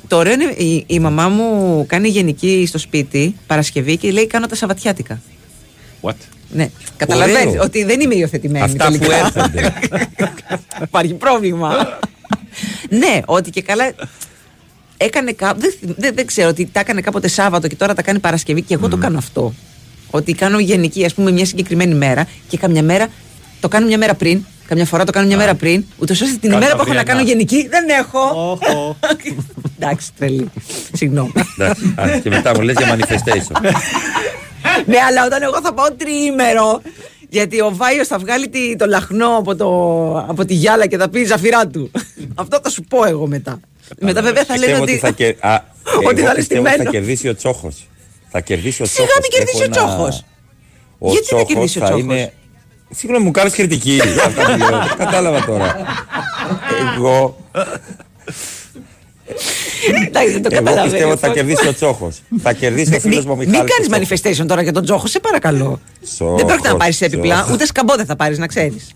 [0.09, 4.47] Το ωραίο είναι η, η μαμά μου κάνει γενική στο σπίτι Παρασκευή και λέει: Κάνω
[4.47, 5.21] τα Σαββατιάτικα.
[6.05, 6.15] What?
[6.51, 6.71] Ναι.
[6.97, 7.63] Καταλαβαίνεις Ωραίο.
[7.63, 8.65] ότι δεν είμαι υιοθετημένη.
[8.65, 9.17] Αυτά που τελικά.
[9.17, 9.73] έρχονται.
[10.89, 11.99] Υπάρχει πρόβλημα.
[12.89, 13.93] ναι, ότι και καλά.
[14.97, 15.61] Έκανε κάπου.
[15.61, 18.75] Δεν, δεν, δεν ξέρω ότι τα έκανε κάποτε Σάββατο και τώρα τα κάνει Παρασκευή και
[18.75, 19.55] εγώ το κάνω αυτό.
[20.11, 23.09] Ότι κάνω γενική, ας πούμε, μια συγκεκριμένη μέρα και καμιά μέρα
[23.65, 24.45] το κάνω μια μέρα πριν.
[24.69, 25.85] Καμιά φορά το κάνω μια μέρα πριν.
[25.99, 27.19] Ούτως ώστε την Κάνεις ημέρα που έχω να αυριανά.
[27.21, 28.59] κάνω γενική δεν έχω.
[29.81, 30.51] Εντάξει, τρελή.
[30.93, 31.33] Συγγνώμη.
[31.59, 33.61] Εντάξει, α, και μετά μου λες για manifestation.
[34.91, 36.81] ναι, αλλά όταν εγώ θα πάω τριήμερο.
[37.29, 39.69] Γιατί ο Βάιος θα βγάλει τη- το λαχνό από, το,
[40.29, 41.91] από τη γυάλα και θα πει ζαφυρά του.
[42.43, 43.61] Αυτό θα σου πω εγώ μετά.
[44.01, 44.99] μετά βέβαια θα λένε Πιστεύω ότι.
[44.99, 45.37] θα, κε...
[45.41, 45.55] Α,
[45.97, 46.91] Ότι εγώ θα είναι πιστεύω ότι θα στημένο.
[46.91, 47.89] κερδίσει ο Τσόχος.
[48.31, 49.21] Θα κερδίσει ο Σιγά Τσόχος.
[49.23, 50.25] μην κερδίσει Έχω ο ένα- Τσόχος.
[50.99, 52.33] Ο Γιατί να Τσόχος κερδίσει ο θα Τσόχος; είναι...
[52.91, 54.01] Συγγνώμη, μου κάνεις κριτική.
[54.27, 54.81] Αυτά που λέω.
[54.97, 55.77] Κατάλαβα τώρα.
[56.97, 57.37] Εγώ,
[60.07, 60.83] Εντάξει, δεν το εγώ καταλαβαίνω.
[60.83, 62.23] πιστεύω ότι θα κερδίσει ο Τσόχος.
[62.43, 63.71] Θα κερδίσει ο φίλος μου ο Μην Μιχάλης.
[63.73, 64.21] ο κάνει Τσόχος.
[64.43, 65.81] manifestation τώρα για τον Τζόχο, σε παρακαλώ.
[66.05, 67.55] Τσόχος, δεν πρόκειται να πάρεις έπιπλα, Τσόχος.
[67.55, 68.93] ούτε σκαμπό δεν θα πάρεις, να ξέρεις.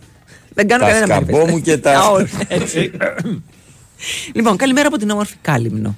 [0.55, 1.51] Δεν κάνω Τα κανένα σκαμπό manifestation.
[1.51, 2.91] μου και τα- Α, όχι, έτσι.
[4.37, 5.97] λοιπόν, καλημέρα από την όμορφη Κάλυμνο.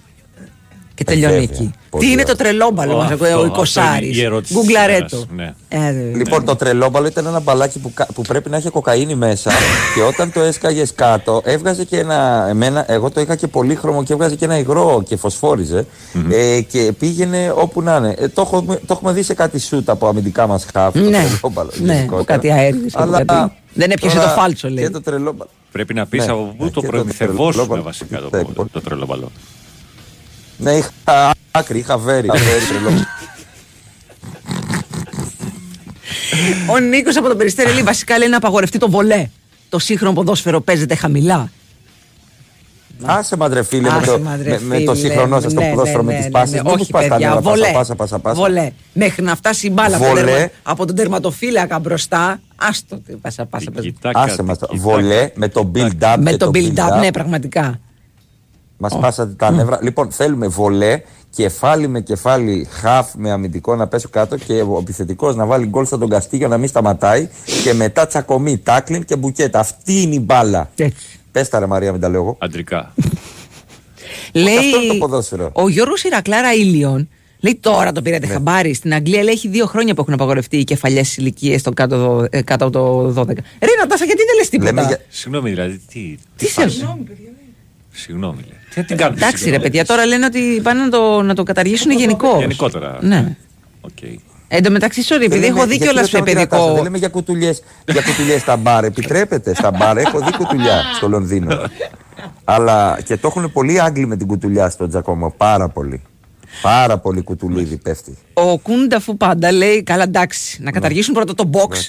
[1.04, 1.48] Και Ε, τελειώνει βέβαια.
[1.56, 1.70] εκεί.
[1.90, 2.44] Πολύ Τι είναι το ωραία.
[2.52, 4.06] τρελόμπαλο μα, Αυτό, ο αυτό Οικοσάρη.
[4.06, 5.26] είναι η ερώτηση της Γκουγκλαρέτο.
[5.32, 5.86] ημέρας, ναι.
[5.88, 9.14] Ε, δε- Λοιπόν, το τρελόμπαλο ήταν ένα μπαλάκι που, κα- που πρέπει να είχε κοκαίνη
[9.14, 9.50] μέσα
[9.94, 12.46] και όταν το έσκαγες κάτω, έβγαζε και ένα.
[12.48, 15.86] Εμένα, εγώ το είχα και πολύχρωμο και έβγαζε και ένα υγρό και φωσφόριζε.
[16.30, 18.14] Ε, και πήγαινε όπου να είναι.
[18.18, 20.92] Ε, το, έχουμε, το έχουμε δει σε κάτι σούτ από αμυντικά μας χάφ.
[20.92, 22.18] το Ναι, τρελόμπαλο, ναι, γενικότερα.
[22.18, 24.84] που κάτι αέριες και που Αλλά κάτι- Δεν έπιασε τώρα το φάλτσο, λέει.
[24.84, 25.50] Και το τρελόμπαλο.
[25.72, 27.82] Πρέπει να πεις Ναι, από πού ναι, το και το προμηθευόσουμε τρελόμπαλο.
[27.82, 28.42] βασικά το, Ναι,
[30.60, 30.90] Ναι, είχα
[31.50, 32.26] άκρη, είχα βέρει.
[32.26, 33.04] είχα βέρει τρελόμπαλο.
[36.70, 39.28] Ο Νίκος από τον Περιστέρι λέει βασικά λέει να απαγορευτεί το βολέ.
[39.68, 41.50] Το σύγχρονο ποδόσφαιρο παίζεται χαμηλά.
[43.04, 45.08] Άσε μαντρε φίλε, με Άσε, το, μαντρε, με, με το φίλε.
[45.08, 46.54] σύγχρονό σας το Ναι, ποδόσφαιρο ναι, με ναι, τις ναι, πάσει.
[46.54, 46.60] ναι.
[46.62, 47.72] Μην Όχι, του πας τα παιδιά, νεύρα, πάσα, βολέ.
[47.72, 48.40] πάσα, πάσα, πάσα.
[48.40, 48.70] Βολέ.
[48.92, 50.30] Μέχρι να φτάσει η μπάλα από τον, Βολέ.
[50.30, 52.40] τερμα- από τον τερματοφύλακα μπροστά.
[52.56, 53.70] Άστο, τι πάσα, πάσα.
[53.70, 53.90] πάσα.
[54.14, 54.68] Άσε μας το.
[54.72, 56.16] Βολέ με το build-up.
[56.18, 57.80] Με και το build-up, ναι, πραγματικά.
[58.82, 59.78] Μας πάσατε τα νεύρα.
[59.82, 65.36] Λοιπόν, θέλουμε βολέ, κεφάλι με κεφάλι, χαφ με αμυντικό να πέσω κάτω και ο επιθετικός
[65.36, 67.28] να βάλει γκολ στον Καστίγιο να μην σταματάει
[67.64, 69.58] και μετά τσακωμή, τάκλιν και μπουκέτα.
[69.58, 70.70] Αυτή είναι η μπάλα.
[71.32, 72.36] Πες τα ρε Μαρία, μην τα λέω εγώ.
[72.40, 72.94] Αντρικά.
[74.32, 75.50] Λέει Αυτό είναι το ποδόσφαιρο.
[75.52, 77.08] ο Γιώργος Ηρακλάρα Ήλιον.
[77.40, 78.32] Λέει τώρα το πήρατε Ναι.
[78.32, 78.74] χαμπάρι.
[78.74, 82.42] Στην Αγγλία λέει έχει δύο χρόνια που έχουν απαγορευτεί οι κεφαλιές ηλικίες κάτω, δω- ε,
[82.42, 83.26] κάτω από το 12.
[83.60, 86.14] Ρε Νατάσα, γιατί δεν λες τίποτα; Λέμε για- Συγγνώμη, δηλαδή, τι.
[86.36, 87.04] Τι σε Συγγνώμη,
[88.08, 88.58] λέει.
[88.74, 89.16] Τι την κάνετε.
[89.16, 89.62] Εντάξει, ρε συγγνώμη.
[89.62, 92.38] παιδιά, τώρα λένε ότι πάνε να το, να το καταργήσουν γενικώς.
[92.40, 92.98] Γενικότερα.
[93.00, 93.36] Ναι.
[93.80, 93.98] Οκ.
[94.52, 96.74] Εν τω μεταξύ, sorry, επειδή Δεν έχω λέμε- δει γιατί κιόλα ρωτάω τη Νατάσα, παιδικό.
[96.74, 98.84] Δεν λέμε για κουτουλιές για κουτουλιές στα μπαρ.
[98.84, 99.96] Επιτρέπεται στα μπαρ.
[99.96, 101.58] Έχω δει κουτουλιά στο Λονδίνο.
[102.44, 105.34] Αλλά και το έχουν πολλοί Άγγλοι με την κουτουλιά στο Τζακόμο.
[105.36, 106.02] Πάρα πολύ.
[106.62, 108.18] Πάρα πολύ κουτουλίδι πέφτει.
[108.32, 111.88] Ο Κούνταφου πάντα λέει: Καλά, εντάξει, να καταργήσουν πρώτα το box,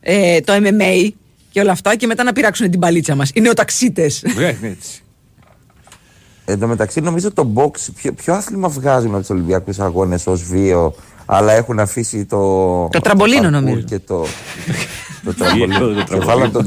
[0.00, 1.08] ε, το MMA
[1.50, 3.30] και όλα αυτά και μετά να πειράξουν την παλίτσα μας.
[3.34, 4.10] Οι νεοταξίτε.
[4.36, 5.02] Ναι, έτσι.
[6.44, 10.42] Εν τω μεταξύ, νομίζω το box, ποιο, ποιο άθλημα βγάζουν από τους Ολυμπιακούς Αγώνες ως
[10.42, 10.94] βίο,
[11.26, 12.38] αλλά έχουν αφήσει το.
[12.92, 13.80] Το τραμπολίνο, παρκούρ νομίζω.
[13.86, 14.22] Και το,
[15.24, 15.74] το Το τραμπολίνο.
[15.78, 16.04] τραμπολίνο.
[16.04, 16.64] Και βάλανε το,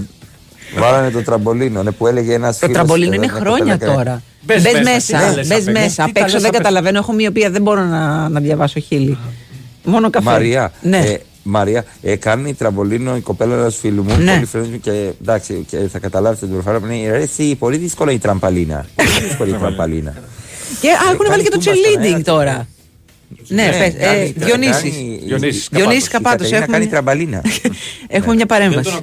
[0.80, 2.74] βάλανε το τραμπολίνο, ναι, που έλεγε ένας Το φίλος.
[2.74, 4.22] τραμπολίνο είναι χρόνια τώρα.
[4.42, 5.72] Μπες Μπες μέσα, μέσα, τι τα λες μπες απ' έξω.
[5.72, 6.04] μέσα.
[6.04, 6.58] Τι Απ' τα έξω λες δεν απ' έξω.
[6.58, 6.98] καταλαβαίνω.
[6.98, 9.18] Έχω μυωπία, δεν μπορώ να, να διαβάσω χείλη.
[9.84, 10.30] Μόνο καφέ.
[10.30, 10.98] Μαρία, Ναι.
[10.98, 14.18] ε, Μαρία ε, κάνει τραμπολίνο η κοπέλα ενός φίλου μου.
[14.18, 14.34] Ναι.
[14.34, 17.12] Πολύ φίλος μου και εντάξει, και θα καταλάβετε την προφορά που είναι.
[17.12, 18.86] Ρε, εσύ, πολύ δύσκολα η τραμπαλίνα.
[18.96, 20.14] Πολύ δύσκολη η τραμπαλίνα.
[20.82, 22.22] Και α, έχουν κάνει βάλει και το τούμπα στον cheerleading αέρα.
[22.22, 22.68] τώρα.
[23.48, 24.82] Ναι, πες, ε, κάνει- Διονύσης.
[24.82, 27.42] κάνει- Διονύσης η- Διονύσης η Καπάτος, Κατερίνα έχουμε κάνει μια- τραμπαλίνα.
[28.18, 29.02] Έχουμε μια παρέμβαση.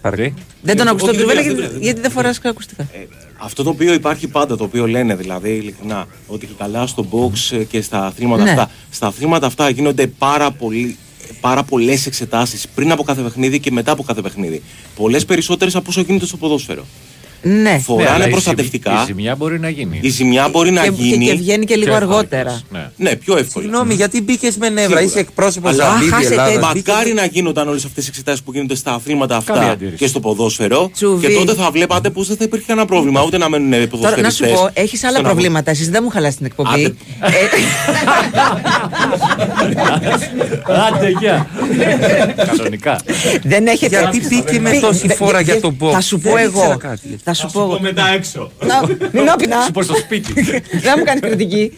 [0.00, 0.34] Παρή.
[0.62, 2.86] Δεν τον ακουστώ Όχι, του δεν γιατί, πειράζει, δεν γιατί δεν φοράς ακουστικά.
[3.38, 7.64] Αυτό το οποίο υπάρχει πάντα, το οποίο λένε δηλαδή ειλικρινά, ότι καλά στο box ε,
[7.64, 8.50] και στα αθλήματα Ναι.
[8.50, 8.70] αυτά.
[8.90, 10.96] Στα αθλήματα αυτά γίνονται πάρα, πολύ,
[11.40, 14.62] πάρα πολλές εξετάσεις πριν από κάθε παιχνίδι και μετά από κάθε παιχνίδι.
[14.96, 16.84] Πολλές περισσότερες από όσο γίνεται στο ποδόσφαιρο.
[17.42, 17.78] Ναι.
[17.84, 18.90] Φοράνε Ναι, αλλά η προστατευτικά.
[18.90, 19.98] ζημιά- Η ζημιά μπορεί να γίνει.
[20.02, 21.24] Η ζημιά μπορεί να Και, γίνει.
[21.24, 22.42] και, και βγαίνει και λίγο Πιο εύκολα αργότερα.
[22.42, 22.64] κιόλας,
[22.96, 23.08] Ναι.
[23.10, 23.64] Ναι, πιο εύκολα.
[23.64, 25.00] Συγγνώμη, γιατί μπήκες με νεύρα, Σίγουρα.
[25.00, 26.74] είσαι εκπρόσωπος Αλλά Ζαμπίδη χάσετε- Ελλάδας.
[26.74, 29.96] Μακάρι να γίνονταν όλες αυτές οι εξετάσεις που γίνονται στα αθλήματα Καμία αυτά αντίρρηση.
[29.96, 30.90] και στο ποδόσφαιρο.
[30.94, 31.26] Τσουβί.
[31.26, 33.88] Και τότε θα βλέπατε πως δεν θα υπήρχε κανένα πρόβλημα ούτε να μένουν Τώρα να
[33.88, 35.28] ποδοσφαιριστές σου πω, έχεις άλλα στον αγώνα.
[35.28, 35.70] προβλήματα.
[35.70, 36.84] Εσεί δεν μου χαλάσει την εκπομπή.
[36.84, 36.94] Άντε.
[40.86, 41.46] Άντε, γεια.
[42.46, 43.00] Κανονικά.
[43.42, 43.98] δεν έχετε.
[43.98, 45.90] Γιατί μπήκε με Μπή- τόση δε- φόρα δε- για δε- τον box.
[45.92, 46.76] Θα σου πω Δεν εγώ.
[47.30, 47.48] Ήξερα κάτι.
[47.48, 47.78] Θα σου πω.
[47.80, 48.50] μετά έξω.
[48.66, 49.62] Να, μην όπινα.
[49.62, 50.32] Σου πω στο σπίτι.
[50.82, 51.72] Δεν μου κάνει κριτική.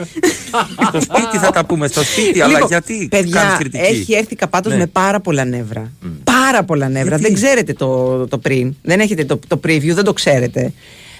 [0.88, 4.36] Στο σπίτι θα τα πούμε, στο σπίτι, αλλά Λοιπόν, γιατί κάνεις Παιδιά, κριτική; έχει έρθει
[4.36, 4.78] καπάτος Ναι.
[4.78, 5.92] με πάρα πολλά νεύρα.
[6.24, 7.16] Πάρα πολλά νεύρα.
[7.16, 8.74] Γιατί; Δεν ξέρετε το, το πριν.
[8.82, 10.72] Δεν έχετε το, το preview, δεν το ξέρετε.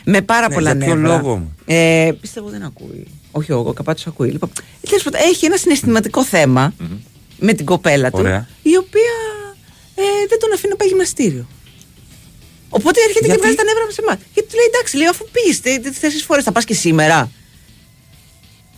[0.05, 1.17] Με πάρα Ναι, πολλά για ποιο νεύρα.
[1.17, 3.07] λόγο; Ε, πιστεύω δεν ακούει.
[3.31, 4.29] Όχι, ο, ο καπάτος ακούει.
[4.31, 4.51] Λοιπόν,
[4.89, 6.75] τέλος πάντων, έχει ένα συναισθηματικό θέμα
[7.39, 8.47] με την κοπέλα του, Ωραία.
[8.63, 9.15] η οποία
[9.95, 11.47] ε, δεν τον αφήνει να πάει γυμναστήριο.
[12.69, 14.17] Οπότε έρχεται Γιατί; και βγάζει τα νεύρα σε εμάς.
[14.35, 15.57] Γιατί του λέει εντάξει, λέει, αφού πει
[16.01, 17.31] τέσσερι φορές θα πας και σήμερα.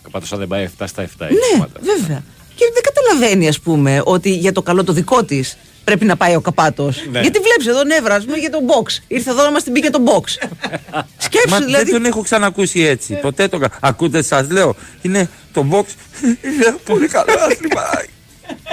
[0.03, 1.09] Καπάτο αν δεν πάει 7 στα 7.
[1.19, 2.23] Ναι, βέβαια.
[2.55, 6.35] Και δεν καταλαβαίνει, ας πούμε, ότι για το καλό το δικό της πρέπει να πάει
[6.35, 7.05] ο καπάτος.
[7.11, 7.21] Ναι.
[7.21, 8.99] Γιατί βλέπεις εδώ νεύρα, ας πούμε, για τον box.
[9.09, 10.25] Ήρθε εδώ να μας την πει για τον box.
[11.27, 11.85] Σκέψου, Μα δηλαδή.
[11.85, 13.15] δεν τον έχω ξανακούσει έτσι.
[13.23, 14.77] Ποτέ το κα- Ακούτε, σας λέω.
[15.03, 15.85] Είναι το box.
[16.45, 17.83] Είναι πολύ καλό άθλημα.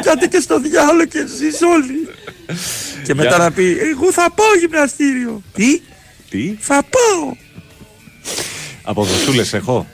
[0.04, 2.08] Κάτε και στο διάλογο και εσείς όλοι.
[3.06, 5.42] και μετά Για- να πει, Εγώ θα πάω γυμναστήριο.
[5.54, 5.82] Τι,
[6.30, 7.34] Τι, θα πάω.
[8.84, 9.88] αποδοσούλες έχω.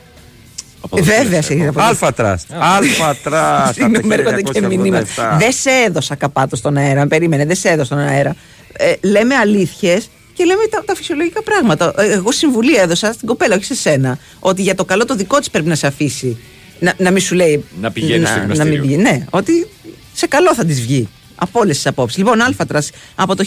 [0.96, 2.48] Ε, Βέβαια, σε είδα από το- Αλφα τραστ.
[2.60, 3.74] Αλφα τραστ.
[3.74, 5.36] Συγγνώμη, έρχονται και μηνύματα.
[5.40, 7.08] Δεν σε έδωσα καπάτο στον αέρα.
[7.08, 8.36] Περίμενε, δεν σε έδωσα στον αέρα.
[8.74, 11.94] Ε, λέμε αλήθειες και λέμε τα, τα φυσιολογικά πράγματα.
[11.98, 14.18] Ε, εγώ συμβουλή έδωσα στην κοπέλα, όχι σε σένα.
[14.40, 16.38] Ότι για το καλό το δικό της πρέπει να σε αφήσει.
[16.84, 17.64] Να, να μην σου λέει.
[17.82, 18.72] Να πηγαίνει στο να, να γυμναστήριο.
[18.72, 19.02] μην πηγαίνει.
[19.02, 19.68] Ναι, ότι
[20.14, 21.10] σε καλό θα της βγει.
[21.36, 22.18] Από όλες τις απόψεις.
[22.18, 23.46] Λοιπόν, Alpha Trust από το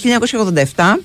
[0.75, 0.99] 1987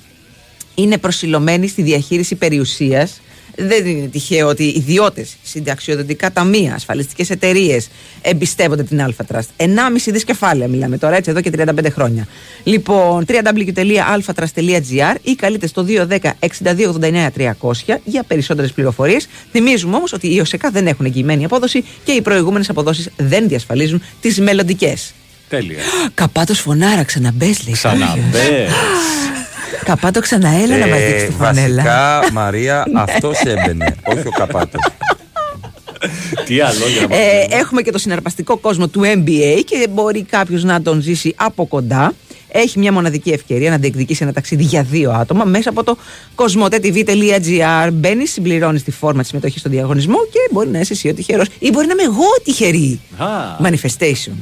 [0.74, 3.20] είναι προσηλωμένη στη διαχείριση περιουσίας.
[3.56, 7.88] Δεν είναι τυχαίο ότι οι ιδιώτες, συνταξιοδοτικά ταμεία, ασφαλιστικές εταιρείες
[8.22, 9.50] εμπιστεύονται την Alpha Trust.
[9.56, 9.66] 1,5
[10.06, 12.26] δι κεφάλαια μιλάμε τώρα, έτσι εδώ και 35 χρόνια.
[12.64, 19.28] Λοιπόν, www.alphatrast.gr ή καλείτε στο 210-6289-300 για περισσότερες πληροφορίες.
[19.52, 24.02] Θυμίζουμε όμως ότι οι ΟΣΕΚΑ δεν έχουν εγγυημένη απόδοση και οι προηγούμενες αποδόσεις δεν διασφαλίζουν
[24.20, 25.14] τις μελλοντικές.
[25.48, 25.78] Τέλεια.
[26.14, 27.72] Καπάτος φωνάρα, ξαναμπε λέει.
[27.72, 28.70] Ξαναμπες.
[29.84, 31.82] Καπάτο ξαναέλα να μας δείξει τη φανέλα.
[31.82, 33.94] Ε, Βασικά, Μαρία, αυτός έμπαινε.
[34.04, 34.80] όχι ο καπάτος.
[36.44, 40.64] Τι άλλο για να Ε, έχουμε και το συναρπαστικό κόσμο του NBA και μπορεί κάποιος
[40.64, 42.12] να τον ζήσει από κοντά.
[42.54, 45.96] Έχει μια μοναδική ευκαιρία να διεκδικήσει ένα ταξίδι για δύο άτομα μέσα από το
[46.34, 47.88] cosmotetv.gr.
[47.92, 51.46] Μπαίνει, συμπληρώνει τη φόρμα της συμμετοχής στον διαγωνισμό και μπορεί να είσαι εσύ ο τυχερός.
[51.58, 53.00] Ή μπορεί να είμαι εγώ τυχερή.
[53.16, 53.26] Α.
[53.62, 54.34] Manifestation.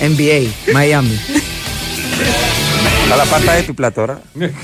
[0.00, 0.42] NBA,
[0.76, 1.16] Miami.
[3.12, 4.20] Αλλά πάντα έπιπλα τώρα.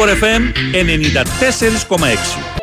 [0.00, 2.59] Η Winsport FM 94,6.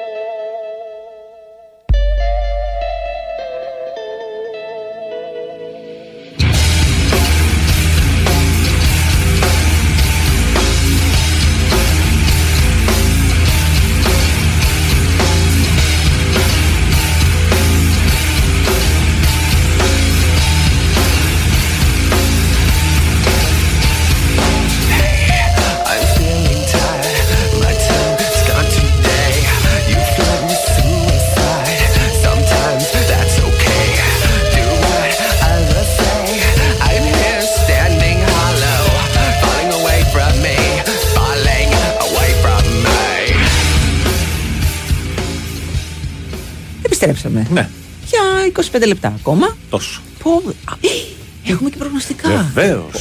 [47.40, 47.62] Επιστρέψαμε.
[47.62, 47.70] Ναι.
[48.06, 49.58] Για 25 λεπτά ακόμα.
[49.70, 50.02] Τόσο.
[50.24, 50.32] Πω,
[50.66, 52.30] α, ε, έχουμε και προγνωστικά.
[52.54, 52.92] Βεβαίως.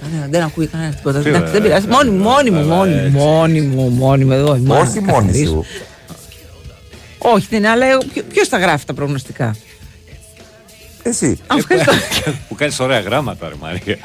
[0.00, 1.20] Κανένα, δεν ακούει κανένα τίποτα.
[1.20, 1.52] Τι Εντάξει, ωραία.
[1.52, 1.86] δεν πειράζει.
[1.86, 3.16] Μόνη μου, μόνη μου, Καλά, μόνη μου, έτσι.
[3.16, 4.54] μόνη μου, μόνη μου εδώ.
[4.56, 4.78] είμαι.
[4.78, 5.50] Όχι μόνη Καθαρίζω.
[5.52, 5.64] σου.
[7.18, 7.86] Όχι, δεν είναι, αλλά
[8.32, 9.56] ποιο τα γράφει τα προγνωστικά;
[11.02, 11.38] Εσύ.
[11.46, 11.92] Α, ευχαριστώ.
[12.48, 13.98] Που κάνεις ωραία γράμματα, ρε Μαρία.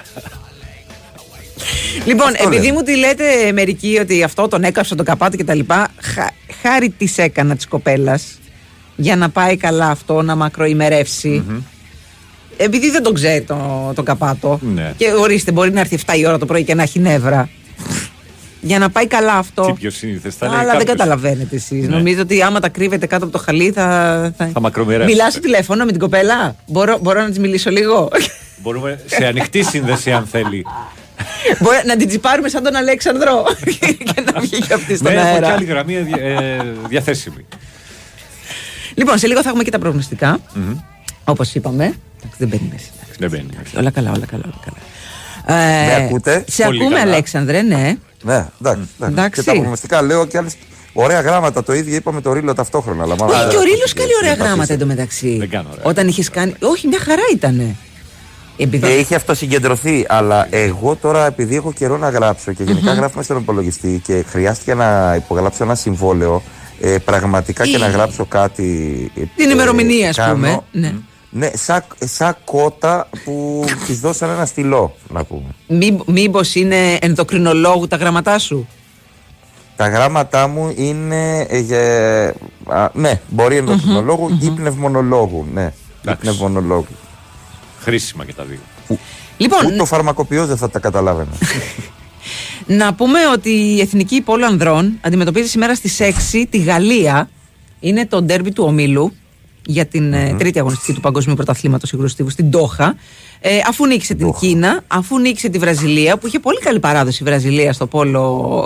[2.06, 2.74] Λοιπόν, Αυτό επειδή λέω.
[2.74, 5.60] μου τη λέτε μερικοί ότι αυτό τον έκαψα, τον καπάτι κτλ.
[6.02, 6.28] Χα,
[6.62, 8.24] χάρη της έκανα της κοπέλας
[8.96, 11.44] για να πάει καλά αυτό, να μακροημερεύσει.
[12.58, 14.60] Επειδή δεν τον ξέρει τον το καπάτο.
[14.74, 14.94] Ναι.
[14.98, 17.50] Και ορίστε, μπορεί να έρθει 7 η ώρα το πρωί και να έχει νεύρα.
[18.62, 19.66] για να πάει καλά αυτό.
[19.66, 20.56] Τι πιο σύνηθες θα λέει.
[20.56, 20.98] Αλλά δεν κάποιος.
[20.98, 21.88] καταλαβαίνετε εσείς.
[21.88, 21.96] Ναι.
[21.96, 23.84] Νομίζω ότι άμα τα κρύβετε κάτω από το χαλί θα.
[24.38, 24.50] θα...
[24.54, 25.12] Θα μακρομοιρεύσετε.
[25.14, 28.10] Μιλάς στο τηλέφωνο με την κοπέλα; Μπορώ, μπορώ να της μιλήσω λίγο;
[28.62, 30.66] Μπορούμε σε ανοιχτή σύνδεση, αν θέλει.
[31.60, 33.44] Μπορεί να την τσιπάρουμε σαν τον Αλέξανδρο
[34.14, 35.48] και να βγει και αυτή στον Ναι, έχω και αέρα.
[35.54, 36.58] άλλη γραμμή ε,
[36.90, 37.46] διαθέσιμη.
[38.96, 40.40] Λοιπόν, σε λίγο θα έχουμε και τα προγνωστικά.
[41.24, 41.84] Όπως είπαμε.
[41.84, 42.86] Εντάξει, δεν μπαίνει μέσα.
[42.96, 43.16] εντάξει.
[43.20, 43.50] Δεν μπαίνει.
[43.78, 44.44] Όλα καλά, όλα καλά.
[44.46, 44.78] Όλα καλά.
[45.62, 47.12] Ε, Με ακούτε; Σε Πολύ ακούμε, καλά.
[47.12, 47.98] Αλέξανδρε, ναι.
[48.24, 48.50] Ναι, εντάξει.
[48.62, 48.88] εντάξει.
[49.00, 49.42] Εντάξει.
[49.42, 50.56] Και τα προγνωστικά λέω και άλλες
[50.94, 53.04] Ωραία γράμματα, το ίδιο είπαμε το Ρίλο ταυτόχρονα.
[53.04, 54.46] Αλλά μάλλον Όχι, δεν και ο θα Ρήλο το καλή ωραία συμπαθήσω.
[54.46, 55.38] γράμματα εντωμεταξύ.
[55.40, 55.84] Δεν κάνω ωραία.
[55.86, 56.54] Όταν είχες κάνει.
[56.62, 57.76] Όχι, μια χαρά ήταν.
[58.58, 58.88] Επειδή.
[58.88, 63.38] Ε, είχε αυτοσυγκεντρωθεί, αλλά εγώ τώρα επειδή έχω καιρό να γράψω και γενικά γράφουμε στον
[63.38, 66.42] υπολογιστή και χρειάστηκε να υπογράψω ένα συμβόλαιο,
[66.86, 69.12] ε, πραγματικά και Ή- να γράψω κάτι.
[69.16, 70.60] ε, Την ημερομηνία, ας κάνω, πούμε.
[70.72, 70.94] Ναι.
[71.30, 75.48] Ναι, σαν σαν κότα που της δώσανε ένα στυλό, να πούμε.
[75.68, 78.68] Μη, Μήπως είναι ενδοκρινολόγου τα γράμματά σου;
[79.76, 81.40] Τα γράμματά μου είναι.
[81.50, 82.34] ε, για-
[82.68, 85.46] α, ναι, μπορεί ενδοκρινολόγου ή πνευμονολόγου.
[85.54, 86.22] Ναι, ή Εντάξει.
[86.22, 86.86] πνευμονολόγου.
[87.80, 88.98] Χρήσιμα και τα δύο.
[89.38, 91.30] Λοιπόν, Ούτε ο φαρμακοποιός δεν θα τα καταλάβαινε.
[92.66, 96.00] Να πούμε ότι η Εθνική Πόλο Ανδρών αντιμετωπίζει σήμερα στις
[96.34, 97.30] 6 τη Γαλλία.
[97.80, 99.14] Είναι το ντέρμπι του ομίλου
[99.66, 102.96] για την ε, τρίτη αγωνιστική του Παγκοσμίου Πρωταθλήματος Υγροστίβου στην Τόχα.
[103.40, 107.26] Ε, αφού νίκησε την Κίνα, αφού νίκησε τη Βραζιλία, που είχε πολύ καλή παράδοση η
[107.26, 108.66] Βραζιλία στο πόλο.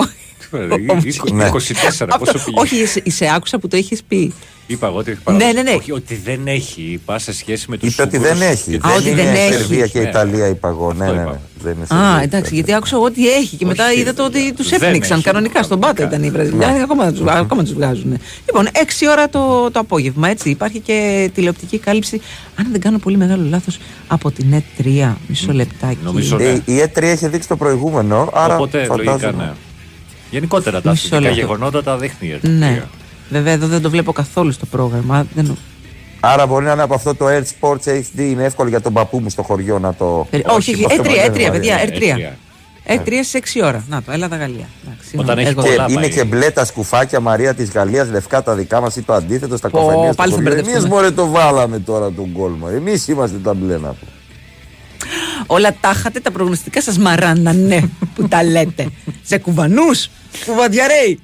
[0.52, 1.46] Ναι.
[1.46, 4.34] 24, Αυτό- πόσο πήγε; όχι, σε, σε άκουσα που το είχες πει.
[4.70, 5.18] Είπα εγώ ότι.
[5.32, 5.72] Ναι, ναι, ναι.
[5.72, 6.82] Όχι, ότι δεν έχει.
[6.82, 8.76] Είπα σε σχέση με τους Είπε ότι δεν έχει.
[8.76, 9.54] Α, ότι είναι δεν έχει.
[9.54, 10.10] Σερβία και Ναι.
[10.10, 10.94] Ιταλία, είπα εγώ.
[10.94, 11.32] Ναι, Αυτό ναι, είπα.
[11.32, 11.38] ναι.
[11.64, 12.24] Δεν είναι Α, Σερβία.
[12.24, 15.26] εντάξει, γιατί άκουσα εγώ ότι έχει και μετά Όχι, είδατε ότι τους δεν έφνιξαν έχει.
[15.26, 16.82] κανονικά στον πάτο ήταν οι Βραζιλιάνοι.
[16.82, 18.18] Ακόμα, τους- ακόμα τους βγάζουν.
[18.46, 20.50] Λοιπόν, 6 ώρα το, το απόγευμα, έτσι.
[20.50, 22.22] Υπάρχει και τηλεοπτική κάλυψη,
[22.56, 25.16] αν δεν κάνω πολύ μεγάλο λάθος, από την ΕΤ3.
[25.28, 25.98] Μισό λεπτάκι.
[26.04, 26.44] Νομίζω, ναι.
[26.44, 29.44] Ε, η E3 έχει δείξει το προηγούμενο, άρα Οπότε λογικά φαντάζομαι.
[29.44, 29.52] ναι.
[30.30, 31.40] Γενικότερα τα Μισό αθλητικά λεπτό.
[31.40, 32.48] γεγονότα τα δείχνει η ΕΡΤ.
[32.48, 32.84] Ναι.
[33.30, 35.26] Βέβαια, εδώ δεν το βλέπω καθόλου στο πρόγραμμα.
[35.36, 35.58] Δεν...
[36.20, 38.20] Άρα μπορεί να είναι από αυτό το Air Sports HD.
[38.20, 40.28] Είναι εύκολο για τον παππού μου στο χωριό να το.
[40.30, 42.38] Ε, όχι, όχι, αυτό Ε3, που λένε, Ε3, παιδιά, Μαρία.
[42.86, 42.94] Ε3.
[43.06, 43.84] Ε3 στι 6 ώρα.
[43.90, 44.66] Να το, Ελλάδα-Γαλλία.
[44.86, 46.10] Εντάξει, Όταν είναι- έχει εγώ- πολλά Και είναι πάει.
[46.10, 49.70] και μπλε τα σκουφάκια Μαρία της Γαλλίας, λευκά τα δικά μας ή το αντίθετο στα
[49.70, 50.14] Πω, κοφενεία.
[50.14, 50.72] πάλι θα μπερδευτούμε.
[50.78, 52.70] Εμείς μωρέ το βάλαμε τώρα τον κόλ μα.
[52.72, 54.12] Εμείς είμαστε τα μπλε να πούμε.
[55.48, 58.90] Όλα τα είχατε, τα προγνωστικά σας μαράνανε που τα λέτε.
[59.24, 60.10] Σε κουβανούς,
[60.46, 61.22] κουβαδιαρέοι.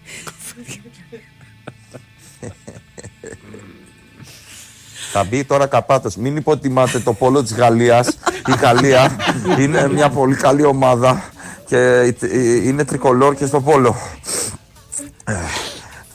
[5.11, 6.15] Θα μπει τώρα καπάτος.
[6.15, 8.07] Μην υποτιμάτε το πόλο της Γαλλίας.
[8.47, 9.15] Η Γαλλία
[9.59, 11.23] είναι μια πολύ καλή ομάδα
[11.67, 12.13] και
[12.63, 13.95] είναι τρικολόρ και στο πόλο.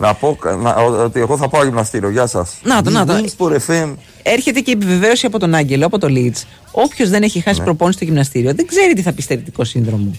[0.01, 2.11] Ε, Να πω να- ότι εγώ θα πάω γυμναστήριο.
[2.11, 2.55] Γεια σας.
[2.63, 3.25] Να το, να το.
[3.67, 3.95] FM.
[4.23, 6.43] Έρχεται και η επιβεβαίωση από τον Άγγελο, από το Leeds.
[6.71, 10.11] Όποιος δεν έχει χάσει προπόνηση στο γυμναστήριο δεν ξέρει τι θα πει στερητικό σύνδρομο.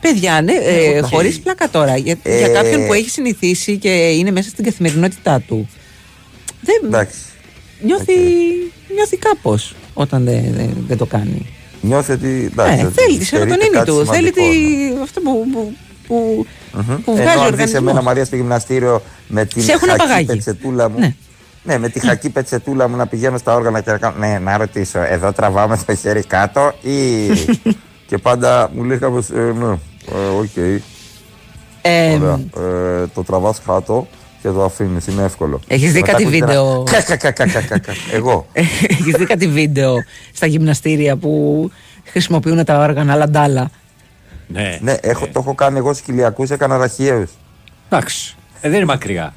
[0.00, 1.14] Παιδιά, ναι, ε, όχι.
[1.14, 1.96] χωρίς πλάκα τώρα.
[1.96, 5.68] Για, Ε, για κάποιον που έχει συνηθίσει και είναι μέσα στην καθημερινότητά του.
[6.60, 7.18] Δεν, Εντάξει.
[7.82, 8.12] νιώθει,
[8.94, 11.46] νιώθει κάπως όταν δεν, δεν, δεν το κάνει.
[11.80, 12.26] Νιώθει ότι.
[12.26, 14.06] Ε, εντάξει, θέλει τη στερείται σερωτονίνη κάτι του.
[14.06, 15.02] Θέλει τη, σημαντικό, ναι.
[15.02, 15.72] αυτό που, που,
[16.06, 16.46] που,
[17.04, 18.02] που Ενώ βγάζει ο αν δεις εμένα οργανισμό.
[18.02, 20.26] Μαρία στο γυμναστήριο με την Σε έχουν χακί απαγάγει.
[20.26, 20.98] πετσετούλα μου.
[20.98, 21.14] Ναι.
[21.62, 24.14] Ναι, με τη χακί πετσετούλα μου να πηγαίνω στα όργανα και να κάνω.
[24.18, 27.26] Ναι, να ρωτήσω, εδώ τραβάμε το χέρι κάτω ή.
[28.08, 29.66] και πάντα μου λέει κάπως, ε, ναι,
[30.14, 30.56] ε, οκ.
[31.82, 32.40] Ε, Ωραία.
[32.56, 34.06] Ε, το τραβάς κάτω
[34.42, 35.06] και το αφήνεις.
[35.06, 35.60] Είναι εύκολο.
[35.66, 37.92] Έχεις δει Μετά κάτι ακούγεται ένα βίντεο; κα, κα, κα, κα, κα, κα.
[38.12, 38.46] Εγώ.
[38.88, 39.96] Έχεις δει κάτι βίντεο
[40.32, 41.70] στα γυμναστήρια που
[42.04, 43.70] χρησιμοποιούν τα όργανα λαντάλα;
[44.48, 44.78] Ναι.
[44.82, 47.30] ναι, έχω, το έχω κάνει εγώ σκυλιακούς, έκανα ραχιαίους.
[47.88, 48.36] Εντάξει.
[48.60, 49.34] Ε, δεν είναι μακριά.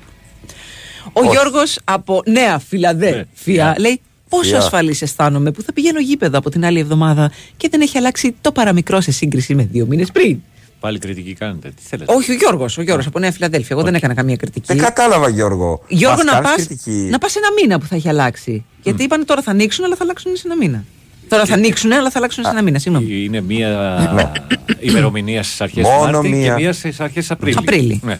[1.13, 3.73] Ο Γιώργος από Νέα Φιλαδέλφια Ναι.
[3.77, 4.57] λέει πόσο Φιά.
[4.57, 8.51] ασφαλής αισθάνομαι που θα πηγαίνω γήπεδο από την άλλη εβδομάδα και δεν έχει αλλάξει το
[8.51, 10.39] παραμικρό σε σύγκριση με δύο μήνες πριν.
[10.79, 11.67] Πάλι κριτική κάνετε.
[11.69, 12.13] Τι θέλετε.
[12.13, 13.75] Όχι, ο Γιώργος, ο Γιώργος από Νέα Φιλαδέλφια.
[13.75, 14.65] Εγώ δεν έκανα καμία κριτική.
[14.67, 15.83] Δεν κατάλαβα, Γιώργο.
[15.87, 17.07] Γιώργο, Μας να κάνεις πας κριτική.
[17.11, 18.65] να πας ένα μήνα που θα έχει αλλάξει.
[18.83, 20.83] Γιατί είπαν τώρα θα ανοίξουν, αλλά θα αλλάξουν σε ένα μήνα.
[21.29, 22.79] Τώρα θα ανοίξουν, αλλά θα αλλάξουν σε ένα μήνα.
[22.79, 23.23] Συγγνώμη.
[23.23, 24.35] Είναι μία
[24.79, 26.47] ημερομηνία στις αρχές του Μόνο Μάρτη μία.
[26.55, 27.55] και μία στις αρχές Απρίλη.
[27.57, 27.99] Απρίλη.
[28.03, 28.19] Ναι.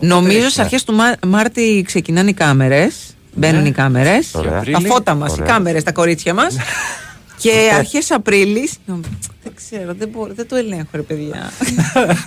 [0.00, 2.94] Νομίζω στις αρχές του Μά- Μάρτη ξεκινάνε οι κάμερες.
[3.34, 4.34] Μπαίνουν οι κάμερες.
[4.34, 4.50] Ωραία.
[4.52, 4.86] Τα Απρίλη.
[4.86, 5.52] φώτα μας, οι Ωραία.
[5.54, 6.56] κάμερες, τα κορίτσια μας.
[7.42, 8.72] και αρχές Απρίλης.
[9.42, 11.50] Δεν ξέρω, δεν, μπορώ, δεν το ελέγχω, ρε παιδιά.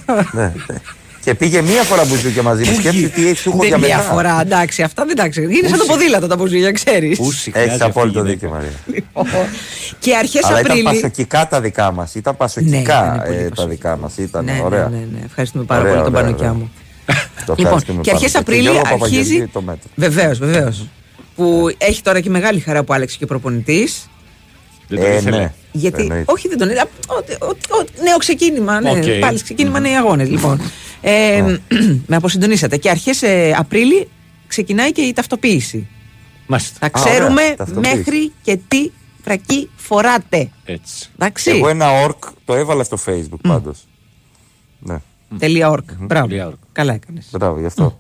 [1.26, 1.34] Ναι, ναι.
[1.34, 2.74] Και πήγε μία φορά μπουζούκια μαζί μου.
[2.76, 4.10] Σκέψτε τι έχει σου έχω για δεν μία μετά.
[4.10, 5.42] φορά, εντάξει, αυτά δεν εντάξει.
[5.44, 7.18] Είναι σαν το ποδήλατο τα μπουζούκια, ξέρεις.
[7.18, 9.12] Πούση Έχει χρειάζεται απόλυτο αυτή η δίκιο, γυναίκα.
[9.14, 9.50] Μαρία.
[10.00, 10.84] και αρχές Αλλά ήταν Απρίλη.
[10.84, 12.16] πασοκικά τα δικά μας.
[12.16, 13.68] Ήταν πασοκικά Ναι, ήταν πολύ ε, τα πασοκικά.
[13.68, 14.18] δικά μας.
[14.18, 14.88] Ήταν Ναι, ναι, ωραία.
[14.90, 15.20] ναι, ναι.
[15.26, 16.60] Ευχαριστούμε πάρα Ωραία, πολύ τον ωραία, Πανοκιά ωραία.
[16.60, 16.72] μου.
[17.46, 18.60] Το Λοιπόν, ευχαριστούμε και πάρα αρχέ πολύ.
[18.60, 19.20] Απρίλη Γιώργο αρχίζει.
[19.20, 19.90] Παπαγεωργίου το μέτρο.
[19.96, 20.88] Βεβαίως, βεβαίως.
[21.36, 24.10] Που έχει τώρα και μεγάλη χαρά που άλλαξε και προπονητής.
[24.90, 25.38] Δεν το Ε, ήθελε.
[25.38, 25.54] ναι.
[25.72, 26.32] Γιατί, Εννοείται.
[26.32, 26.86] όχι, δεν τον είδα.
[27.08, 28.82] Ότι- ότι- ότι- Νέο ξεκίνημα.
[28.82, 29.04] Ναι, Οκ.
[29.20, 30.30] Πάλι ξεκίνημα νέοι αγώνες.
[30.30, 30.62] Λοιπόν.
[31.02, 31.58] Ε,
[32.08, 32.78] με αποσυντονίσατε.
[32.78, 33.22] Και αρχές
[33.56, 34.10] Απρίλη
[34.48, 35.88] ξεκινάει και η ταυτοποίηση.
[36.48, 36.90] Μάλιστα.
[36.90, 37.96] Θα ωραία, ξέρουμε ταυτοποίηση.
[37.98, 38.92] μέχρι και τι
[39.24, 40.50] φρακή φοράτε.
[40.66, 41.10] Έτσι.
[41.16, 41.50] Εντάξει.
[41.52, 43.88] Εγώ ένα ορκ το έβαλα στο facebook πάντως.
[44.80, 44.98] Ναι,
[45.40, 45.96] Τελεία org.
[46.00, 46.28] Μπράβο.
[46.28, 46.58] Τελεία org.
[46.72, 47.28] Καλά έκανες.
[47.32, 48.00] μπράβο γι' αυτό.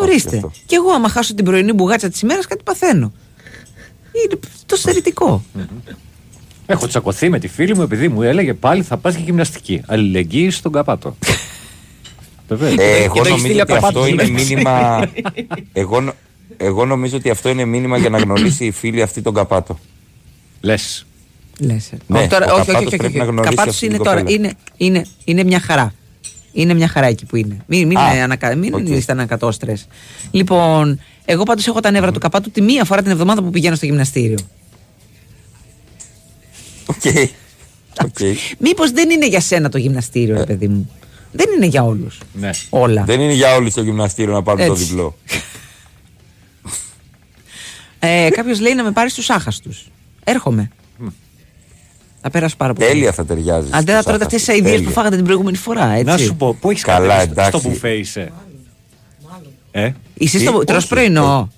[0.00, 0.28] Ορίστε.
[0.30, 0.52] Γι' αυτό.
[0.66, 3.12] Και εγώ, άμα χάσω την πρωινή μπουγάτσα της ημέρας, κάτι παθαίνω.
[4.12, 5.42] Είναι το στερητικό.
[6.72, 9.82] Έχω τσακωθεί με τη φίλη μου επειδή μου έλεγε πάλι θα πας για γυμναστική.
[9.86, 11.16] Αλληλεγγύη στον καπάτο.
[12.48, 12.74] Βεβαίως.
[12.76, 14.54] Ε, εγώ Και το έχεις νομίζω στείλει ο ότι αυτό Καπάτος είναι μεταξύ.
[14.54, 15.06] μήνυμα.
[15.72, 16.14] εγώ, νο-
[16.56, 19.78] εγώ νομίζω ότι αυτό είναι μήνυμα για να γνωρίσει η φίλη αυτή τον καπάτο.
[20.60, 21.06] Λες.
[21.58, 21.96] Λες, ε.
[22.06, 23.94] Ναι, όχι, τώρα, ο όχι, όχι, Καπάτος όχι, πρέπει όχι, να γνωρίσει Καπάτος αυτή είναι
[23.94, 24.18] την τώρα.
[24.18, 24.36] κοπέλα.
[24.38, 25.94] Είναι, είναι, είναι μια χαρά.
[26.52, 27.56] Είναι μια χαρά εκεί που είναι.
[27.66, 28.54] Μην, μην, Α, είναι ανακα...
[28.56, 28.88] μην οκ.
[28.88, 29.86] είστε ανακατόστρες.
[30.30, 33.74] Λοιπόν, εγώ πάντως έχω τα νεύρα του καπάτου τη μία φορά την εβδομάδα που πηγαίνω
[33.76, 34.38] στο γυμναστήριο.
[37.06, 38.04] Οκ.
[38.04, 38.18] Οκ.
[38.58, 40.90] Μήπως δεν είναι για σένα το γυμναστήριο, ρε παιδί μου.
[41.32, 42.18] Δεν είναι για όλους.
[42.32, 42.50] Ναι.
[42.70, 43.04] Όλα.
[43.04, 44.84] Δεν είναι για όλους στο γυμναστήριο να πάρουν το Έτσι.
[44.84, 45.16] διπλό.
[47.98, 49.90] Ε, Κάποιος λέει να με πάρεις στους άχαστους.
[50.24, 50.70] Έρχομαι.
[52.20, 52.88] Θα πέρασω πάρα πολύ.
[52.88, 53.72] Τέλεια θα ταιριάζεις.
[53.72, 54.58] Αντί να στους τρώτε αυτέ τι άχαστους.
[54.58, 54.90] ιδέες που Τέλεια.
[54.94, 56.04] φάγατε την προηγούμενη φορά, έτσι.
[56.04, 57.58] Να σου πω, πού έχεις Καλά, κατέβει στο- εντάξει.
[57.60, 58.32] στο μπουφέ είσαι;
[59.70, 61.52] Ε, Είσαι Τι, στο τρως όχι, πρωινό.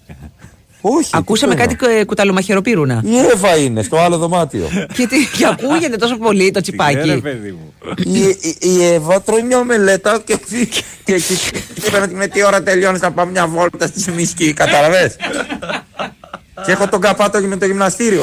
[0.86, 1.10] Όχι.
[1.12, 1.98] Ακούσαμε τι κάτι πρωινό.
[1.98, 3.02] ε, κουταλομαχαιροπύρουνα.
[3.04, 4.68] Η Εύα είναι στο άλλο δωμάτιο.
[4.96, 7.20] και, τι, και ακούγεται τόσο πολύ το ε, ρε τσιπάκι.
[7.20, 7.74] παιδί μου.
[7.96, 10.68] η, η, η Εύα τρώει μια ομελέτα και έτσι.
[11.04, 11.34] Και έτσι.
[11.74, 14.52] Και είπαμε με τι ώρα τελειώνεις να πάμε μια βόλτα στη Μισκή.
[14.52, 15.16] Καταλαβες.
[16.66, 18.22] Και έχω τον καπάτο και με το γυμναστήριο.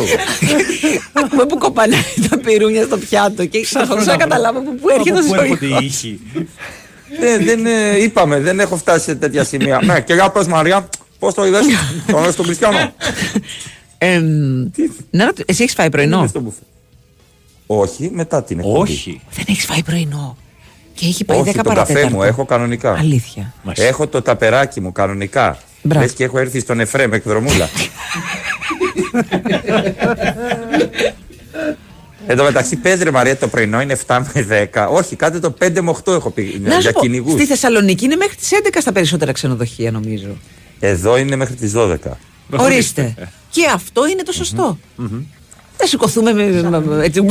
[1.14, 5.20] Ακούμε που κοπανάει τα πυρούνια στο πιάτο και προσπαθούσα να καταλάβω από πού έρχεται ο
[5.20, 5.84] Από πού έρχονται οι ζωήχος.
[5.86, 6.20] ήχοι.
[7.20, 9.80] δεν, δεν, ε, είπαμε, δεν έχω φτάσει σε τέτοια σημεία.
[9.84, 10.90] ναι, και για πες Μαρία,
[11.22, 11.66] πώς το είδες,
[12.08, 12.94] τον είδες στον Κριστιανό;
[13.98, 14.24] Εμ,
[15.10, 16.62] να ρωτήσω, εσύ έχεις φάει πρωινό; Είναι στο μπουφέ;
[17.66, 18.92] Όχι, μετά την εκπομπή.
[18.92, 19.22] Όχι.
[19.32, 20.38] Δεν έχεις φάει πρωινό.
[20.94, 22.16] Και έχει πάει Όχι, 10 τον καφέ παρατέταρτο.
[22.16, 22.94] μου έχω κανονικά.
[22.98, 23.54] Αλήθεια.
[23.76, 25.58] Έχω το ταπεράκι μου κανονικά.
[25.82, 26.06] Μπράβο.
[26.06, 27.70] Λες και έχω έρθει στον Εφρέμ εκδρομούλα.
[32.28, 34.88] Εν τω μεταξύ, πες ρε Μαρία, το πρωινό είναι 7 με 10.
[34.92, 37.32] Όχι, κάτι το 5 με 8 έχω πει Να για σου πω, κυνηγούς.
[37.34, 40.38] στη Θεσσαλονίκη είναι μέχρι τις 11 στα περισσότερα ξενοδοχεία, νομίζω.
[40.84, 41.96] Εδώ είναι μέχρι τις 12.
[42.58, 43.14] Ορίστε.
[43.50, 44.78] Και αυτό είναι το σωστό.
[45.78, 46.44] Θα σηκωθούμε με.
[46.70, 47.22] με- με- έτσι,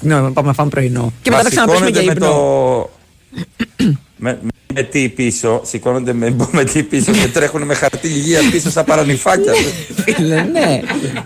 [0.00, 1.12] Να πάμε να φάμε πρωινό.
[1.22, 2.26] Και μετά Μα θα ξαναπέσουμε για σηκώνονται ύπνο.
[2.26, 3.94] με το...
[4.16, 4.38] με,
[4.74, 8.84] με τι πίσω, σηκώνονται με, με τι πίσω και τρέχουν με χαρτί υγεία πίσω σαν
[8.84, 9.52] παρανυφάκια.
[10.04, 10.80] Φίλε, ναι.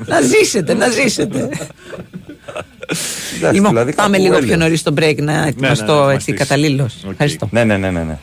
[0.07, 1.39] Να ζήσετε, να ζήσετε.
[3.36, 4.47] Εντάξει, Λοιπόν, δηλαδή πάμε κάπου λίγο έλεγα.
[4.52, 6.35] πιο νωρίς στο break να ετοιμαστώ να έτσι ετοιμαστείς.
[6.39, 6.97] καταλήλως.
[7.05, 7.11] Οκ.
[7.11, 7.48] Ευχαριστώ.
[7.51, 8.19] Ναι, ναι, ναι, ναι.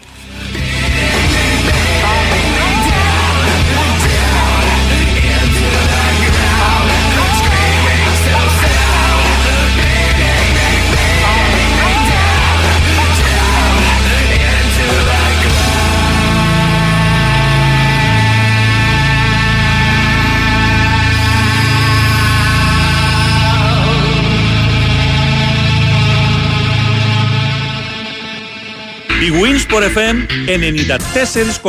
[29.28, 30.16] Η Winsport FM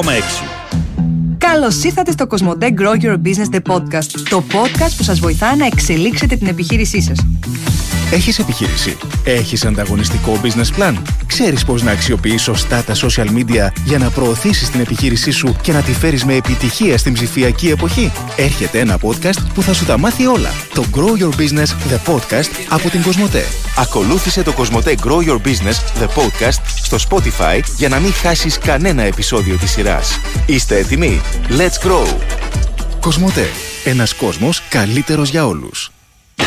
[0.02, 0.04] 94,6.
[1.38, 4.10] Καλώς ήρθατε στο Κοσμοτέ Grow Your Business The Podcast.
[4.28, 7.18] Το podcast που σας βοηθά να εξελίξετε την επιχείρησή σας.
[8.10, 10.94] Έχεις επιχείρηση; Έχεις ανταγωνιστικό business plan;
[11.26, 15.72] Ξέρεις πώς να αξιοποιείς σωστά τα social media για να προωθήσεις την επιχείρησή σου και
[15.72, 19.98] να τη φέρεις με επιτυχία στην ψηφιακή εποχή; Έρχεται ένα podcast που θα σου τα
[19.98, 20.50] μάθει όλα.
[20.74, 23.44] Το Grow Your Business The Podcast από την Κοσμοτέ.
[23.78, 29.02] Ακολούθησε το Κοσμοτέ Grow Your Business The Podcast στο Spotify για να μην χάσεις κανένα
[29.02, 30.20] επεισόδιο της σειράς.
[30.46, 32.16] Είστε έτοιμοι; Let's grow!
[33.00, 33.46] Κοσμοτέ.
[33.84, 35.90] Ένας κόσμος καλύτερος για όλους.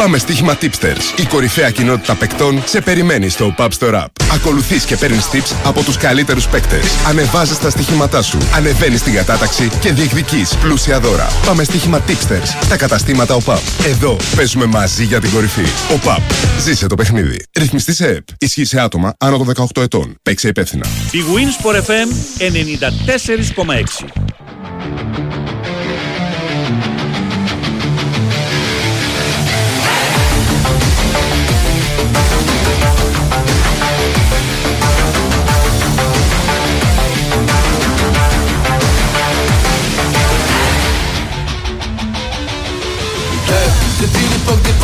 [0.01, 1.19] Πάμε στοίχημα Tipsters.
[1.19, 4.05] Η κορυφαία κοινότητα παικτών σε περιμένει στο Pub Store App.
[4.33, 6.85] Ακολουθείς και παίρνεις tips από τους καλύτερους παίκτες.
[7.07, 11.27] Ανεβάζεις τα στοιχήματά σου, ανεβαίνεις στην κατάταξη και διεκδικείς πλούσια δώρα.
[11.45, 13.59] Πάμε στοίχημα Tipsters στα καταστήματα ΟΠΑΠ.
[13.85, 15.65] Εδώ παίζουμε μαζί για την κορυφή.
[15.93, 16.21] ΟΠΑΠ.
[16.59, 17.45] Ζήσε το παιχνίδι.
[17.57, 18.27] Ρυθμιστή σε ΕΠ.
[18.37, 20.15] Ισχύει σε άτομα άνω των 18 ετών.
[20.23, 20.85] Παίξε υπεύθυνα.
[21.11, 24.31] Η Winsport FM 94,6.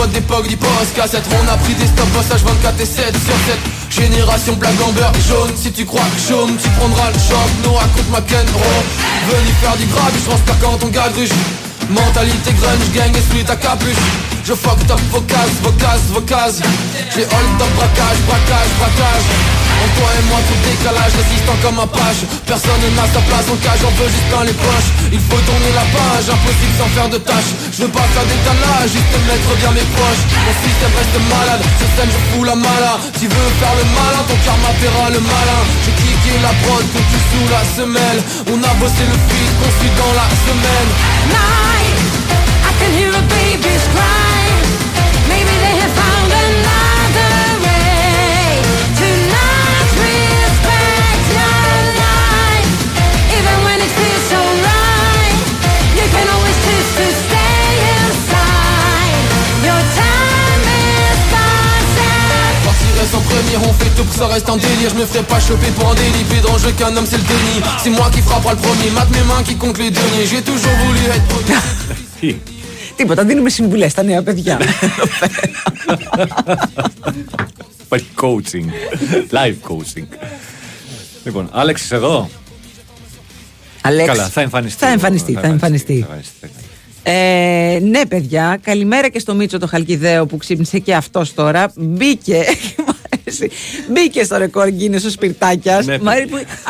[0.08, 1.24] Des d'époque du poste cassette.
[1.32, 3.58] On a pris des stop passages 24 et 7 sur 7
[3.90, 8.10] Génération black amber jaune Si tu crois que chôme, tu prendras le choc Nous raconte
[8.12, 8.84] ma Rowe
[9.30, 11.30] Venu faire du grab, je pense pas quand on gadruche
[11.90, 13.96] Mentalité grunge, gang et celui ta capuche
[14.48, 19.28] Je fuck top vos cases, vos J'ai hold up braquage, braquage, braquage.
[19.84, 22.24] En toi et moi tout décalage, résistant comme un page.
[22.48, 24.92] Personne n'a sa place en cage, on veut juste dans les poches.
[25.12, 27.52] Il faut tourner la page, impossible sans faire de tâches.
[27.76, 30.24] Je veux pas faire d'étalage, juste mettre bien mes poches.
[30.32, 31.64] Mon système reste malade,
[32.00, 33.04] scène je fous la mala.
[33.20, 35.62] Tu veux faire le malin, ton karma paiera le malin.
[35.84, 38.20] J'ai kické la prod que tu sous la semelle.
[38.48, 39.18] On a bossé le
[39.60, 40.90] qu'on suit dans la semaine.
[42.64, 44.37] I can hear a baby's cry.
[63.16, 64.90] Délire, on fait tout pour que ça reste en délire.
[64.94, 67.18] Je me ferai pas choper pour un délit, puis dans le jeu qu'un homme c'est
[67.18, 67.56] le déni.
[67.84, 70.26] C'est moi qui frappera le premier, mate mes mains qui compte les derniers.
[70.32, 72.36] J'ai toujours voulu être premier.
[72.96, 74.60] Τίποτα, δίνουμε συμβουλέ στα νέα παιδιά.
[77.84, 78.68] Υπάρχει coaching.
[79.32, 80.06] Live coaching.
[81.24, 82.30] Λοιπόν, Άλεξ είσαι εδώ.
[83.82, 84.06] Αλέξη.
[84.06, 84.80] Καλά, θα εμφανιστεί.
[84.80, 86.06] Θα εμφανιστεί, θα εμφανιστεί.
[86.08, 86.50] θα εμφανιστεί.
[87.10, 91.72] Ε, ναι, παιδιά, καλημέρα και στο Μίτσο το Χαλκιδαίο που ξύπνησε και αυτό τώρα.
[91.76, 92.44] Μπήκε.
[93.28, 93.50] Μ' αρέσει,
[93.92, 95.86] Μπήκε στο ρεκόρ Γκίνε ο Σπιρτάκιας.
[95.86, 95.96] Ναι,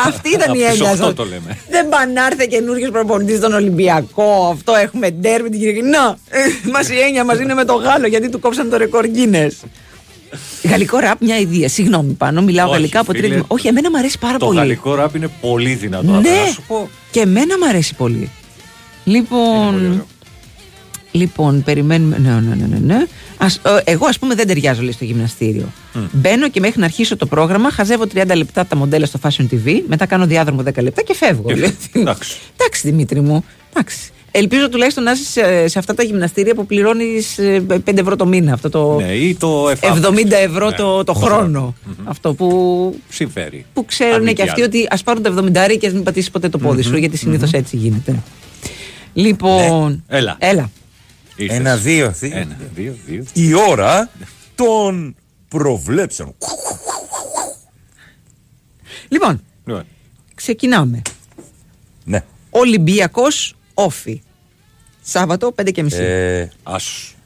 [0.07, 1.13] αυτή ήταν η Από τις έννοια οκτώ σας.
[1.13, 1.57] το λέμε.
[1.69, 4.49] Δεν πάνε να έρθει καινούριο προπονητής στον Ολυμπιακό.
[4.53, 5.81] Αυτό έχουμε ντέρμι την Κυριακή.
[5.81, 6.17] Να,
[6.71, 9.47] μας η έννοια μας είναι με το Γάλλο γιατί του κόψαν το ρεκόρ Γκίνε.
[10.63, 11.69] Γαλλικό ραπ, μια ιδέα.
[11.69, 13.27] Συγγνώμη, πάνω, μιλάω Όχι, γαλλικά από φίλε.
[13.27, 13.43] τρίτη.
[13.47, 14.57] Όχι, εμένα μου αρέσει πάρα Το πολύ.
[14.57, 16.11] γαλλικό ραπ είναι πολύ δυνατό.
[16.11, 18.31] αλλά Ναι, να σου πω, και εμένα μου αρέσει πολύ.
[19.03, 20.05] Λοιπόν.
[21.18, 22.18] Λοιπόν, περιμένουμε.
[22.18, 22.77] Ναι, ναι, ναι, ναι.
[22.94, 23.06] ναι.
[23.38, 25.72] Ας, ε, εγώ, ας πούμε, δεν ταιριάζω λέει, στο γυμναστήριο.
[26.11, 29.81] Μπαίνω και μέχρι να αρχίσω το πρόγραμμα, χαζεύω 30 λεπτά τα μοντέλα στο Fashion TV,
[29.88, 31.49] μετά κάνω διάδρομο 10 λεπτά και φεύγω.
[31.49, 31.76] λέει.
[31.91, 32.38] Εντάξει.
[32.57, 33.44] Εντάξει, Δημήτρη μου.
[33.73, 33.98] Εντάξει.
[34.31, 38.53] Ελπίζω τουλάχιστον να είσαι σε, σε αυτά τα γυμναστήρια που πληρώνεις 5 ευρώ το μήνα.
[38.53, 40.23] Αυτό το Ναι, ή το εφάπτωση.
[40.27, 41.76] 70 ευρώ Ναι, το, το το χρόνο.
[42.03, 43.65] Αυτό που Συμφέρει.
[43.73, 44.69] που ξέρουν Αν μη και τι αυτοί άλλο.
[44.73, 45.34] ότι ας πάρουν τα
[45.73, 48.15] 70 και ας μην πατήσεις ποτέ το πόδι σου, Μμμ, γιατί συνήθως έτσι γίνεται.
[49.14, 50.03] Λοιπόν.
[50.07, 50.35] Έλα.
[50.39, 50.69] Έλα.
[51.38, 51.57] Ήρθες.
[51.57, 52.38] Ένα, δύο, δύο.
[52.38, 53.23] Ένα, δύο, δύο.
[53.34, 54.09] Η ώρα
[54.55, 55.15] των
[55.47, 56.35] προβλέψεων.
[59.07, 59.84] Λοιπόν, Λοιπόν,
[60.35, 61.01] ξεκινάμε.
[62.03, 62.23] Ναι.
[62.49, 64.22] Ολυμπιακός όφη.
[65.01, 66.01] Σάββατο 5 και μισή.
[66.03, 66.49] Ε,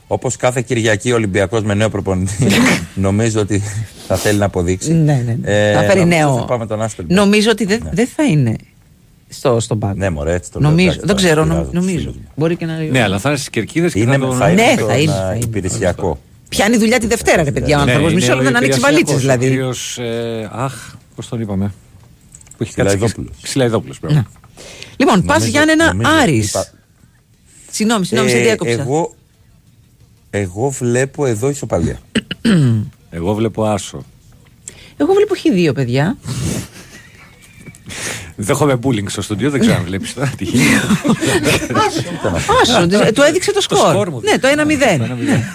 [0.08, 2.48] Όπως κάθε Κυριακή ο Ολυμπιακός με νέο προπονητή,
[2.96, 3.62] νομίζω ότι
[4.08, 4.94] θα θέλει να αποδείξει.
[4.94, 5.38] Ναι, ναι.
[5.54, 6.36] Ε, θα φέρει νομίζω νέο.
[6.38, 7.06] Θα πάμε τον Άστολ.
[7.10, 8.56] Νομίζω ότι δεν δεν θα είναι
[9.34, 9.94] στο, στον πάγκο.
[9.98, 10.70] Ναι, μωρέ, έτσι το λέω.
[10.70, 12.00] νομίζω, εντάξει, δεν τώρα ξέρω, πειράζω νομ- τους νομίζω.
[12.00, 12.28] φίλους μου.
[12.36, 12.78] Μπορεί και να.
[12.78, 14.36] Ναι, αλλά θα είναι στις κερκίδες και Είναι, θα τον.
[14.38, 15.46] θα είναι, Ναι, στον, θα είναι, α, θα είναι.
[15.46, 16.20] υπηρεσιακό.
[16.50, 18.12] Πιάνει δουλειά τη Δευτέρα, ρε παιδιά, ο Ναι, άνθρωπος.
[18.12, 19.48] είναι Μισό ο λεπτό να ανοίξει υπηρεσιακός, βαλίτσες ο δηλαδή.
[19.50, 20.74] κύριος, ε, αχ,
[21.16, 21.74] πώς τον είπαμε.
[22.58, 23.38] Που έχει κάτσει και- Ξυλαϊδόπουλος.
[23.42, 24.26] Ξυλαϊδόπουλος, μπράβο.
[24.98, 26.50] Λοιπόν, πας Νομίζω- Γιάννενα νομίζω Άρης.
[26.50, 26.68] είπα-
[27.72, 28.74] Συγγνώμη, συγγνώμη, σε Ε, διέκοψα.
[28.74, 29.14] Εγώ,
[30.30, 32.00] εγώ βλέπω εδώ ισοπαλία.
[33.10, 34.04] Εγώ βλέπω άσο.
[34.98, 36.18] Εγώ βλέπω χ2, παιδιά.
[38.44, 40.88] Δέχομαι bullying στο στούντιο, δεν ξέρω αν βλέπεις τώρα τι γίνεται.
[42.62, 44.10] Άσο, ε, του έδειξε το Το σκορ σκορ.
[44.10, 44.98] μου Ναι, το 1-0.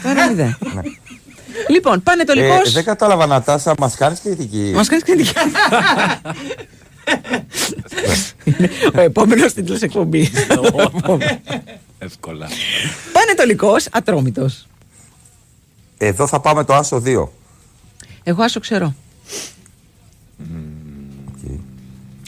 [0.03, 0.83] Το 1-0.
[1.69, 2.55] Λοιπόν, Πανετολικό.
[2.55, 4.73] Ε, δεν κατάλαβα Νατάσα, μας κάνεις κριτική.
[4.75, 5.33] Μας κάνεις κριτική.
[8.95, 10.31] Ο επόμενος τίτλος εκπομπής.
[11.99, 12.49] Εύκολα.
[13.13, 14.67] Πανετολικό, ατρόμητος.
[15.99, 17.29] Εδώ θα πάμε το Άσο 2.
[18.23, 18.95] Εγώ άσο ξέρω.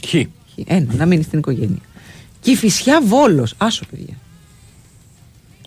[0.07, 0.13] Χ.
[0.67, 1.81] Ένα, να μείνει στην οικογένεια.
[2.41, 3.53] Κυφυσιά Βόλος.
[3.57, 4.13] Άσο, παιδιά.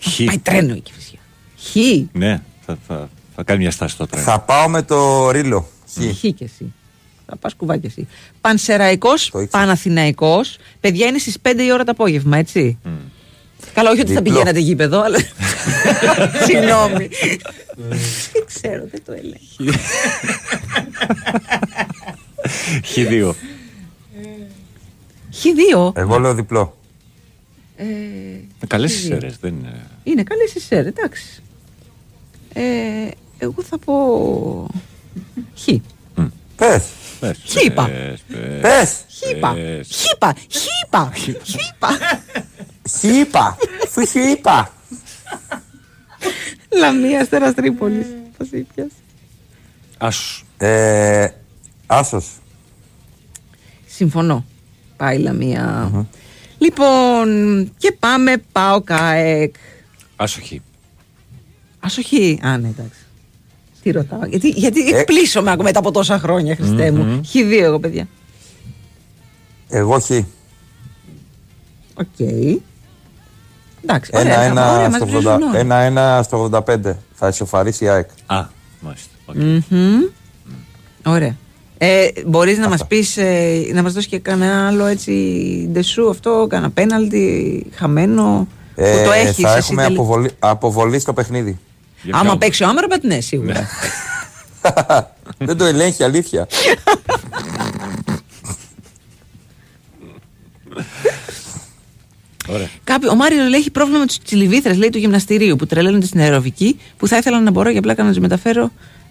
[0.03, 0.23] Χ.
[0.25, 1.19] Πάει τρένο η Κυφυσιά.
[1.59, 1.77] Χ.
[2.13, 4.25] Ναι, θα, θα, θα κάνει μια στάση στο τρένο.
[4.25, 5.69] Θα πάω με το Ρίλο.
[5.93, 6.17] Χ.
[6.17, 6.73] Χ και εσύ.
[7.27, 8.09] Θα πας κουβάκι εσύ.
[8.41, 10.57] Πανσεραϊκός, Παναθηναϊκός.
[10.81, 12.79] Παιδιά είναι στις 5 η ώρα το απόγευμα, έτσι.
[13.75, 14.33] Καλά, όχι ότι θα Διπλό.
[14.33, 15.19] πηγαίνατε γήπεδο, αλλά.
[16.47, 17.09] Συγγνώμη.
[18.33, 19.79] Δεν ξέρω, δεν το έλεγα.
[22.95, 23.35] Χ2.
[25.33, 25.93] Χ2.
[25.97, 26.77] Εγώ λέω διπλό.
[27.77, 27.85] Ε,
[28.67, 28.97] Καλές Χ2.
[28.97, 29.87] οι σέρε, δεν είναι.
[30.03, 31.43] Είναι καλές οι σέρ, εντάξει.
[32.53, 33.95] Ε, εγώ θα πω.
[35.59, 35.69] Χ.
[36.57, 36.85] Πες.
[37.21, 37.85] Πες, Χίπα.
[37.87, 39.05] πες, πες, Πες.
[39.09, 39.53] Χίπα.
[39.55, 39.89] πες.
[39.91, 40.35] Χίπα.
[40.49, 41.13] Χίπα.
[41.45, 41.99] Χίπα.
[43.01, 43.57] Χίπα.
[43.89, 44.73] Φου χίπα.
[46.79, 48.07] Λαμία Αστέρας Τρίπολης.
[48.39, 48.91] Θα σε πιάσει.
[49.99, 50.45] Άσος.
[50.59, 51.29] Ε,
[51.87, 52.27] Άσος.
[53.87, 54.45] Συμφωνώ.
[55.03, 55.91] Πάει Λαμία.
[56.59, 57.27] Λοιπόν,
[57.79, 59.55] και πάμε πάω ΚΑΕΚ.
[60.17, 60.53] Άσο Χ.
[61.81, 62.41] Ασοχή.
[62.43, 62.99] Α, ναι, εντάξει.
[63.83, 64.25] Τι ρωτάω.
[64.25, 64.99] Γιατί, γιατί Ε.
[64.99, 67.21] εκπλήσωμαι ακόμα μετά από τόσα χρόνια, Χριστέ μου.
[67.33, 68.09] Χ2 εγώ, παιδιά.
[69.69, 70.11] Εγώ Χ.
[71.95, 72.19] Οκ.
[73.85, 74.35] Εντάξει, ωραία.
[74.35, 75.57] θα- Ένα-ένα ωραία, μας στο βρίσκουν 80 όλοι.
[75.59, 76.97] ένα-ένα στο 85.
[77.15, 78.09] Θα ισοφαρίσει η ΑΕΚ.
[78.27, 78.45] Α,
[78.81, 79.11] μάλιστα.
[79.27, 79.35] Οκ.
[79.37, 80.01] Μμμ.
[81.05, 81.37] Ωραία.
[81.85, 85.13] Ε, μπορείς να μας πεις, ε, να μας δώσεις και κανένα άλλο έτσι
[85.73, 90.03] ντεσού αυτό, κανένα πέναλτι χαμένο που το Ε, έχεις θα εσύ έχουμε τελικά.
[90.03, 91.59] αποβολή, αποβολή στο παιχνίδι.
[92.11, 93.69] Άμα παίξει ο Άμραμπατ, ναι, σίγουρα.
[95.39, 96.47] Δεν το ελέγχει αλήθεια.
[102.49, 102.69] Ωραία.
[102.85, 106.21] Κάποιο, ο Μάριο λέει έχει πρόβλημα με τους τσιλιβίθρε λέει του γυμναστηρίου που τρελαίνονται στην
[106.21, 108.71] αεροβική που θα ήθελα να μπορώ για πλάκα να τους μεταφέρω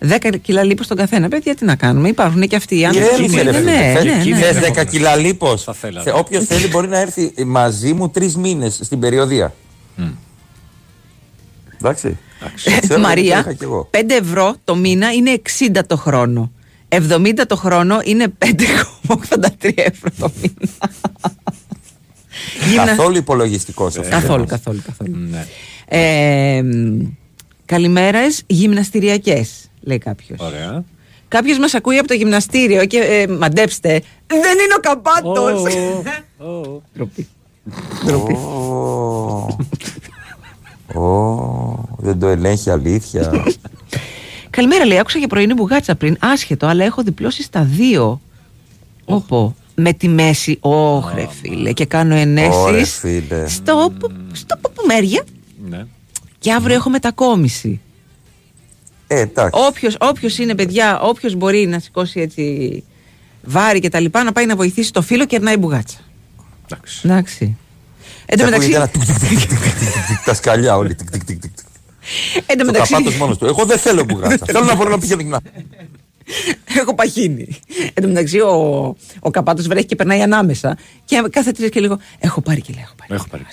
[0.10, 1.28] 10 κιλά λίπος στον καθένα.
[1.28, 2.08] Παιδιά, τι να κάνουμε.
[2.08, 3.14] Υπάρχουν και αυτοί οι άνθρωποι.
[3.14, 3.72] Ηρέμησε, που ρε είναι- φίλε.
[3.72, 4.42] ναι, Θες- ναι, ναι.
[4.52, 5.68] θες 10 κιλά λίπος.
[5.74, 6.12] θέλαμε.
[6.12, 9.54] Όποιος θέλει μπορεί να έρθει μαζί μου τρεις μήνες στην περιοδία.
[11.82, 12.18] Εντάξει.
[12.44, 13.90] Ε, Ξέρω, το Μαρία, είχα κι εγώ.
[13.92, 16.52] 5 ευρώ το μήνα είναι 60 το χρόνο.
[16.90, 20.92] 70 το χρόνο είναι 5,83 ευρώ το μήνα.
[22.68, 24.02] Γυμνα- Καθόλου υπολογιστικό αυτό.
[24.10, 25.16] Καθόλου, καθόλου, καθόλου.
[25.30, 25.46] Ναι.
[25.88, 26.64] Ε,
[27.66, 30.40] καλημέρες γυμναστηριακές, λέει κάποιος.
[30.40, 30.84] Ωραία.
[31.28, 35.64] Κάποιος μας ακούει από το γυμναστήριο και ε, μαντέψτε, δεν είναι ο καπάτος.
[36.94, 37.28] Ντροπή.
[38.06, 38.34] Ντροπή.
[38.34, 39.48] Ω,
[41.02, 43.32] Ω, δεν το ελέγχει αλήθεια.
[44.50, 44.98] Καλημέρα, λέει.
[45.00, 46.18] Άκουσα για πρωινή μπουγάτσα πριν.
[46.20, 48.22] Άσχετο, αλλά έχω διπλώσει στα δύο.
[49.06, 49.56] Όπο.
[49.76, 50.58] Με τη μέση.
[50.62, 51.72] Όχρε, φίλε.
[51.72, 53.48] Και κάνω Ωρε ενέσει φίλε.
[53.48, 55.24] στο, πο- στο ποπομέρια.
[55.70, 55.86] Ναι.
[56.40, 57.80] Και αύριο έχω μετακόμιση.
[59.14, 59.60] Ε, εντάξει.
[59.68, 62.84] Όποιος, όποιος είναι παιδιά, όποιος μπορεί να σηκώσει έτσι
[63.44, 65.98] βάρη και τα λοιπά, να πάει να βοηθήσει το φίλο, κερνάει μπουγάτσα.
[66.66, 67.02] Εντάξει.
[67.04, 67.58] Εντάξει.
[68.26, 70.78] Εν Και τω μεταξύ, ακούγεται ένα τικ, τικ, τικ, τικ, τικ, τικ, τικ, Τα σκαλιά
[70.78, 70.96] όλοι.
[70.96, 71.66] τικ, τικ, τικ, τικ, τικ.
[72.46, 73.46] εν τω Το μεταξύ, καπάτος μόνος του.
[73.46, 74.46] Εγώ δεν θέλω μπουγάτσα.
[74.46, 75.40] Θέλω να μπορώ να πηγαίνω να.
[76.82, 77.60] έχω παχύνει.
[77.94, 80.78] Εν τω μεταξύ, ο, ο καπάτος βρέχει και περνάει ανάμεσα.
[81.06, 83.14] Και κάθε τρει και λίγο, έχω πάρει κιλά, έχω πάρει.
[83.14, 83.44] Έχω πάρει.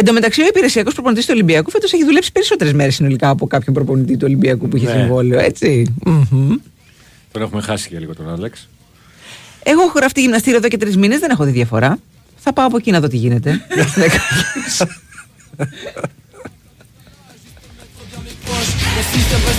[0.00, 3.46] Εν τω μεταξύ, ο υπηρεσιακός προπονητής του Ολυμπιακού φέτος έχει δουλέψει περισσότερες μέρες συνολικά από
[3.46, 4.92] κάποιον προπονητή του Ολυμπιακού που είχε Ναι.
[5.00, 5.94] συμβόλαιο, έτσι.
[6.04, 6.54] Μμμ.
[7.32, 8.68] Τον έχουμε χάσει για λίγο τον Άλεξ.
[9.62, 11.98] Εγώ έχω γραφτεί γυμναστήριο εδώ και τρεις μήνες, δεν έχω δει διαφορά.
[12.36, 13.60] Θα πάω από εκεί να δω τι γίνεται.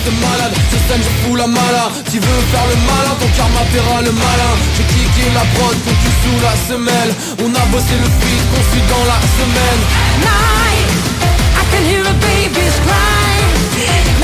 [0.02, 1.90] reste malade, je sème, je fous la mala.
[2.10, 4.52] Tu veux faire le malin, ton karma paiera le malin.
[4.76, 7.14] J'ai kické la prod, qu'on tue sous la semelle.
[7.44, 9.80] On a bossé le feed, conçu dans la semaine.
[10.20, 10.88] Night,
[11.56, 13.21] I can hear a baby's cry.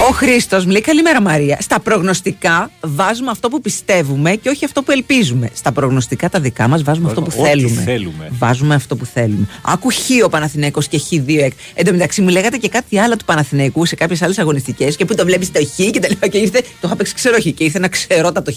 [0.08, 1.58] Ο Χρήστος μου λέει καλημέρα Μαρία.
[1.60, 5.50] Στα προγνωστικά βάζουμε αυτό που πιστεύουμε και όχι αυτό που ελπίζουμε.
[5.54, 7.80] Στα προγνωστικά τα δικά μας βάζουμε αυτό που Ό,τι θέλουμε.
[7.82, 8.28] θέλουμε.
[8.38, 9.46] Βάζουμε αυτό που θέλουμε.
[9.62, 11.52] Άκου χ ο Παναθηναίκος και χ 2 εκ.
[11.74, 15.04] Εν τω μεταξύ μου λέγατε και κάτι άλλο του Παναθηναϊκού σε κάποιες άλλες αγωνιστικές και
[15.04, 16.26] που το βλέπεις το χ και τα λοιπά.
[16.28, 18.56] Και ήρθε, το είχα παίξει ξέρω χ και ήρθε ένα ξερότατο χ.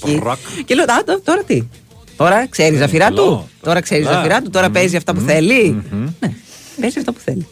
[0.65, 1.61] Και λέω, Α, τω- τώρα τι;
[2.15, 3.21] Τώρα ξέρεις ζαφυρά καλό.
[3.21, 4.17] του; Τώρα ξέρεις Καλά.
[4.17, 5.83] ζαφυρά του; Τώρα παίζει αυτά που θέλει;
[6.19, 6.31] Ναι,
[6.81, 7.47] παίζει αυτά που θέλει.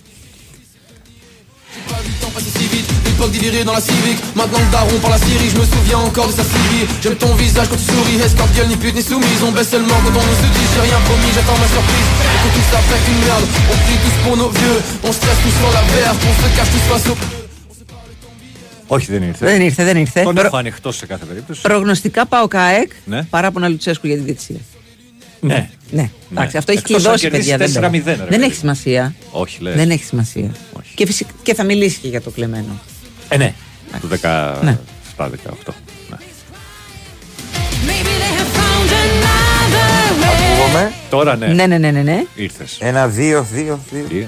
[3.20, 6.28] L'époque d'Illyrie dans la civique Maintenant le daron par la Syrie, je me souviens encore
[6.32, 9.52] de sa Sylvie J'aime ton visage quand tu souris, escorte ni pute ni soumise On
[9.52, 12.50] baisse seulement quand on nous se dit j'ai rien promis, j'attends ma surprise Et que
[12.56, 14.78] tout ça fait une merde, on prie tous pour nos vieux
[15.08, 17.16] On stresse tous sur la verte, on se cache tous face au
[18.92, 19.46] Όχι, δεν ήρθε.
[19.46, 20.24] Δεν ήρθε, δεν ήρθε.
[20.24, 21.62] Τον Προ- έχω ανοιχτό σε κάθε περίπτωση.
[21.62, 23.24] Προγνωστικά πάω ΚΑΕΚ Ναι.
[23.24, 24.56] παράπονα Λουτσέσκου για τη διετησία.
[25.40, 25.70] Ναι.
[25.92, 27.82] Ναι, εντάξει, αυτό έχει Εκτός αν κλειδώσει, κερδίσει παιδιά.
[27.82, 28.16] Δεν, 4-0, πέρα.
[28.16, 28.58] ρε δεν παιδί έχει μου.
[28.60, 29.16] σημασία.
[29.32, 29.76] Όχι, λες.
[29.76, 30.52] Δεν έχει σημασία.
[30.96, 32.80] Και, φυσικά, και θα μιλήσει και για το κλεμμένο.
[33.30, 33.54] Ε, ναι.
[34.00, 34.16] Του 17-18.
[34.64, 34.72] Ναι.
[34.72, 34.78] Ναι.
[37.86, 39.90] Maybe they have found another
[40.22, 40.54] way.
[40.54, 41.48] Ακούγομαι; Τώρα ναι.
[41.48, 42.02] Ναι, ναι, ναι, ναι.
[42.02, 42.24] ναι.
[42.36, 42.78] Ήρθες.
[42.80, 44.28] Ένα, δύο, δύο, δύο.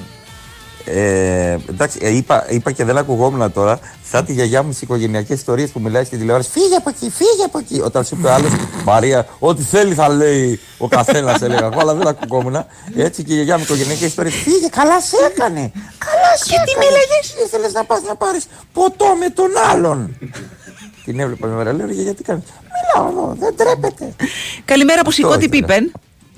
[0.93, 3.79] Ε, εντάξει, ε, είπα, είπα και δεν ακουγόμουν τώρα.
[4.11, 6.49] Σαν τη γιαγιά μου στις οικογενειακές ιστορίες που μιλάει στην τηλεόραση.
[6.49, 7.81] Φύγε από εκεί, φύγε από εκεί.
[7.81, 8.51] Όταν σου είπε άλλος,
[8.83, 12.65] Μαρία, ό,τι θέλει θα λέει ο καθένας, έλεγα εγώ, αλλά δεν ακουγόμουν.
[12.95, 14.35] Έτσι και η γιαγιά μου οικογενειακές ιστορίες.
[14.35, 15.71] Φύγε, καλά σε έκανε.
[15.97, 16.85] Καλά σε Γιατί έκανε.
[16.85, 20.17] μίλαγε; Ήθελες να πας να πάρεις ποτό με τον άλλον.
[21.05, 22.43] Την έβλεπα μια μέρα, λέω «Ρε, γιατί κάνεις.
[22.75, 24.15] Μιλάω εδώ, δεν τρέπεται.
[24.65, 25.65] Καλημέρα από Αυτό Σηκώτη ήθελα.
[25.65, 25.91] Πίπεν.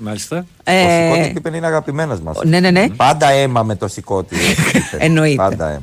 [0.04, 0.46] Μάλιστα.
[0.64, 2.38] Ε, Ο Σικώτη Πίπεν είναι αγαπημένος μας.
[2.44, 2.88] Ναι, ναι, ναι.
[2.96, 4.36] Πάντα αίμα με το Σικώτη.
[4.98, 5.36] Εννοείται.
[5.36, 5.82] Πάντα αίμα.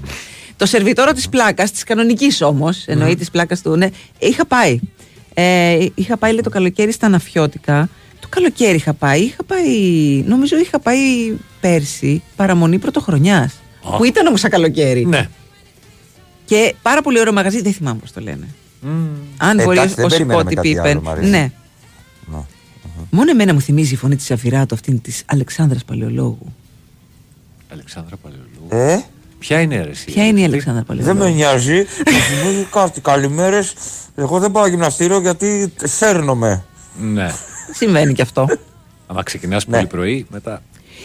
[0.57, 3.89] Το σερβιτόρο της πλάκας, της κανονικής όμως, εννοεί της πλάκας του, ναι,
[4.19, 4.79] είχα πάει.
[5.33, 7.89] Ε, είχα πάει λέει, το καλοκαίρι στα Αναφιώτικα.
[8.19, 9.21] Το καλοκαίρι είχα πάει.
[9.21, 9.67] Είχα πάει,
[10.27, 10.97] νομίζω είχα πάει
[11.61, 13.53] πέρσι, παραμονή πρωτοχρονιάς.
[13.93, 13.97] Α.
[13.97, 15.05] Που ήταν όμως σαν καλοκαίρι.
[15.05, 15.27] Ναι.
[16.45, 18.47] Και πάρα πολύ ωραίο μαγαζί, δεν θυμάμαι πώς το λένε.
[19.37, 21.01] Αν Ε, μπορεί εντάξει, δεν ο περιμένουμε Σκότη κάτι άλλο, Πίπεν.
[21.03, 21.27] Μαρία.
[21.27, 21.37] Ναι.
[21.37, 21.51] Ναι.
[23.11, 26.53] Μόνο εμένα μου θυμίζει η φωνή της Αφιράτου αυτήν της Αλεξάνδρας Παλαιολόγου.
[27.71, 28.67] Αλεξάνδρα Παλαιολού.
[28.69, 28.99] Ε,
[29.39, 30.05] Ποια είναι η αίρεση.
[30.05, 31.29] Ποια είναι η Αλεξάνδρα δεν Παλαιολόγου.
[31.29, 31.77] με νοιάζει.
[31.77, 33.01] Μου θυμίζει κάτι.
[33.01, 33.73] Καλημέρες.
[34.15, 36.63] Εγώ δεν πάω γυμναστήριο γιατί σέρνομαι.
[37.01, 37.31] Ναι.
[37.73, 38.47] Συμβαίνει και αυτό.
[39.07, 39.75] Αν ξεκινάς Ναι.
[39.75, 40.61] πολύ πρωί, μετά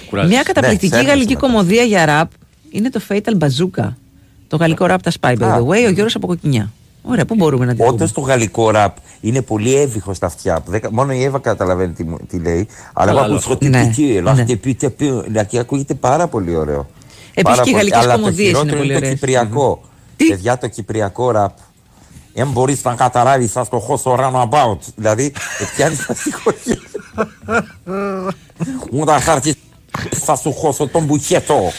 [0.09, 0.35] κουράζεσαι.
[0.35, 1.47] Μια καταπληκτική σέρνεσαι γαλλική μετά.
[1.47, 2.31] κομμωδία για ραπ
[2.71, 3.93] είναι το Fatal Bazooka.
[4.49, 5.59] Το γαλλικό ραπ τα Spy, by the Α.
[5.59, 6.73] way, ο Γιώργος από Κοκκινιά.
[7.09, 10.61] Ωραία, πού μπορούμε να τη Όντω δούμε; το γαλλικό ραπ είναι πολύ εύηχο στα αυτιά.
[10.61, 12.69] που δεν- Μόνο η Εύα καταλαβαίνει τι, μου- τι λέει.
[12.93, 13.35] Αλλά εγώ Καλά, ακούω άλλο.
[13.35, 15.21] Ναι, σκοτεινική, ναι.
[15.27, 16.89] Δηλαδή ακούγεται πάρα πολύ ωραίο.
[17.35, 17.75] Επίσης Πάρα και οι πολύ.
[17.75, 19.19] γαλλικές Αλλά κομμωδίες το είναι χειρότερο πολύ είναι το ωραίες.
[19.19, 19.81] κυπριακό.
[20.17, 21.53] Τι; Παιδιά, το κυπριακό ραπ.
[22.35, 24.79] Εάν μπορείς να καταλάβεις, θα το έχω στο roundabout.
[24.97, 26.79] Δηλαδή, ε, πιάνεις τα στοιχεία.
[28.91, 29.55] Μου τα χάρτη
[30.11, 31.73] θα σου χώσω τον μπουχέτο.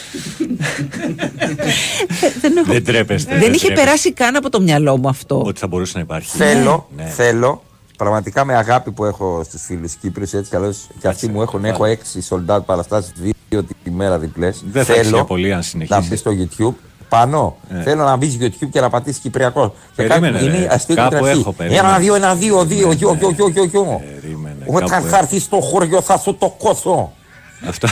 [2.40, 3.30] Δεν, έχω- Δεν τρέπεστε.
[3.30, 3.72] δεν είχε τρέπεστε.
[3.74, 5.42] περάσει καν από το μυαλό μου αυτό.
[5.46, 6.36] Ότι θα μπορούσε να υπάρχει.
[6.36, 7.04] Θέλω, Ναι.
[7.04, 7.62] θέλω,
[7.96, 11.84] πραγματικά με αγάπη που έχω στους φίλους Κύπρους, έτσι καλώς και αυτοί μου έχουν, έχω
[11.84, 13.12] έξι sold out παραστάσεις,
[13.48, 14.62] δύο τη μέρα διπλές.
[14.72, 16.08] Δεν θα έχεις θέλω για πολύ αν να συνεχίσεις.
[16.08, 16.74] μπεις στο YouTube
[17.08, 17.56] Πάνω.
[17.70, 17.82] Ε.
[17.82, 19.70] Θέλω να μπεις YouTube και να πατήσεις Κυπριακός.
[19.96, 20.56] Και Περίμενε, κάτι- ρε.
[20.56, 21.38] είναι αστείο και Κάπου τραχή.
[21.40, 21.88] έχω, περίμενε.
[21.88, 24.02] Ένα, δύο, ένα, δύο, δύο, γιο, γιο, γιο, γιο, γιο.
[24.66, 27.12] Όταν κάπου θα έρθεις στο χωριό θα σου το κόσω.
[27.66, 27.88] Αυτό.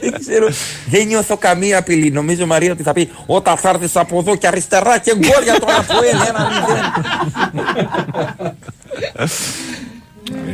[0.00, 0.48] Δεν ξέρω,
[0.88, 2.10] δεν νιώθω καμία απειλή.
[2.10, 5.58] Νομίζω Μαρία ότι θα πει όταν θα έρθεις από εδώ και αριστερά και γκολ για
[5.60, 6.16] τον Αποέλ.
[6.28, 6.84] Ένα μηδέν.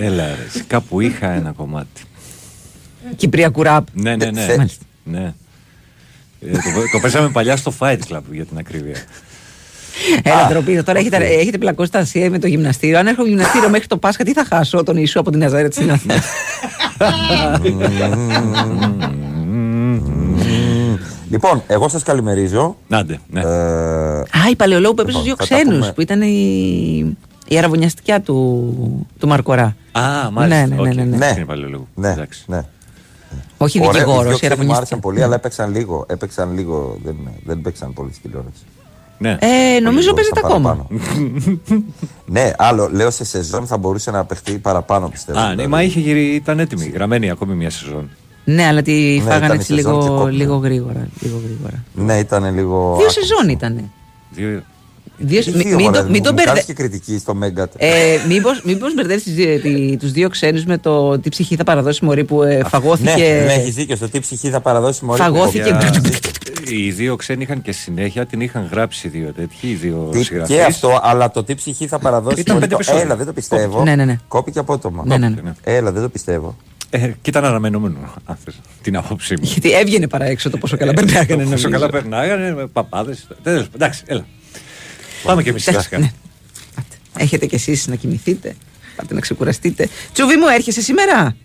[0.01, 2.03] Έλα ρε, κάπου είχα ένα κομμάτι.
[3.17, 3.87] Κυπριακού ραπ.
[3.93, 4.57] Ναι, ναι, ναι.
[4.57, 4.85] Μάλιστα.
[5.05, 5.35] ναι.
[6.41, 6.59] Ε, το,
[6.93, 8.97] το παίζαμε παλιά στο Fight Club για την ακρίβεια.
[10.23, 10.83] Έλα, ντροπή.
[10.83, 12.99] Τώρα έχετε, έχετε πλακώσει τα ασία με το γυμναστήριο.
[12.99, 15.91] Αν έρχομαι γυμναστήριο μέχρι το Πάσχα, τι θα χάσω τον Ιησού από την Ναζάρετ στην
[15.91, 16.23] Αθήνα.
[21.31, 22.77] Λοιπόν, εγώ σας καλημερίζω.
[22.89, 23.41] Νάντε, ναι.
[23.41, 23.47] Ε,
[24.19, 25.93] Α, η Παλαιολόγου που έπαιζε στου δύο Λοιπόν, θα τα ξένους, πούμε.
[25.93, 27.17] που ήταν η,
[27.49, 29.77] η αραβωνιαστικιά του, του Μαρκορά.
[29.93, 30.67] Α, μάλιστα.
[30.67, 31.17] Ναι, ναι, ναι, ναι, ναι.
[31.17, 31.33] Ναι.
[31.37, 31.89] Είναι παλαιολόγου.
[31.95, 32.45] Ναι, Εντάξει.
[32.47, 32.61] ναι.
[33.57, 34.97] Όχι Ωραία, οι δικηγόρος, δύο η ξένοι Μου άρεσαν αραβωνιαστικιά.
[34.99, 36.07] πολύ, αλλά έπαιξαν λίγο.
[36.09, 38.63] Έπαιξαν λίγο, δεν, δεν παίξαν πολύ στην τηλεόραση.
[39.19, 39.37] Ναι.
[39.41, 40.69] Ε, νομίζω παίζεται Σαν ακόμα.
[40.69, 41.01] παραπάνω.
[42.27, 45.39] ναι, άλλο, λέω σε σεζόν θα μπορούσε να παιχτεί παραπάνω πιστεύω.
[45.39, 45.69] Α, ναι, δηλαδή.
[45.69, 48.11] μα είχε γυρί, ήταν έτοιμη, γραμμένη ακόμη μια σεζόν.
[48.45, 50.37] Ναι, αλλά τη Ναι, φάγανε ήταν έτσι η σεζόν και λίγο, κόπηκε.
[50.37, 51.09] λίγο γρήγορα.
[51.21, 51.85] Λίγο γρήγορα.
[51.95, 52.97] Ναι, ήταν λίγο.
[52.99, 53.91] Δύο σεζόν ήτανε.
[54.31, 54.63] Δύο...
[55.17, 56.45] Δύο, Τι μη- δύο, μην, μωρέ, το, μην τον μου μπερδε...
[56.51, 57.69] κάνεις και κριτική στο Μέγκα.
[57.77, 57.91] Ε,
[58.29, 62.05] μήπως, μήπως μπερδεύεις τις δύο- τη- τους δύο ξένους με το τι ψυχή θα παραδώσει
[62.05, 63.11] μωρή που ε, φαγώθηκε.
[63.11, 63.97] Ναι, ναι, έχεις δίκιο.
[63.97, 65.19] Στο τι ψυχή θα παραδώσει μόλι.
[65.21, 65.79] Φαγώθηκε.
[66.69, 70.23] Οι δύο ξένοι είχαν και συνέχεια, την είχαν γράψει οι δύο τέτοιοι, οι δύο Τι-
[70.23, 70.55] συγγραφείς.
[70.57, 72.41] Και αυτό, αλλά το τι ψυχή θα παραδώσει.
[72.41, 73.03] Ήταν μόλι πέντε το- επεισόδια.
[73.03, 73.83] Έλα, δεν το πιστεύω.
[73.83, 74.19] Ναι, ναι, ναι.
[74.29, 75.03] Κόπηκε απότομα.
[75.07, 75.35] Ναι, ναι, ναι.
[75.35, 76.57] Κόπηκε, Έλα, δεν το πιστεύω.
[76.91, 79.41] Ε, και ήταν αναμενόμενο, αν θες, την άποψή μου.
[79.43, 81.35] Γιατί έβγαινε παρά έξω το πόσο καλά περνάγανε.
[81.35, 81.69] Όσο νομίζω.
[81.69, 83.27] καλά περνάγανε, με παπάδες.
[83.43, 84.25] Τέλος πάντων, Εντάξει, έλα.
[85.25, 86.13] Πάμε και εμείς Εντάξει, σιγά ναι.
[87.19, 88.57] Έχετε κι εσείς να κοιμηθείτε.
[88.97, 89.89] Πάτε να ξεκουραστείτε.
[90.13, 91.37] Τσούβι μου, έρχεσαι σήμερα;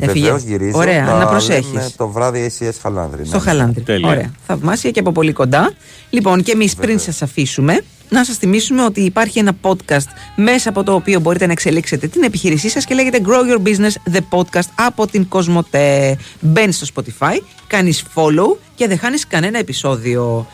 [0.00, 0.24] Έφυγε.
[0.24, 0.78] Βεβαίως γυρίζω.
[0.78, 1.96] Ωραία, τα να λέμε προσέχεις.
[1.96, 3.26] Το βράδυ SES Χαλάνδρη.
[3.26, 3.42] Στο ναι.
[3.42, 3.82] Χαλάνδρη.
[3.82, 4.08] Τέλεια.
[4.08, 4.32] Ωραία.
[4.46, 5.72] Θαυμάσια και από πολύ κοντά.
[6.10, 10.06] Λοιπόν, και εμείς πριν σας αφήσουμε, να σας θυμίσουμε ότι υπάρχει ένα podcast
[10.36, 14.14] μέσα από το οποίο μπορείτε να εξελίξετε την επιχείρησή σας και λέγεται Grow Your Business
[14.16, 16.18] The Podcast από την Κοσμοτέ.
[16.40, 20.46] Μπαίνεις στο Spotify, κάνεις follow και δεν χάνεις κανένα επεισόδιο.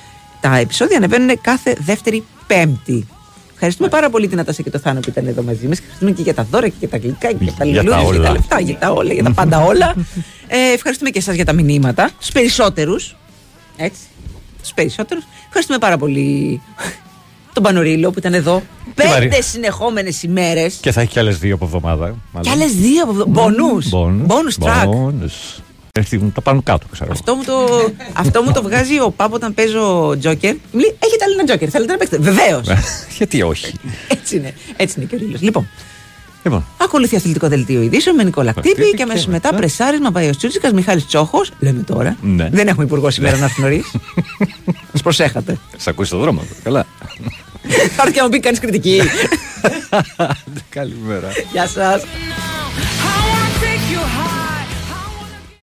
[0.43, 3.07] Τα επεισόδια ανεβαίνουν κάθε δεύτερη Πέμπτη.
[3.55, 5.79] Ευχαριστούμε πάρα πολύ την Ατάσα και το Θάνο που ήταν εδώ μαζί μας.
[5.79, 8.11] Ευχαριστούμε και για τα δώρα και για τα γλυκά και για τα Για τα λουλούδια,
[8.11, 8.33] για τα όλα.
[8.33, 9.95] λεφτά, για τα όλα, για τα πάντα όλα.
[10.47, 12.11] Ε, ευχαριστούμε και εσάς για τα μηνύματα.
[12.21, 13.17] Του περισσότερους.
[13.77, 14.01] Έτσι.
[14.63, 15.25] Του περισσότερους.
[15.47, 16.61] Ευχαριστούμε πάρα πολύ
[17.53, 18.63] τον Πανορίλο που ήταν εδώ.
[18.95, 19.43] Πέντε Μαρία.
[19.43, 20.75] συνεχόμενες ημέρες.
[20.81, 22.15] Και θα έχει κι άλλες δύο από εβδομάδα.
[22.41, 23.25] Και άλλες δύο από εδώ.
[23.27, 23.79] Μπονού.
[24.27, 25.63] Bonus.
[25.95, 26.13] Bonus track.
[26.13, 26.19] Bonus.
[26.19, 27.11] Έρθει τα πάνω κάτω, ξέρω.
[27.13, 30.55] Αυτό μου, το, αυτό μου το βγάζει ο Πάπο όταν παίζω Τζόκερ.
[30.55, 31.69] Μου λέει: Έχετε άλλη ένα Τζόκερ.
[31.71, 32.69] Θέλετε να παίξετε; Βεβαίως.
[33.17, 33.75] Γιατί όχι.
[34.09, 34.55] έτσι είναι.
[34.77, 35.41] Έτσι είναι και ο Ρίλος.
[35.41, 35.69] Λοιπόν,
[36.45, 39.41] Λοιπόν, ακολουθεί αθλητικό δελτίο ειδήσεων με Νικόλα Κτύπη Κτύπη και και αμέσως μετά.
[39.49, 41.51] μετά πρεσάρισμα πάει ο Τσούτσικας Μιχάλης Τσόχος.
[41.59, 42.17] Λέμε τώρα.
[42.23, 42.49] Ναι.
[42.53, 43.91] Δεν έχουμε υπουργό σήμερα να έρθει νωρίς.
[44.93, 45.59] Σας προσέχατε.
[45.77, 46.57] σε ακούσει το δρόμο του.
[46.63, 46.87] Καλά.
[47.97, 49.01] Θα έρθει και να μου πει κανείς κριτική.
[50.69, 51.29] Καλημέρα.
[51.53, 52.03] Γεια σας.